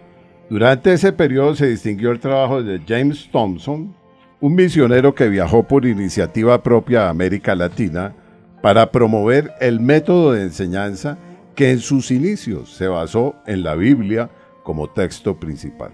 Durante 0.49 0.93
ese 0.93 1.11
periodo 1.11 1.55
se 1.55 1.67
distinguió 1.67 2.11
el 2.11 2.21
trabajo 2.21 2.63
de 2.63 2.81
James 2.87 3.29
Thompson, 3.31 3.93
un 4.39 4.55
misionero 4.55 5.13
que 5.13 5.27
viajó 5.27 5.63
por 5.63 5.85
iniciativa 5.85 6.63
propia 6.63 7.07
a 7.07 7.09
América 7.09 7.53
Latina 7.53 8.15
para 8.61 8.89
promover 8.91 9.51
el 9.59 9.81
método 9.81 10.31
de 10.31 10.43
enseñanza 10.43 11.17
que 11.53 11.71
en 11.71 11.79
sus 11.79 12.11
inicios 12.11 12.73
se 12.73 12.87
basó 12.87 13.35
en 13.45 13.63
la 13.63 13.75
Biblia 13.75 14.29
como 14.63 14.87
texto 14.89 15.37
principal. 15.37 15.91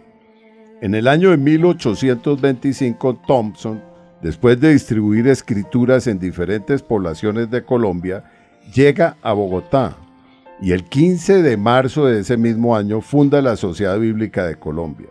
En 0.81 0.93
el 0.93 1.07
año 1.07 1.31
de 1.31 1.37
1825, 1.37 3.21
Thompson, 3.25 3.81
después 4.21 4.59
de 4.59 4.73
distribuir 4.73 5.27
escrituras 5.29 6.05
en 6.05 6.19
diferentes 6.19 6.83
poblaciones 6.83 7.49
de 7.49 7.63
Colombia, 7.63 8.25
llega 8.71 9.17
a 9.23 9.33
Bogotá 9.33 9.95
y 10.61 10.71
el 10.71 10.83
15 10.83 11.41
de 11.41 11.57
marzo 11.57 12.05
de 12.05 12.21
ese 12.21 12.37
mismo 12.37 12.75
año 12.75 13.01
funda 13.01 13.41
la 13.41 13.55
Sociedad 13.55 13.99
Bíblica 13.99 14.45
de 14.45 14.55
Colombia. 14.55 15.09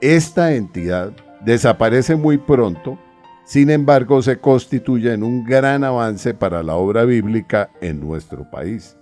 Esta 0.00 0.54
entidad 0.54 1.12
desaparece 1.44 2.16
muy 2.16 2.38
pronto, 2.38 2.98
sin 3.44 3.70
embargo 3.70 4.22
se 4.22 4.38
constituye 4.38 5.12
en 5.12 5.22
un 5.22 5.44
gran 5.44 5.84
avance 5.84 6.34
para 6.34 6.62
la 6.62 6.74
obra 6.74 7.04
bíblica 7.04 7.70
en 7.80 8.00
nuestro 8.00 8.50
país. 8.50 8.96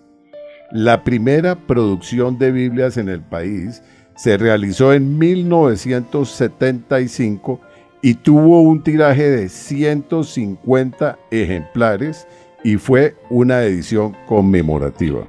La 0.70 1.02
primera 1.02 1.66
producción 1.66 2.38
de 2.38 2.52
Biblias 2.52 2.96
en 2.96 3.08
el 3.08 3.22
país 3.22 3.82
se 4.14 4.36
realizó 4.36 4.92
en 4.92 5.18
1975 5.18 7.60
y 8.02 8.14
tuvo 8.14 8.62
un 8.62 8.82
tiraje 8.82 9.30
de 9.30 9.48
150 9.48 11.18
ejemplares 11.30 12.26
y 12.62 12.76
fue 12.76 13.16
una 13.30 13.62
edición 13.62 14.14
conmemorativa. 14.26 15.26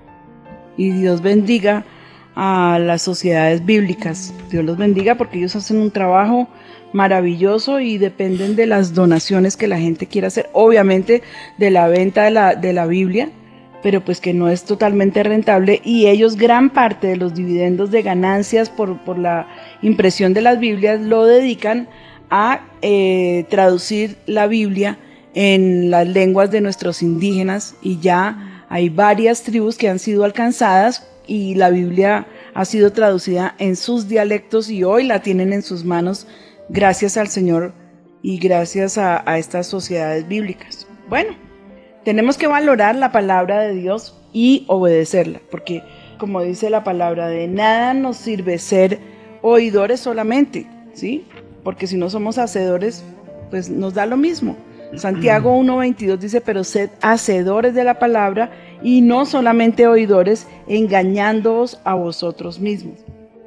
Y 0.81 0.89
Dios 0.89 1.21
bendiga 1.21 1.85
a 2.33 2.79
las 2.81 3.03
sociedades 3.03 3.63
bíblicas. 3.63 4.33
Dios 4.49 4.65
los 4.65 4.77
bendiga 4.77 5.13
porque 5.13 5.37
ellos 5.37 5.55
hacen 5.55 5.77
un 5.77 5.91
trabajo 5.91 6.47
maravilloso 6.91 7.79
y 7.79 7.99
dependen 7.99 8.55
de 8.55 8.65
las 8.65 8.95
donaciones 8.95 9.57
que 9.57 9.67
la 9.67 9.77
gente 9.77 10.07
quiera 10.07 10.29
hacer. 10.29 10.49
Obviamente 10.53 11.21
de 11.59 11.69
la 11.69 11.87
venta 11.87 12.23
de 12.23 12.31
la, 12.31 12.55
de 12.55 12.73
la 12.73 12.87
Biblia, 12.87 13.29
pero 13.83 14.01
pues 14.01 14.19
que 14.19 14.33
no 14.33 14.49
es 14.49 14.63
totalmente 14.63 15.21
rentable 15.21 15.81
y 15.85 16.07
ellos 16.07 16.35
gran 16.35 16.71
parte 16.71 17.05
de 17.05 17.17
los 17.17 17.35
dividendos 17.35 17.91
de 17.91 18.01
ganancias 18.01 18.71
por, 18.71 18.97
por 19.03 19.19
la 19.19 19.47
impresión 19.83 20.33
de 20.33 20.41
las 20.41 20.59
Biblias 20.59 20.99
lo 20.99 21.27
dedican 21.27 21.89
a 22.31 22.61
eh, 22.81 23.45
traducir 23.51 24.17
la 24.25 24.47
Biblia 24.47 24.97
en 25.35 25.91
las 25.91 26.07
lenguas 26.07 26.49
de 26.49 26.61
nuestros 26.61 27.03
indígenas 27.03 27.75
y 27.83 27.99
ya 27.99 28.50
hay 28.71 28.87
varias 28.87 29.43
tribus 29.43 29.77
que 29.77 29.89
han 29.89 29.99
sido 29.99 30.23
alcanzadas 30.23 31.05
y 31.27 31.55
la 31.55 31.69
Biblia 31.69 32.25
ha 32.53 32.63
sido 32.63 32.93
traducida 32.93 33.53
en 33.59 33.75
sus 33.75 34.07
dialectos 34.07 34.69
y 34.69 34.85
hoy 34.85 35.03
la 35.03 35.21
tienen 35.21 35.51
en 35.51 35.61
sus 35.61 35.83
manos 35.83 36.25
gracias 36.69 37.17
al 37.17 37.27
Señor 37.27 37.73
y 38.21 38.39
gracias 38.39 38.97
a, 38.97 39.25
estas 39.37 39.67
sociedades 39.67 40.25
bíblicas. 40.25 40.87
Bueno, 41.09 41.35
tenemos 42.05 42.37
que 42.37 42.47
valorar 42.47 42.95
la 42.95 43.11
palabra 43.11 43.59
de 43.59 43.73
Dios 43.73 44.17
y 44.31 44.63
obedecerla, 44.69 45.41
porque 45.51 45.83
como 46.17 46.41
dice 46.41 46.69
la 46.69 46.85
palabra, 46.85 47.27
de 47.27 47.49
nada 47.49 47.93
nos 47.93 48.15
sirve 48.15 48.57
ser 48.57 48.99
oidores 49.41 49.99
solamente, 49.99 50.65
¿sí? 50.93 51.25
Porque 51.65 51.87
si 51.87 51.97
no 51.97 52.09
somos 52.09 52.37
hacedores, 52.37 53.03
pues 53.49 53.69
nos 53.69 53.93
da 53.95 54.05
lo 54.05 54.15
mismo. 54.15 54.55
Santiago 54.95 55.57
1.22 55.61 56.17
dice, 56.17 56.41
pero 56.41 56.63
sed 56.63 56.89
hacedores 57.01 57.73
de 57.73 57.83
la 57.83 57.99
palabra 57.99 58.51
y 58.83 59.01
no 59.01 59.25
solamente 59.25 59.87
oidores, 59.87 60.47
engañándoos 60.67 61.79
a 61.83 61.93
vosotros 61.93 62.59
mismos. 62.59 62.99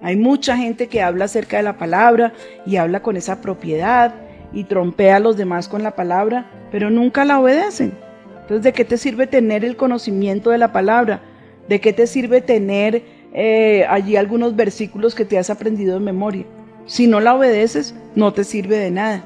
Hay 0.03 0.17
mucha 0.17 0.57
gente 0.57 0.87
que 0.87 1.03
habla 1.03 1.25
acerca 1.25 1.57
de 1.57 1.63
la 1.63 1.79
palabra 1.79 2.35
y 2.67 2.77
habla 2.77 3.01
con 3.01 3.17
esa 3.17 3.41
propiedad 3.41 4.15
y 4.53 4.65
trompea 4.65 5.17
a 5.17 5.21
los 5.21 5.37
demás 5.37 5.69
con 5.69 5.83
la 5.83 5.97
palabra, 5.97 6.51
pero 6.71 6.91
nunca 6.91 7.25
la 7.25 7.41
obedecen. 7.41 7.95
Entonces, 8.43 8.63
¿de 8.63 8.73
qué 8.73 8.85
te 8.85 8.99
sirve 8.99 9.27
tener 9.27 9.65
el 9.65 9.77
conocimiento 9.77 10.51
de 10.51 10.59
la 10.59 10.73
palabra? 10.73 11.23
¿De 11.69 11.81
qué 11.81 11.95
te 11.95 12.07
sirve 12.07 12.43
tener 12.43 13.03
eh, 13.33 13.87
allí 13.89 14.17
algunos 14.17 14.55
versículos 14.55 15.15
que 15.15 15.25
te 15.25 15.39
has 15.39 15.49
aprendido 15.49 15.95
de 15.95 16.01
memoria? 16.05 16.45
Si 16.85 17.07
no 17.07 17.21
la 17.21 17.35
obedeces, 17.35 17.95
no 18.15 18.35
te 18.35 18.45
sirve 18.45 18.77
de 18.77 18.91
nada. 18.91 19.25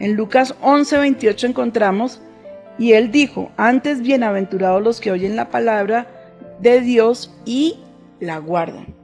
En 0.00 0.16
Lucas 0.16 0.54
11:28 0.62 1.46
encontramos, 1.48 2.20
y 2.78 2.94
él 2.94 3.12
dijo, 3.12 3.52
antes 3.58 4.00
bienaventurados 4.00 4.82
los 4.82 5.00
que 5.00 5.12
oyen 5.12 5.36
la 5.36 5.50
palabra 5.50 6.06
de 6.60 6.80
Dios 6.80 7.30
y 7.44 7.78
la 8.18 8.38
guardan. 8.38 8.94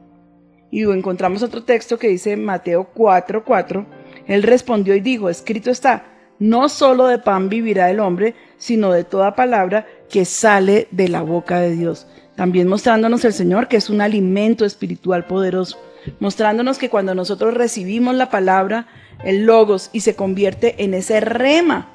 Y 0.71 0.83
encontramos 0.83 1.43
otro 1.43 1.63
texto 1.65 1.99
que 1.99 2.09
dice 2.09 2.37
Mateo 2.39 2.89
4:4, 2.95 3.87
él 4.27 4.43
respondió 4.43 4.95
y 4.95 5.01
dijo, 5.01 5.29
escrito 5.29 5.71
está, 5.71 6.05
no 6.39 6.71
solo 6.71 7.07
de 7.07 7.19
pan 7.19 7.51
vivirá 7.51 7.91
el 7.91 8.01
hombre, 8.01 8.35
sino 8.57 8.91
de 8.91 9.05
toda 9.05 9.37
palabra 9.37 9.87
que 10.09 10.25
sale 10.25 10.89
de 10.91 11.09
la 11.09 11.21
boca 11.21 11.61
de 11.61 11.73
Dios. 11.73 12.07
También 12.37 12.69
mostrándonos 12.69 13.25
el 13.27 13.35
Señor 13.35 13.69
que 13.69 13.77
es 13.77 13.91
un 13.91 14.01
alimento 14.01 14.65
espiritual 14.65 15.27
poderoso, 15.27 15.79
mostrándonos 16.21 16.79
que 16.79 16.89
cuando 16.89 17.15
nosotros 17.15 17.53
recibimos 17.53 18.15
la 18.15 18.31
palabra, 18.31 18.87
el 19.25 19.47
logos, 19.47 19.91
y 19.93 20.01
se 20.01 20.15
convierte 20.15 20.83
en 20.85 20.95
ese 20.95 21.21
rema, 21.21 21.89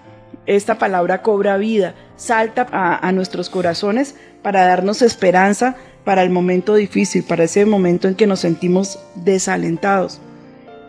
esta 0.46 0.78
palabra 0.78 1.22
cobra 1.22 1.58
vida, 1.58 1.96
salta 2.16 2.68
a, 2.72 3.08
a 3.08 3.12
nuestros 3.12 3.50
corazones 3.50 4.16
para 4.42 4.66
darnos 4.66 5.02
esperanza 5.02 5.76
para 6.04 6.24
el 6.24 6.30
momento 6.30 6.76
difícil, 6.76 7.24
para 7.24 7.44
ese 7.44 7.66
momento 7.66 8.08
en 8.08 8.16
que 8.16 8.28
nos 8.28 8.40
sentimos 8.40 9.00
desalentados. 9.16 10.20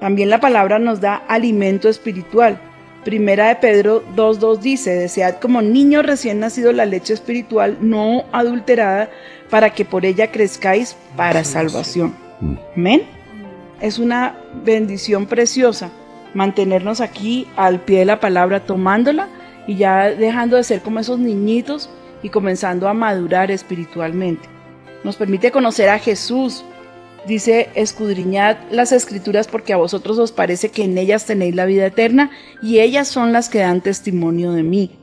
También 0.00 0.30
la 0.30 0.40
palabra 0.40 0.78
nos 0.78 1.00
da 1.00 1.16
alimento 1.28 1.88
espiritual. 1.88 2.58
Primera 3.04 3.48
de 3.48 3.56
Pedro 3.56 4.02
2.2 4.16 4.58
dice, 4.60 4.90
desead 4.90 5.38
como 5.38 5.60
niños 5.60 6.06
recién 6.06 6.40
nacidos 6.40 6.74
la 6.74 6.86
leche 6.86 7.12
espiritual 7.12 7.78
no 7.80 8.24
adulterada 8.32 9.10
para 9.50 9.70
que 9.70 9.84
por 9.84 10.06
ella 10.06 10.30
crezcáis 10.30 10.96
para 11.16 11.44
salvación. 11.44 12.14
Amén. 12.76 13.02
Es 13.80 13.98
una 13.98 14.36
bendición 14.64 15.26
preciosa 15.26 15.90
mantenernos 16.34 17.00
aquí 17.00 17.46
al 17.56 17.80
pie 17.80 18.00
de 18.00 18.04
la 18.04 18.20
palabra, 18.20 18.60
tomándola 18.60 19.28
y 19.66 19.76
ya 19.76 20.10
dejando 20.10 20.56
de 20.56 20.64
ser 20.64 20.80
como 20.80 21.00
esos 21.00 21.18
niñitos 21.18 21.88
y 22.22 22.28
comenzando 22.28 22.88
a 22.88 22.94
madurar 22.94 23.50
espiritualmente. 23.50 24.48
Nos 25.04 25.16
permite 25.16 25.50
conocer 25.50 25.88
a 25.88 25.98
Jesús. 25.98 26.64
Dice, 27.26 27.68
escudriñad 27.74 28.56
las 28.70 28.90
escrituras 28.90 29.46
porque 29.46 29.72
a 29.72 29.76
vosotros 29.76 30.18
os 30.18 30.32
parece 30.32 30.70
que 30.70 30.84
en 30.84 30.98
ellas 30.98 31.24
tenéis 31.24 31.54
la 31.54 31.66
vida 31.66 31.86
eterna 31.86 32.30
y 32.62 32.80
ellas 32.80 33.06
son 33.06 33.32
las 33.32 33.48
que 33.48 33.60
dan 33.60 33.80
testimonio 33.80 34.52
de 34.52 34.64
mí. 34.64 34.98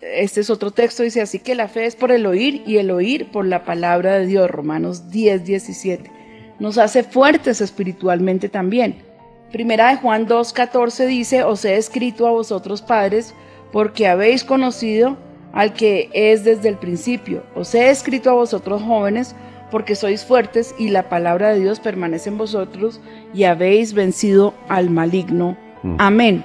Este 0.00 0.40
es 0.40 0.50
otro 0.50 0.70
texto, 0.70 1.02
dice, 1.02 1.20
así 1.20 1.38
que 1.38 1.54
la 1.54 1.68
fe 1.68 1.86
es 1.86 1.94
por 1.94 2.10
el 2.10 2.26
oír 2.26 2.62
y 2.66 2.78
el 2.78 2.90
oír 2.90 3.30
por 3.30 3.44
la 3.44 3.64
palabra 3.64 4.18
de 4.18 4.26
Dios, 4.26 4.50
Romanos 4.50 5.10
10, 5.10 5.44
17. 5.44 6.10
Nos 6.58 6.78
hace 6.78 7.04
fuertes 7.04 7.60
espiritualmente 7.60 8.48
también. 8.48 9.09
Primera 9.52 9.90
de 9.90 9.96
Juan 9.96 10.26
2, 10.26 10.52
14 10.52 11.06
dice, 11.06 11.42
os 11.42 11.64
he 11.64 11.76
escrito 11.76 12.28
a 12.28 12.30
vosotros 12.30 12.82
padres 12.82 13.34
porque 13.72 14.06
habéis 14.06 14.44
conocido 14.44 15.16
al 15.52 15.72
que 15.72 16.08
es 16.12 16.44
desde 16.44 16.68
el 16.68 16.76
principio. 16.76 17.42
Os 17.56 17.74
he 17.74 17.90
escrito 17.90 18.30
a 18.30 18.34
vosotros 18.34 18.80
jóvenes 18.82 19.34
porque 19.72 19.96
sois 19.96 20.24
fuertes 20.24 20.74
y 20.78 20.88
la 20.88 21.08
palabra 21.08 21.52
de 21.52 21.60
Dios 21.60 21.80
permanece 21.80 22.28
en 22.28 22.38
vosotros 22.38 23.00
y 23.34 23.44
habéis 23.44 23.92
vencido 23.92 24.54
al 24.68 24.88
maligno. 24.88 25.56
Amén. 25.98 26.44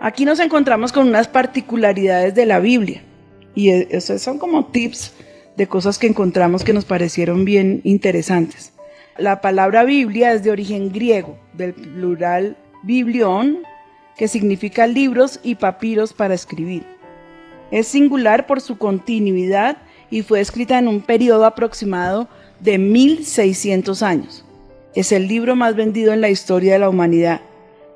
Aquí 0.00 0.24
nos 0.24 0.40
encontramos 0.40 0.90
con 0.92 1.06
unas 1.06 1.28
particularidades 1.28 2.34
de 2.34 2.46
la 2.46 2.58
Biblia 2.58 3.02
y 3.54 3.70
esos 3.70 4.20
son 4.20 4.38
como 4.38 4.66
tips 4.66 5.12
de 5.56 5.68
cosas 5.68 5.98
que 5.98 6.08
encontramos 6.08 6.64
que 6.64 6.72
nos 6.72 6.84
parecieron 6.84 7.44
bien 7.44 7.82
interesantes. 7.84 8.72
La 9.18 9.42
palabra 9.42 9.84
Biblia 9.84 10.32
es 10.32 10.42
de 10.42 10.50
origen 10.50 10.90
griego, 10.90 11.36
del 11.52 11.74
plural 11.74 12.56
biblion, 12.82 13.58
que 14.16 14.26
significa 14.26 14.86
libros 14.86 15.38
y 15.42 15.56
papiros 15.56 16.14
para 16.14 16.32
escribir. 16.32 16.84
Es 17.70 17.88
singular 17.88 18.46
por 18.46 18.62
su 18.62 18.78
continuidad 18.78 19.76
y 20.10 20.22
fue 20.22 20.40
escrita 20.40 20.78
en 20.78 20.88
un 20.88 21.02
periodo 21.02 21.44
aproximado 21.44 22.26
de 22.60 22.78
1600 22.78 24.02
años. 24.02 24.44
Es 24.94 25.12
el 25.12 25.28
libro 25.28 25.56
más 25.56 25.76
vendido 25.76 26.12
en 26.14 26.22
la 26.22 26.30
historia 26.30 26.74
de 26.74 26.78
la 26.78 26.88
humanidad. 26.88 27.42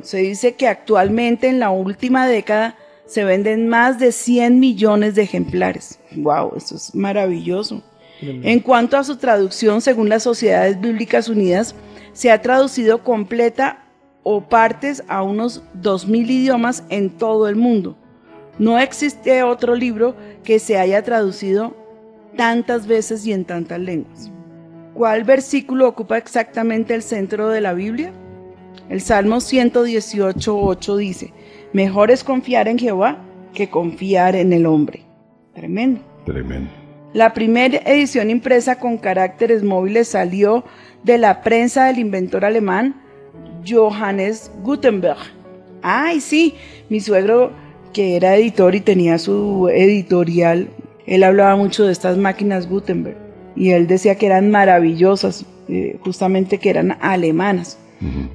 Se 0.03 0.19
dice 0.19 0.55
que 0.55 0.69
actualmente 0.69 1.49
en 1.49 1.61
la 1.61 1.71
última 1.71 2.27
década 2.27 2.77
se 3.07 3.25
venden 3.25 3.69
más 3.69 3.99
de 3.99 4.12
100 4.12 4.61
millones 4.61 5.14
de 5.14 5.23
ejemplares. 5.23 5.99
¡Wow! 6.14 6.53
Eso 6.57 6.77
es 6.77 6.95
maravilloso. 6.95 7.83
En 8.21 8.61
cuanto 8.61 8.97
a 8.97 9.05
su 9.05 9.17
traducción, 9.17 9.81
según 9.81 10.09
las 10.09 10.23
Sociedades 10.23 10.81
Bíblicas 10.81 11.29
Unidas, 11.29 11.75
se 12.12 12.31
ha 12.31 12.41
traducido 12.41 13.03
completa 13.05 13.85
o 14.23 14.41
partes 14.49 15.05
a 15.09 15.23
unos 15.23 15.62
2.000 15.81 16.31
idiomas 16.31 16.85
en 16.89 17.11
todo 17.11 17.49
el 17.49 17.57
mundo. 17.57 17.97
No 18.59 18.79
existe 18.79 19.43
otro 19.43 19.75
libro 19.75 20.17
que 20.43 20.59
se 20.59 20.79
haya 20.79 21.03
traducido 21.03 21.77
tantas 22.37 22.87
veces 22.87 23.27
y 23.27 23.33
en 23.33 23.45
tantas 23.45 23.79
lenguas. 23.79 24.31
¿Cuál 24.95 25.25
versículo 25.25 25.89
ocupa 25.89 26.17
exactamente 26.17 26.95
el 26.95 27.03
centro 27.03 27.49
de 27.51 27.61
la 27.61 27.75
Biblia? 27.75 28.12
El 28.89 29.01
Salmo 29.01 29.37
118.8 29.37 30.97
dice, 30.97 31.33
mejor 31.73 32.11
es 32.11 32.25
confiar 32.25 32.67
en 32.69 32.79
Jehová 32.79 33.19
que 33.53 33.69
confiar 33.69 34.37
en 34.37 34.53
el 34.53 34.64
hombre. 34.64 35.05
Tremendo. 35.55 36.01
Tremendo. 36.25 36.86
La 37.12 37.32
primera 37.32 37.78
edición 37.86 38.30
impresa 38.30 38.78
con 38.78 38.98
caracteres 38.98 39.62
móviles 39.62 40.09
salió 40.09 40.64
de 41.02 41.18
la 41.18 41.42
prensa 41.42 41.86
del 41.86 41.98
inventor 41.98 42.44
alemán 42.44 43.00
Johannes 43.66 44.50
Gutenberg. 44.62 45.18
Ay, 45.82 46.20
sí, 46.20 46.54
mi 46.88 47.00
suegro 47.00 47.52
que 47.92 48.16
era 48.16 48.36
editor 48.36 48.74
y 48.74 48.80
tenía 48.80 49.18
su 49.18 49.70
editorial, 49.72 50.68
él 51.07 51.22
hablaba 51.22 51.57
mucho 51.57 51.86
de 51.86 51.92
estas 51.92 52.18
máquinas 52.18 52.68
Gutenberg 52.68 53.16
y 53.54 53.70
él 53.70 53.86
decía 53.86 54.16
que 54.16 54.26
eran 54.26 54.50
maravillosas, 54.50 55.46
eh, 55.68 55.98
justamente 56.02 56.59
que 56.59 56.70
eran 56.70 56.98
alemanas. 57.00 57.78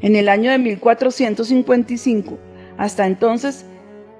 En 0.02 0.16
el 0.16 0.28
año 0.28 0.50
de 0.50 0.58
1455, 0.58 2.40
hasta 2.78 3.06
entonces, 3.06 3.64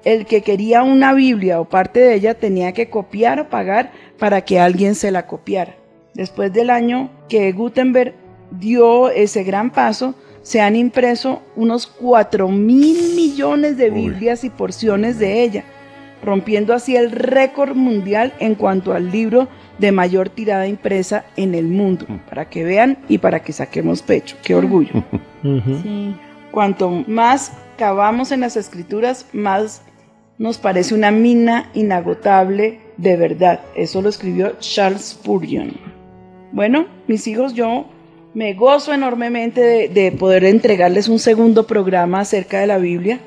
el 0.04 0.24
que 0.24 0.42
quería 0.42 0.84
una 0.84 1.12
Biblia 1.14 1.60
o 1.60 1.68
parte 1.68 1.98
de 1.98 2.14
ella 2.14 2.34
tenía 2.34 2.70
que 2.70 2.88
copiar 2.88 3.40
o 3.40 3.48
pagar 3.48 3.90
para 4.18 4.42
que 4.42 4.60
alguien 4.60 4.94
se 4.94 5.10
la 5.10 5.26
copiara. 5.26 5.74
Después 6.14 6.52
del 6.52 6.70
año 6.70 7.10
que 7.28 7.52
Gutenberg 7.52 8.14
dio 8.50 9.08
ese 9.10 9.44
gran 9.44 9.70
paso, 9.70 10.14
se 10.42 10.60
han 10.60 10.76
impreso 10.76 11.42
unos 11.56 11.86
4 11.86 12.48
mil 12.48 13.14
millones 13.14 13.76
de 13.76 13.90
Uy. 13.90 14.08
Biblias 14.08 14.44
y 14.44 14.50
porciones 14.50 15.18
de 15.18 15.42
ella, 15.42 15.64
rompiendo 16.22 16.74
así 16.74 16.96
el 16.96 17.12
récord 17.12 17.74
mundial 17.74 18.32
en 18.40 18.54
cuanto 18.54 18.92
al 18.92 19.10
libro 19.10 19.48
de 19.78 19.92
mayor 19.92 20.28
tirada 20.28 20.66
impresa 20.66 21.24
en 21.36 21.54
el 21.54 21.66
mundo, 21.66 22.06
para 22.28 22.48
que 22.48 22.64
vean 22.64 22.98
y 23.08 23.18
para 23.18 23.40
que 23.40 23.52
saquemos 23.52 24.02
pecho. 24.02 24.36
Qué 24.42 24.54
orgullo. 24.54 24.92
Sí. 25.42 26.14
Cuanto 26.52 26.88
más 27.08 27.50
cavamos 27.76 28.30
en 28.30 28.42
las 28.42 28.56
escrituras, 28.56 29.26
más 29.32 29.82
nos 30.38 30.58
parece 30.58 30.94
una 30.94 31.10
mina 31.10 31.68
inagotable 31.74 32.78
de 32.96 33.16
verdad. 33.16 33.60
Eso 33.74 34.02
lo 34.02 34.08
escribió 34.08 34.52
Charles 34.60 35.10
Spurgeon. 35.10 35.72
Bueno, 36.52 36.86
mis 37.06 37.26
hijos, 37.26 37.54
yo 37.54 37.86
me 38.34 38.54
gozo 38.54 38.92
enormemente 38.92 39.60
de, 39.60 39.88
de 39.88 40.12
poder 40.12 40.44
entregarles 40.44 41.08
un 41.08 41.18
segundo 41.18 41.66
programa 41.66 42.20
acerca 42.20 42.60
de 42.60 42.66
la 42.66 42.78
Biblia. 42.78 43.20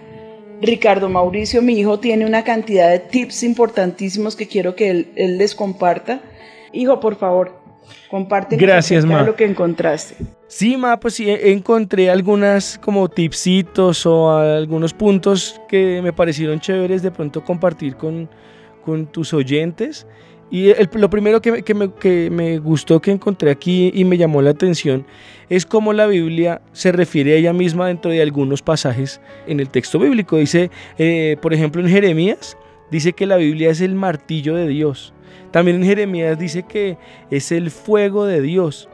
Ricardo 0.62 1.10
Mauricio, 1.10 1.62
mi 1.62 1.74
hijo, 1.80 2.00
tiene 2.00 2.26
una 2.26 2.44
cantidad 2.44 2.90
de 2.90 3.00
tips 3.00 3.44
importantísimos 3.44 4.36
que 4.36 4.48
quiero 4.48 4.76
que 4.76 4.90
él, 4.90 5.08
él 5.16 5.38
les 5.38 5.54
comparta. 5.54 6.22
Hijo, 6.72 7.00
por 7.00 7.18
favor, 7.18 7.60
comparte 8.10 8.56
Gracias, 8.56 9.06
ma. 9.06 9.24
lo 9.24 9.36
que 9.36 9.46
encontraste. 9.46 10.16
Sí, 10.48 10.78
ma, 10.78 11.00
pues 11.00 11.16
sí, 11.16 11.30
e- 11.30 11.52
encontré 11.52 12.10
algunas 12.10 12.80
como 12.80 13.10
tipsitos 13.10 14.06
o 14.06 14.32
algunos 14.38 14.94
puntos 14.94 15.60
que 15.68 16.00
me 16.02 16.14
parecieron 16.14 16.60
chéveres 16.60 17.02
de 17.02 17.12
pronto 17.12 17.44
compartir 17.44 17.96
con, 17.96 18.30
con 18.86 19.08
tus 19.08 19.34
oyentes. 19.34 20.08
Y 20.52 20.70
el- 20.70 20.88
lo 20.94 21.10
primero 21.10 21.42
que, 21.42 21.52
me- 21.52 21.62
que 21.64 21.74
me, 21.74 21.92
que 21.94 22.30
me 22.30 22.60
gustó 22.60 23.02
que 23.02 23.12
encontré 23.12 23.50
aquí 23.50 23.92
y 23.94 24.06
me 24.06 24.16
llamó 24.18 24.42
la 24.44 24.52
atención 24.52 25.06
es 25.50 25.66
cómo 25.66 25.92
la 25.92 26.06
Biblia 26.06 26.62
se 26.72 26.92
refiere 26.92 27.34
a 27.34 27.36
ella 27.38 27.52
misma 27.54 27.88
dentro 27.88 28.12
de 28.12 28.22
algunos 28.22 28.62
pasajes 28.62 29.20
en 29.48 29.60
el 29.60 29.70
texto 29.70 29.98
bíblico. 30.00 30.38
Dice, 30.38 30.70
eh, 31.00 31.36
por 31.42 31.54
ejemplo, 31.54 31.82
en 31.82 31.90
Jeremías, 31.90 32.58
dice 32.92 33.14
que 33.14 33.26
la 33.26 33.38
Biblia 33.38 33.72
es 33.72 33.82
el 33.82 33.96
martillo 33.96 34.56
de 34.56 34.68
Dios. 34.68 35.14
También 35.52 35.78
en 35.78 35.84
Jeremías 35.84 36.38
dice 36.38 36.64
que 36.64 36.98
es 37.32 37.52
el 37.52 37.72
fuego 37.72 38.26
de 38.26 38.42
Dios. 38.42 38.88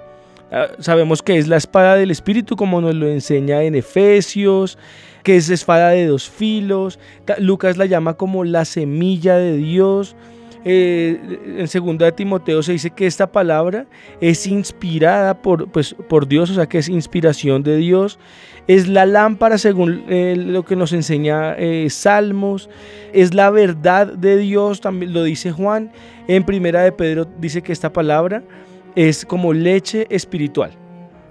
Ah, 0.52 0.68
Sabemos 0.80 1.22
que 1.22 1.38
es 1.38 1.48
la 1.48 1.58
espada 1.58 1.96
del 1.96 2.12
Espíritu, 2.12 2.56
como 2.56 2.80
nos 2.82 2.96
lo 2.96 3.08
enseña 3.08 3.64
en 3.64 3.76
Efesios, 3.76 4.78
que 5.24 5.36
es 5.36 5.50
espada 5.50 5.90
de 5.90 6.06
dos 6.06 6.30
filos. 6.30 7.00
Lucas 7.40 7.78
la 7.78 7.86
llama 7.86 8.16
como 8.16 8.44
la 8.44 8.66
semilla 8.66 9.38
de 9.38 9.58
Dios. 9.58 10.16
Eh, 10.64 11.40
en 11.58 11.68
segunda 11.68 12.06
de 12.06 12.12
Timoteo 12.12 12.62
se 12.62 12.74
dice 12.74 12.92
que 12.92 13.08
esta 13.08 13.32
palabra 13.32 13.88
es 14.20 14.46
inspirada 14.46 15.42
por, 15.42 15.72
pues, 15.72 15.96
por 16.08 16.28
Dios, 16.28 16.52
o 16.52 16.54
sea 16.54 16.68
que 16.68 16.78
es 16.78 16.88
inspiración 16.88 17.64
de 17.64 17.78
Dios. 17.78 18.20
Es 18.68 18.88
la 18.88 19.08
lámpara 19.08 19.58
según 19.58 20.04
eh, 20.08 20.36
lo 20.38 20.64
que 20.64 20.76
nos 20.76 20.94
enseña 20.94 21.56
eh, 21.58 21.90
Salmos. 21.90 22.70
Es 23.12 23.34
la 23.34 23.50
verdad 23.50 24.08
de 24.14 24.38
Dios, 24.38 24.82
también 24.82 25.14
lo 25.14 25.24
dice 25.24 25.52
Juan. 25.52 25.92
En 26.28 26.44
primera 26.44 26.84
de 26.84 26.92
Pedro 26.92 27.28
dice 27.40 27.64
que 27.64 27.74
esta 27.74 27.92
palabra 27.92 28.44
es 28.96 29.26
como 29.26 29.54
leche 29.54 30.06
espiritual. 30.10 30.81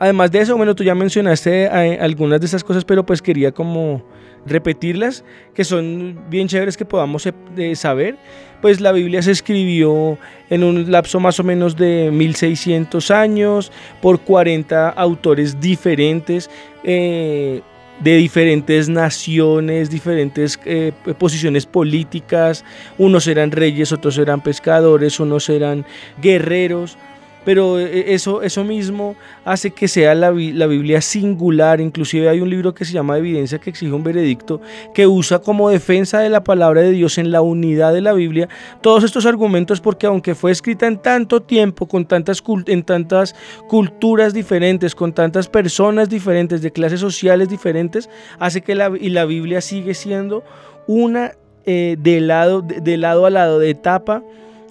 Además 0.00 0.32
de 0.32 0.40
eso, 0.40 0.56
bueno, 0.56 0.74
tú 0.74 0.82
ya 0.82 0.94
mencionaste 0.94 1.66
eh, 1.66 1.98
algunas 2.00 2.40
de 2.40 2.46
esas 2.46 2.64
cosas, 2.64 2.84
pero 2.84 3.06
pues 3.06 3.22
quería 3.22 3.52
como 3.52 4.02
repetirlas, 4.46 5.24
que 5.54 5.62
son 5.62 6.18
bien 6.28 6.48
chéveres 6.48 6.76
que 6.76 6.84
podamos 6.84 7.26
eh, 7.26 7.76
saber. 7.76 8.16
Pues 8.62 8.80
la 8.80 8.92
Biblia 8.92 9.22
se 9.22 9.30
escribió 9.30 10.18
en 10.48 10.64
un 10.64 10.90
lapso 10.90 11.20
más 11.20 11.38
o 11.38 11.44
menos 11.44 11.76
de 11.76 12.10
1600 12.10 13.10
años 13.10 13.70
por 14.00 14.20
40 14.20 14.88
autores 14.88 15.60
diferentes. 15.60 16.50
eh, 16.82 17.62
de 18.00 18.16
diferentes 18.16 18.88
naciones, 18.88 19.90
diferentes 19.90 20.58
eh, 20.64 20.92
posiciones 21.18 21.66
políticas. 21.66 22.64
Unos 22.98 23.26
eran 23.26 23.50
reyes, 23.50 23.92
otros 23.92 24.18
eran 24.18 24.40
pescadores, 24.40 25.20
unos 25.20 25.48
eran 25.48 25.84
guerreros. 26.20 26.96
Pero 27.44 27.78
eh, 27.78 28.12
eso, 28.14 28.42
eso 28.42 28.64
mismo 28.64 29.16
hace 29.44 29.70
que 29.70 29.88
sea 29.88 30.14
la, 30.14 30.30
la 30.30 30.66
Biblia 30.66 31.00
singular. 31.00 31.80
Inclusive 31.80 32.28
hay 32.28 32.40
un 32.40 32.50
libro 32.50 32.74
que 32.74 32.84
se 32.84 32.92
llama 32.92 33.18
Evidencia 33.18 33.58
que 33.58 33.70
exige 33.70 33.92
un 33.92 34.04
veredicto 34.04 34.60
que 34.94 35.06
usa 35.06 35.38
como 35.38 35.70
defensa 35.70 36.20
de 36.20 36.28
la 36.28 36.44
palabra 36.44 36.82
de 36.82 36.90
Dios 36.92 37.18
en 37.18 37.30
la 37.30 37.40
unidad 37.40 37.92
de 37.92 38.00
la 38.00 38.12
Biblia 38.12 38.48
todos 38.80 39.04
estos 39.04 39.26
argumentos 39.26 39.80
porque 39.80 40.06
aunque 40.06 40.34
fue 40.34 40.50
escrita 40.50 40.86
en 40.86 40.98
tanto 40.98 41.42
tiempo, 41.42 41.86
con 41.86 42.04
tantas, 42.04 42.42
en 42.66 42.82
tantas 42.82 43.34
culturas 43.68 44.34
diferentes, 44.34 44.94
con 44.94 45.12
tantas 45.12 45.48
personas 45.48 46.08
diferentes, 46.08 46.62
de 46.62 46.72
clases 46.72 47.00
sociales 47.00 47.48
diferentes, 47.48 48.08
hace 48.38 48.60
que 48.60 48.74
la, 48.74 48.92
y 48.98 49.10
la 49.10 49.24
Biblia 49.24 49.60
sigue 49.60 49.94
siendo 49.94 50.42
una 50.86 51.32
eh, 51.66 51.96
de, 51.98 52.20
lado, 52.20 52.62
de, 52.62 52.80
de 52.80 52.96
lado 52.96 53.26
a 53.26 53.30
lado, 53.30 53.58
de 53.58 53.70
etapa 53.70 54.22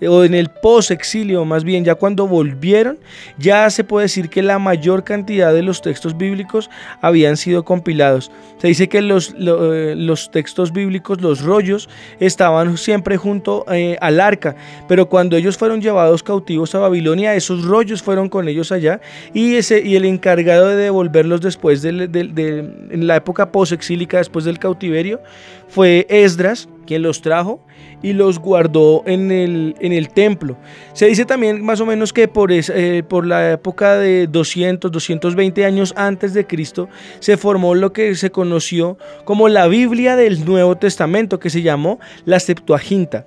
o 0.07 0.23
en 0.23 0.33
el 0.33 0.49
post-exilio 0.49 1.45
más 1.45 1.63
bien, 1.63 1.83
ya 1.85 1.95
cuando 1.95 2.27
volvieron, 2.27 2.97
ya 3.37 3.69
se 3.69 3.83
puede 3.83 4.05
decir 4.05 4.29
que 4.29 4.41
la 4.41 4.59
mayor 4.59 5.03
cantidad 5.03 5.53
de 5.53 5.63
los 5.63 5.81
textos 5.81 6.17
bíblicos 6.17 6.69
habían 7.01 7.37
sido 7.37 7.63
compilados. 7.65 8.31
Se 8.59 8.67
dice 8.67 8.87
que 8.89 9.01
los, 9.01 9.33
lo- 9.37 9.73
eh, 9.73 9.95
textos 10.31 10.71
bíblicos, 10.71 11.21
los 11.21 11.41
rollos, 11.41 11.89
estaban 12.19 12.77
siempre 12.77 13.17
junto 13.17 13.65
eh, 13.71 13.97
al 14.01 14.19
arca, 14.19 14.55
pero 14.87 15.09
cuando 15.09 15.35
ellos 15.37 15.57
fueron 15.57 15.81
llevados 15.81 16.23
cautivos 16.23 16.73
a 16.75 16.79
Babilonia, 16.79 17.35
esos 17.35 17.63
rollos 17.65 18.01
fueron 18.01 18.29
con 18.29 18.47
ellos 18.47 18.71
allá 18.71 19.01
y, 19.33 19.55
ese, 19.55 19.81
y 19.85 19.95
el 19.95 20.05
encargado 20.05 20.67
de 20.67 20.75
devolverlos 20.75 21.41
después 21.41 21.81
de, 21.81 21.91
en 21.93 23.07
la 23.07 23.15
época 23.15 23.51
post-exílica, 23.51 24.17
después 24.17 24.45
del 24.45 24.59
cautiverio, 24.59 25.21
fue 25.67 26.05
Esdras 26.09 26.69
quien 26.85 27.01
los 27.01 27.21
trajo 27.21 27.59
y 28.01 28.13
los 28.13 28.39
guardó 28.39 29.03
en 29.05 29.31
el, 29.31 29.75
en 29.79 29.93
el 29.93 30.09
templo. 30.09 30.57
Se 30.93 31.07
dice 31.07 31.25
también 31.25 31.63
más 31.63 31.79
o 31.81 31.85
menos 31.85 32.13
que 32.13 32.27
por, 32.27 32.51
eh, 32.51 33.03
por 33.07 33.25
la 33.25 33.53
época 33.53 33.97
de 33.97 34.27
200, 34.27 34.91
220 34.91 35.65
años 35.65 35.93
antes 35.97 36.33
de 36.33 36.45
Cristo 36.45 36.89
se 37.19 37.37
formó 37.37 37.75
lo 37.75 37.93
que 37.93 38.15
se 38.15 38.31
conoció 38.31 38.97
como 39.25 39.49
la 39.49 39.67
Biblia 39.67 40.15
del 40.15 40.45
Nuevo 40.45 40.75
Testamento, 40.77 41.39
que 41.39 41.49
se 41.49 41.61
llamó 41.61 41.99
la 42.25 42.39
Septuaginta. 42.39 43.25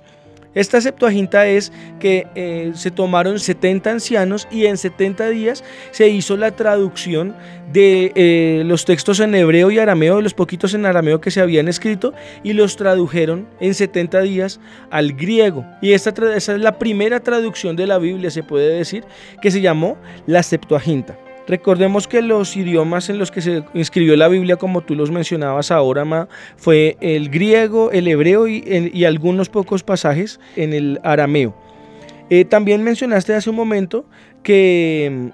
Esta 0.56 0.80
Septuaginta 0.80 1.46
es 1.46 1.70
que 2.00 2.26
eh, 2.34 2.72
se 2.74 2.90
tomaron 2.90 3.38
70 3.38 3.90
ancianos 3.90 4.48
y 4.50 4.64
en 4.64 4.78
70 4.78 5.28
días 5.28 5.62
se 5.90 6.08
hizo 6.08 6.36
la 6.38 6.56
traducción 6.56 7.36
de 7.72 8.10
eh, 8.14 8.62
los 8.64 8.86
textos 8.86 9.20
en 9.20 9.34
hebreo 9.34 9.70
y 9.70 9.78
arameo, 9.78 10.16
de 10.16 10.22
los 10.22 10.32
poquitos 10.32 10.72
en 10.72 10.86
arameo 10.86 11.20
que 11.20 11.30
se 11.30 11.42
habían 11.42 11.68
escrito, 11.68 12.14
y 12.42 12.54
los 12.54 12.76
tradujeron 12.76 13.46
en 13.60 13.74
70 13.74 14.22
días 14.22 14.58
al 14.90 15.12
griego. 15.12 15.66
Y 15.82 15.92
esta, 15.92 16.10
esa 16.34 16.54
es 16.54 16.60
la 16.60 16.78
primera 16.78 17.20
traducción 17.20 17.76
de 17.76 17.86
la 17.86 17.98
Biblia, 17.98 18.30
se 18.30 18.42
puede 18.42 18.74
decir, 18.74 19.04
que 19.42 19.50
se 19.50 19.60
llamó 19.60 19.98
la 20.26 20.42
Septuaginta. 20.42 21.18
Recordemos 21.46 22.08
que 22.08 22.22
los 22.22 22.56
idiomas 22.56 23.08
en 23.08 23.18
los 23.18 23.30
que 23.30 23.40
se 23.40 23.64
escribió 23.74 24.16
la 24.16 24.28
Biblia, 24.28 24.56
como 24.56 24.80
tú 24.80 24.94
los 24.94 25.10
mencionabas 25.10 25.70
ahora, 25.70 26.04
Ma, 26.04 26.28
fue 26.56 26.96
el 27.00 27.30
griego, 27.30 27.90
el 27.92 28.08
hebreo 28.08 28.48
y, 28.48 29.04
algunos 29.04 29.48
pocos 29.48 29.84
pasajes 29.84 30.40
en 30.56 30.72
el 30.72 31.00
arameo. 31.04 31.54
Eh, 32.28 32.44
también 32.44 32.82
mencionaste 32.82 33.34
hace 33.34 33.50
un 33.50 33.56
momento 33.56 34.04
que 34.42 35.30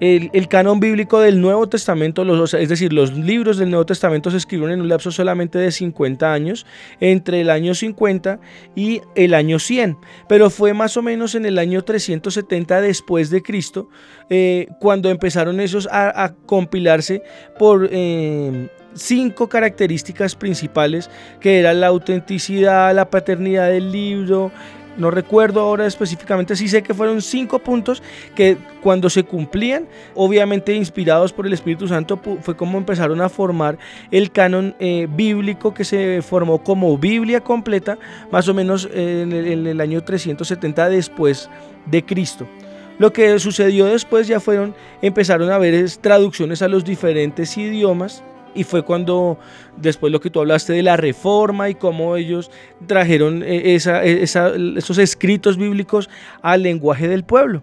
el, 0.00 0.48
canon 0.48 0.80
bíblico 0.80 1.20
del 1.20 1.40
Nuevo 1.40 1.68
Testamento, 1.68 2.22
es 2.44 2.68
decir, 2.68 2.92
los 2.92 3.14
libros 3.14 3.56
del 3.56 3.70
Nuevo 3.70 3.86
Testamento 3.86 4.30
se 4.30 4.36
escribieron 4.36 4.72
en 4.72 4.80
un 4.82 4.88
lapso 4.88 5.10
solamente 5.10 5.58
de 5.58 5.72
50 5.72 6.32
años, 6.32 6.66
entre 7.00 7.40
el 7.40 7.50
año 7.50 7.74
50 7.74 8.38
y 8.74 9.00
el 9.14 9.34
año 9.34 9.58
100, 9.58 9.96
pero 10.28 10.50
fue 10.50 10.74
más 10.74 10.96
o 10.96 11.02
menos 11.02 11.34
en 11.34 11.46
el 11.46 11.58
año 11.58 11.82
370 11.82 12.80
después 12.80 13.30
de 13.30 13.42
Cristo, 13.42 13.88
eh, 14.28 14.68
cuando 14.80 15.08
empezaron 15.10 15.60
esos 15.60 15.88
a, 15.90 16.34
compilarse 16.46 17.22
por... 17.58 17.88
eh, 17.90 18.68
cinco 18.96 19.48
características 19.48 20.34
principales 20.34 21.10
que 21.40 21.58
era 21.58 21.74
la 21.74 21.88
autenticidad, 21.88 22.94
la 22.94 23.10
paternidad 23.10 23.68
del 23.68 23.92
libro, 23.92 24.50
no 24.96 25.10
recuerdo 25.10 25.60
ahora 25.60 25.86
específicamente, 25.86 26.56
sí 26.56 26.68
sé 26.68 26.82
que 26.82 26.94
fueron 26.94 27.22
cinco 27.22 27.58
puntos 27.58 28.02
que 28.34 28.56
cuando 28.82 29.10
se 29.10 29.24
cumplían, 29.24 29.86
obviamente 30.14 30.74
inspirados 30.74 31.32
por 31.32 31.46
el 31.46 31.52
Espíritu 31.52 31.88
Santo, 31.88 32.18
fue 32.40 32.56
como 32.56 32.78
empezaron 32.78 33.20
a 33.20 33.28
formar 33.28 33.78
el 34.10 34.30
canon 34.30 34.74
eh, 34.78 35.06
bíblico 35.10 35.74
que 35.74 35.84
se 35.84 36.22
formó 36.22 36.62
como 36.62 36.96
Biblia 36.98 37.40
completa, 37.40 37.98
más 38.30 38.48
o 38.48 38.54
menos 38.54 38.88
eh, 38.92 39.22
en, 39.22 39.32
el, 39.32 39.46
en 39.46 39.66
el 39.66 39.80
año 39.80 40.02
370 40.02 40.88
después 40.88 41.48
de 41.86 42.04
Cristo. 42.04 42.46
Lo 42.98 43.12
que 43.12 43.38
sucedió 43.38 43.86
después 43.86 44.26
ya 44.26 44.40
fueron, 44.40 44.74
empezaron 45.02 45.50
a 45.50 45.56
haber 45.56 45.74
es 45.74 45.98
traducciones 45.98 46.62
a 46.62 46.68
los 46.68 46.84
diferentes 46.84 47.56
idiomas 47.58 48.22
y 48.56 48.64
fue 48.64 48.82
cuando 48.82 49.38
después 49.76 50.12
lo 50.12 50.20
que 50.20 50.30
tú 50.30 50.40
hablaste 50.40 50.72
de 50.72 50.82
la 50.82 50.96
reforma 50.96 51.68
y 51.68 51.74
cómo 51.74 52.16
ellos 52.16 52.50
trajeron 52.86 53.42
eh, 53.42 53.74
esa- 53.74 54.02
esos 54.04 54.98
escritos 54.98 55.56
bíblicos 55.58 56.08
al 56.42 56.62
lenguaje 56.62 57.06
del 57.08 57.22
pueblo. 57.24 57.62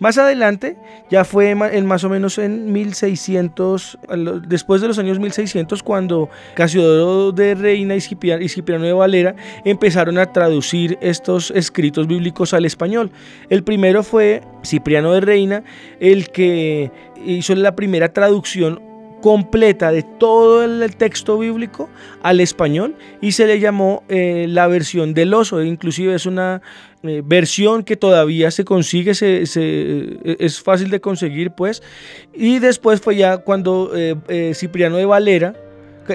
Más 0.00 0.18
adelante, 0.18 0.76
ya 1.08 1.24
fue 1.24 1.50
en 1.50 1.86
más 1.86 2.02
o 2.02 2.08
menos 2.08 2.36
en 2.38 2.72
1600, 2.72 3.96
a 4.08 4.16
lo- 4.16 4.40
después 4.40 4.80
de 4.82 4.88
los 4.88 4.98
años 4.98 5.20
1600, 5.20 5.84
cuando 5.84 6.28
Casiodoro 6.54 7.30
de 7.30 7.54
Reina 7.54 7.94
y 7.94 8.00
Cipriano 8.00 8.84
de 8.84 8.92
Valera 8.92 9.36
empezaron 9.64 10.18
a 10.18 10.32
traducir 10.32 10.98
estos 11.00 11.52
escritos 11.52 12.08
bíblicos 12.08 12.52
al 12.54 12.64
español. 12.64 13.12
El 13.48 13.62
primero 13.62 14.02
fue 14.02 14.42
Cipriano 14.64 15.12
de 15.12 15.20
Reina, 15.20 15.62
el 16.00 16.28
que 16.30 16.90
hizo 17.24 17.54
la 17.54 17.76
primera 17.76 18.12
traducción 18.12 18.80
completa 19.24 19.90
de 19.90 20.02
todo 20.02 20.62
el 20.62 20.96
texto 20.96 21.38
bíblico 21.38 21.88
al 22.22 22.40
español 22.40 22.94
y 23.22 23.32
se 23.32 23.46
le 23.46 23.58
llamó 23.58 24.02
eh, 24.10 24.44
la 24.50 24.66
versión 24.66 25.14
del 25.14 25.32
oso. 25.32 25.62
Inclusive 25.62 26.14
es 26.14 26.26
una 26.26 26.60
eh, 27.02 27.22
versión 27.24 27.84
que 27.84 27.96
todavía 27.96 28.50
se 28.50 28.66
consigue, 28.66 29.14
se- 29.14 29.44
eh, 29.56 30.36
es 30.38 30.60
fácil 30.60 30.90
de 30.90 31.00
conseguir 31.00 31.52
pues. 31.52 31.82
Y 32.34 32.58
después 32.58 33.00
fue 33.00 33.16
ya 33.16 33.38
cuando 33.38 33.90
Cipriano 34.52 34.98
de 34.98 35.06
Valera, 35.06 35.54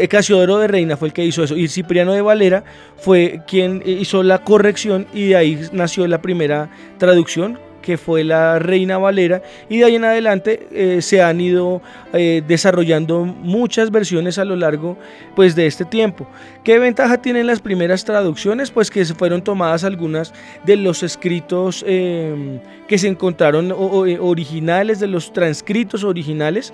Casiodoro 0.08 0.60
de 0.60 0.68
Reina 0.68 0.96
fue 0.96 1.08
el 1.08 1.14
que 1.16 1.26
hizo 1.26 1.44
eso 1.44 1.58
y 1.58 1.68
Cipriano 1.68 2.14
de 2.14 2.22
Valera 2.22 2.64
fue 2.98 3.42
quien 3.48 3.82
hizo 3.84 4.22
la 4.22 4.44
corrección 4.44 5.08
y 5.16 5.30
de 5.30 5.36
ahí 5.36 5.60
nació 5.72 6.08
la 6.08 6.22
primera 6.22 6.70
traducción 7.00 7.58
que 7.82 7.98
fue 7.98 8.24
la 8.24 8.60
Reina 8.60 8.98
Valera 8.98 9.42
y 9.70 9.80
de 9.80 9.86
ahí 9.86 9.96
en 9.96 10.04
adelante 10.04 10.68
eh, 10.72 11.02
se 11.02 11.22
han 11.22 11.40
ido 11.42 11.82
eh, 12.14 12.42
desarrollando 12.48 13.26
muchas 13.26 13.92
versiones 13.92 14.38
a 14.38 14.46
lo 14.46 14.56
largo 14.56 14.98
pues 15.36 15.56
de 15.56 15.68
este 15.68 15.86
tiempo. 15.86 16.28
¿Qué 16.64 16.78
ventaja 16.78 17.22
tienen 17.22 17.48
las 17.48 17.62
primeras 17.62 18.06
traducciones? 18.06 18.72
Pues 18.72 18.92
que 18.92 19.04
se 19.06 19.16
fueron 19.16 19.44
tomadas 19.44 19.84
algunas 19.84 20.34
de 20.66 20.76
los 20.76 21.04
escritos 21.04 21.84
eh, 21.88 22.60
que 22.88 22.98
se 22.98 23.08
encontraron 23.08 23.72
originales, 23.72 25.00
de 25.00 25.08
los 25.08 25.32
transcritos 25.32 26.04
originales, 26.04 26.74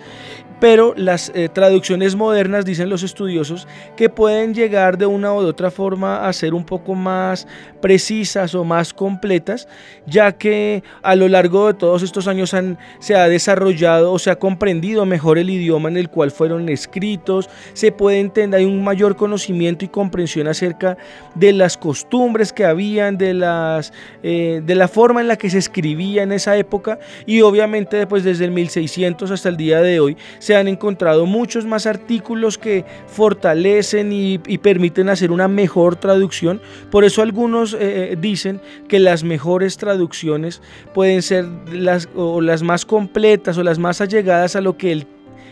pero 0.60 0.94
las 0.96 1.32
eh, 1.36 1.50
traducciones 1.52 2.16
modernas, 2.16 2.66
dicen 2.66 2.90
los 2.90 3.04
estudiosos, 3.04 3.68
que 3.96 4.10
pueden 4.10 4.54
llegar 4.54 4.98
de 4.98 5.06
una 5.06 5.34
u 5.34 5.38
otra 5.38 5.72
forma 5.72 6.28
a 6.28 6.34
ser 6.34 6.54
un 6.54 6.66
poco 6.66 6.96
más 6.96 7.48
precisas 7.82 8.56
o 8.56 8.64
más 8.64 8.94
completas, 8.94 9.68
ya 10.08 10.32
que 10.32 10.84
a 11.04 11.16
lo 11.16 11.28
largo 11.28 11.68
de 11.68 11.74
todos 11.76 12.02
estos 12.04 12.28
años 12.28 12.56
se 13.00 13.16
ha 13.16 13.30
desarrollado 13.30 14.12
o 14.12 14.20
se 14.20 14.32
ha 14.32 14.38
comprendido 14.38 15.06
mejor 15.06 15.38
el 15.38 15.50
idioma 15.50 15.90
en 15.90 15.98
el 15.98 16.10
cual 16.10 16.32
fueron 16.32 16.70
escritos, 16.70 17.50
se 17.74 17.92
puede 17.92 18.20
entender, 18.20 18.60
hay 18.60 18.66
un 18.66 18.84
mayor 18.84 19.16
conocimiento 19.16 19.86
y 19.86 19.90
comprensión 19.90 20.48
acerca 20.48 20.98
de 21.36 21.54
las 21.54 21.78
costumbres 21.78 22.54
que 22.54 22.66
habían, 22.66 23.18
de, 23.18 23.34
las, 23.34 23.94
eh, 24.24 24.62
de 24.66 24.76
la 24.76 24.88
forma 24.88 25.22
en 25.22 25.28
la 25.28 25.38
que 25.38 25.50
se 25.50 25.58
escribía 25.58 26.24
en 26.24 26.32
esa 26.32 26.58
época 26.58 27.00
y 27.26 27.42
obviamente 27.42 27.98
después 27.98 28.24
desde 28.24 28.46
el 28.46 28.52
1600 28.52 29.30
hasta 29.32 29.50
el 29.50 29.58
día 29.58 29.82
de 29.82 30.00
hoy 30.00 30.18
se 30.46 30.56
han 30.56 30.68
encontrado 30.68 31.26
muchos 31.26 31.66
más 31.66 31.88
artículos 31.88 32.60
que 32.60 32.86
fortalecen 33.08 34.14
y, 34.14 34.38
permiten 34.60 35.10
hacer 35.10 35.32
una 35.32 35.48
mejor 35.48 35.96
traducción. 35.96 36.62
Por 36.92 37.04
eso 37.04 37.24
algunos 37.24 37.76
eh, 37.80 38.16
dicen 38.22 38.62
que 38.88 39.00
las 39.00 39.24
mejores 39.24 39.78
traducciones 39.78 40.62
pueden 40.94 41.24
ser 41.24 41.46
las, 41.74 42.10
o 42.16 42.42
las 42.42 42.62
más 42.62 42.86
completas 42.86 43.58
o 43.58 43.64
las 43.64 43.80
más 43.80 44.02
allegadas 44.02 44.56
a 44.56 44.62
lo 44.62 44.78
que 44.78 44.92
el, 44.92 45.08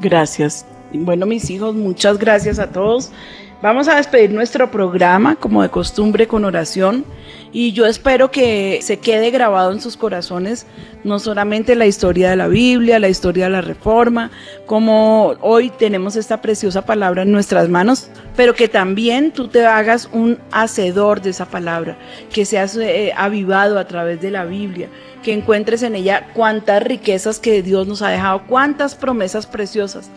Gracias. 0.00 0.66
Bueno, 0.92 1.26
mis 1.26 1.50
hijos, 1.50 1.74
muchas 1.74 2.18
gracias 2.18 2.58
a 2.58 2.70
todos. 2.70 3.12
Vamos 3.66 3.88
a 3.88 3.96
despedir 3.96 4.30
nuestro 4.30 4.70
programa, 4.70 5.34
como 5.34 5.60
de 5.60 5.70
costumbre, 5.70 6.28
con 6.28 6.44
oración. 6.44 7.04
Y 7.50 7.72
yo 7.72 7.84
espero 7.86 8.30
que 8.30 8.78
se 8.80 9.00
quede 9.00 9.32
grabado 9.32 9.72
en 9.72 9.80
sus 9.80 9.96
corazones 9.96 10.68
no 11.02 11.18
solamente 11.18 11.74
la 11.74 11.84
historia 11.84 12.30
de 12.30 12.36
la 12.36 12.46
Biblia, 12.46 13.00
la 13.00 13.08
historia 13.08 13.46
de 13.46 13.50
la 13.50 13.62
Reforma, 13.62 14.30
como 14.66 15.34
hoy 15.40 15.70
tenemos 15.70 16.14
esta 16.14 16.40
preciosa 16.40 16.86
palabra 16.86 17.22
en 17.22 17.32
nuestras 17.32 17.68
manos, 17.68 18.08
pero 18.36 18.54
que 18.54 18.68
también 18.68 19.32
tú 19.32 19.48
te 19.48 19.66
hagas 19.66 20.08
un 20.12 20.38
hacedor 20.52 21.20
de 21.20 21.30
esa 21.30 21.46
palabra, 21.46 21.98
que 22.32 22.44
seas 22.44 22.76
eh, 22.76 23.12
avivado 23.16 23.80
a 23.80 23.88
través 23.88 24.20
de 24.20 24.30
la 24.30 24.44
Biblia, 24.44 24.90
que 25.24 25.32
encuentres 25.32 25.82
en 25.82 25.96
ella 25.96 26.28
cuántas 26.34 26.84
riquezas 26.84 27.40
que 27.40 27.62
Dios 27.62 27.88
nos 27.88 28.00
ha 28.02 28.10
dejado, 28.10 28.44
cuántas 28.46 28.94
promesas 28.94 29.44
preciosas. 29.44 30.08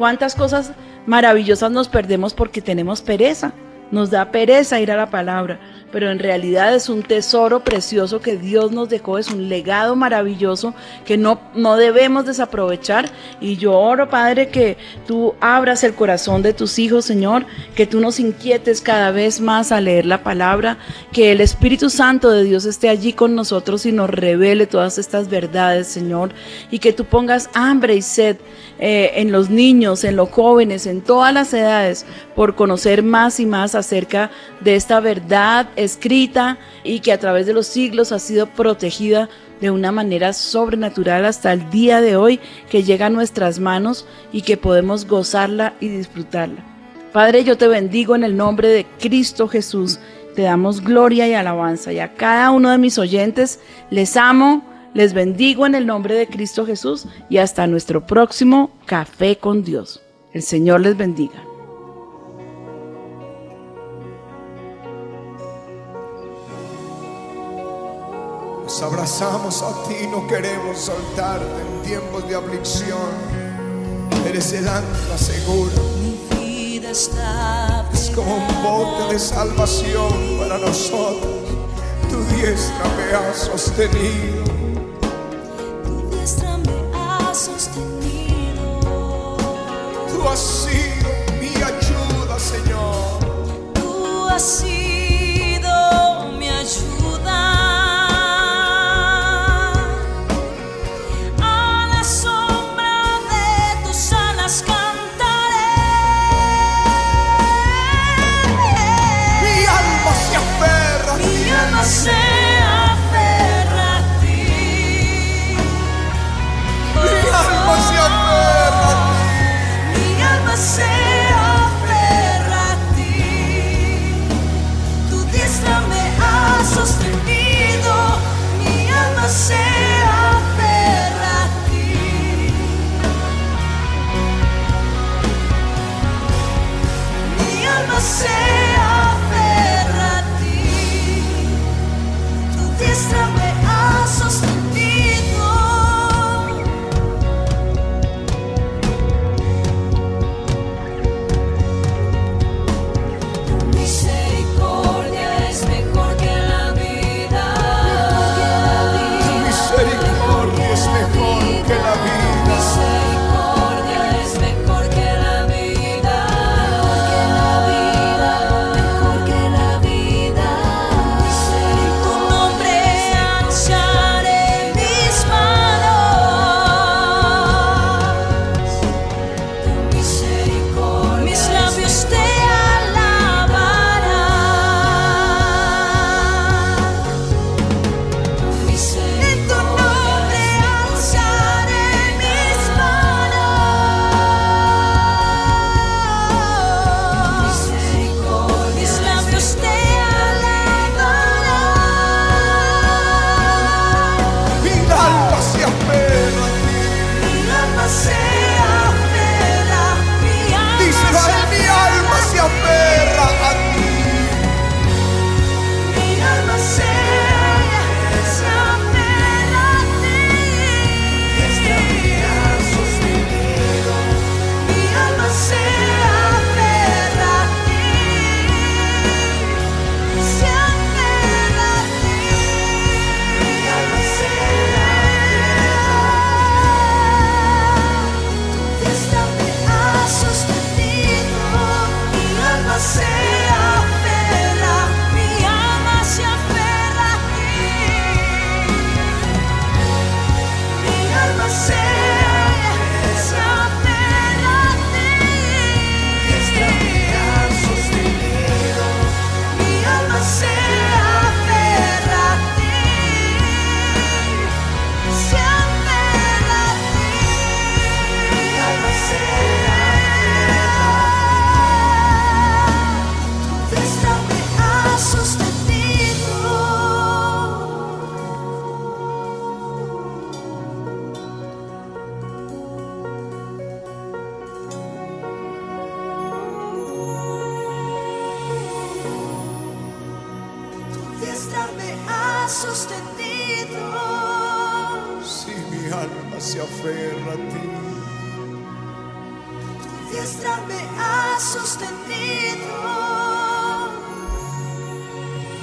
¿Cuántas 0.00 0.34
cosas 0.34 0.72
maravillosas 1.04 1.70
nos 1.70 1.88
perdemos 1.88 2.32
porque 2.32 2.62
tenemos 2.62 3.02
pereza? 3.02 3.52
Nos 3.90 4.08
da 4.08 4.32
pereza 4.32 4.80
ir 4.80 4.90
a 4.90 4.96
la 4.96 5.10
palabra, 5.10 5.60
pero 5.92 6.10
en 6.10 6.18
realidad 6.18 6.74
es 6.74 6.88
un 6.88 7.02
tesoro 7.02 7.60
precioso 7.60 8.20
que 8.20 8.36
Dios 8.36 8.72
nos 8.72 8.88
dejó, 8.88 9.18
es 9.18 9.30
un 9.30 9.48
legado 9.48 9.96
maravilloso 9.96 10.74
que 11.04 11.16
no, 11.16 11.40
no 11.54 11.76
debemos 11.76 12.26
desaprovechar. 12.26 13.10
Y 13.40 13.56
yo 13.56 13.78
oro, 13.78 14.08
Padre, 14.08 14.48
que 14.48 14.76
tú 15.06 15.34
abras 15.40 15.82
el 15.84 15.94
corazón 15.94 16.42
de 16.42 16.52
tus 16.52 16.78
hijos, 16.78 17.04
Señor, 17.04 17.46
que 17.74 17.86
tú 17.86 18.00
nos 18.00 18.20
inquietes 18.20 18.80
cada 18.80 19.10
vez 19.10 19.40
más 19.40 19.72
a 19.72 19.80
leer 19.80 20.06
la 20.06 20.22
palabra, 20.22 20.78
que 21.12 21.32
el 21.32 21.40
Espíritu 21.40 21.90
Santo 21.90 22.30
de 22.30 22.44
Dios 22.44 22.64
esté 22.64 22.88
allí 22.88 23.12
con 23.12 23.34
nosotros 23.34 23.86
y 23.86 23.92
nos 23.92 24.10
revele 24.10 24.66
todas 24.66 24.98
estas 24.98 25.28
verdades, 25.28 25.88
Señor, 25.88 26.32
y 26.70 26.78
que 26.78 26.92
tú 26.92 27.04
pongas 27.04 27.50
hambre 27.54 27.96
y 27.96 28.02
sed 28.02 28.36
eh, 28.78 29.12
en 29.16 29.32
los 29.32 29.50
niños, 29.50 30.04
en 30.04 30.16
los 30.16 30.30
jóvenes, 30.30 30.86
en 30.86 31.00
todas 31.00 31.34
las 31.34 31.52
edades, 31.52 32.06
por 32.34 32.54
conocer 32.54 33.02
más 33.02 33.40
y 33.40 33.46
más 33.46 33.74
acerca 33.74 34.30
de 34.60 34.76
esta 34.76 35.00
verdad 35.00 35.68
escrita 35.80 36.58
y 36.84 37.00
que 37.00 37.12
a 37.12 37.18
través 37.18 37.46
de 37.46 37.52
los 37.52 37.66
siglos 37.66 38.12
ha 38.12 38.18
sido 38.18 38.46
protegida 38.46 39.28
de 39.60 39.70
una 39.70 39.92
manera 39.92 40.32
sobrenatural 40.32 41.24
hasta 41.24 41.52
el 41.52 41.70
día 41.70 42.00
de 42.00 42.16
hoy 42.16 42.40
que 42.70 42.82
llega 42.82 43.06
a 43.06 43.10
nuestras 43.10 43.58
manos 43.58 44.06
y 44.32 44.42
que 44.42 44.56
podemos 44.56 45.06
gozarla 45.06 45.74
y 45.80 45.88
disfrutarla. 45.88 46.64
Padre, 47.12 47.44
yo 47.44 47.58
te 47.58 47.66
bendigo 47.66 48.14
en 48.14 48.24
el 48.24 48.36
nombre 48.36 48.68
de 48.68 48.86
Cristo 48.98 49.48
Jesús. 49.48 49.98
Te 50.34 50.42
damos 50.42 50.80
gloria 50.80 51.26
y 51.26 51.34
alabanza. 51.34 51.92
Y 51.92 51.98
a 51.98 52.14
cada 52.14 52.52
uno 52.52 52.70
de 52.70 52.78
mis 52.78 52.98
oyentes 52.98 53.58
les 53.90 54.16
amo, 54.16 54.62
les 54.94 55.12
bendigo 55.12 55.66
en 55.66 55.74
el 55.74 55.86
nombre 55.86 56.14
de 56.14 56.28
Cristo 56.28 56.64
Jesús 56.64 57.06
y 57.28 57.38
hasta 57.38 57.66
nuestro 57.66 58.06
próximo 58.06 58.70
café 58.86 59.36
con 59.36 59.64
Dios. 59.64 60.00
El 60.32 60.42
Señor 60.42 60.80
les 60.80 60.96
bendiga. 60.96 61.49
Nos 68.70 68.82
abrazamos 68.82 69.62
a 69.62 69.82
ti, 69.88 70.06
no 70.06 70.28
queremos 70.28 70.78
soltarte 70.78 71.60
en 71.60 71.82
tiempos 71.82 72.28
de 72.28 72.36
aflicción. 72.36 73.10
Eres 74.24 74.52
el 74.52 74.68
ancla 74.68 75.18
segura. 75.18 75.74
Mi 76.00 76.20
vida 76.38 76.92
está 76.92 77.84
es 77.92 78.10
como 78.10 78.36
un 78.36 78.62
bote 78.62 79.12
de 79.12 79.18
salvación 79.18 80.38
para 80.38 80.56
nosotros. 80.58 81.34
Tu 82.08 82.22
diestra 82.36 82.84
me 82.96 83.12
ha 83.12 83.34
sostenido. 83.34 84.44
Tu 85.82 86.16
diestra 86.16 86.56
me 86.58 86.72
ha 86.94 87.34
sostenido. 87.34 88.80
Tú 90.12 90.28
has 90.28 90.38
sido 90.38 91.10
mi 91.40 91.56
ayuda, 91.56 92.38
Señor. 92.38 93.18
Tú 93.74 94.28
has 94.28 94.42
sido 94.42 94.69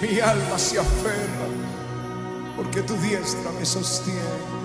Mi 0.01 0.19
alma 0.19 0.59
se 0.59 0.77
aferra 0.77 1.47
porque 2.55 2.81
tu 2.83 2.95
diestra 2.97 3.51
me 3.51 3.65
sostiene. 3.65 4.56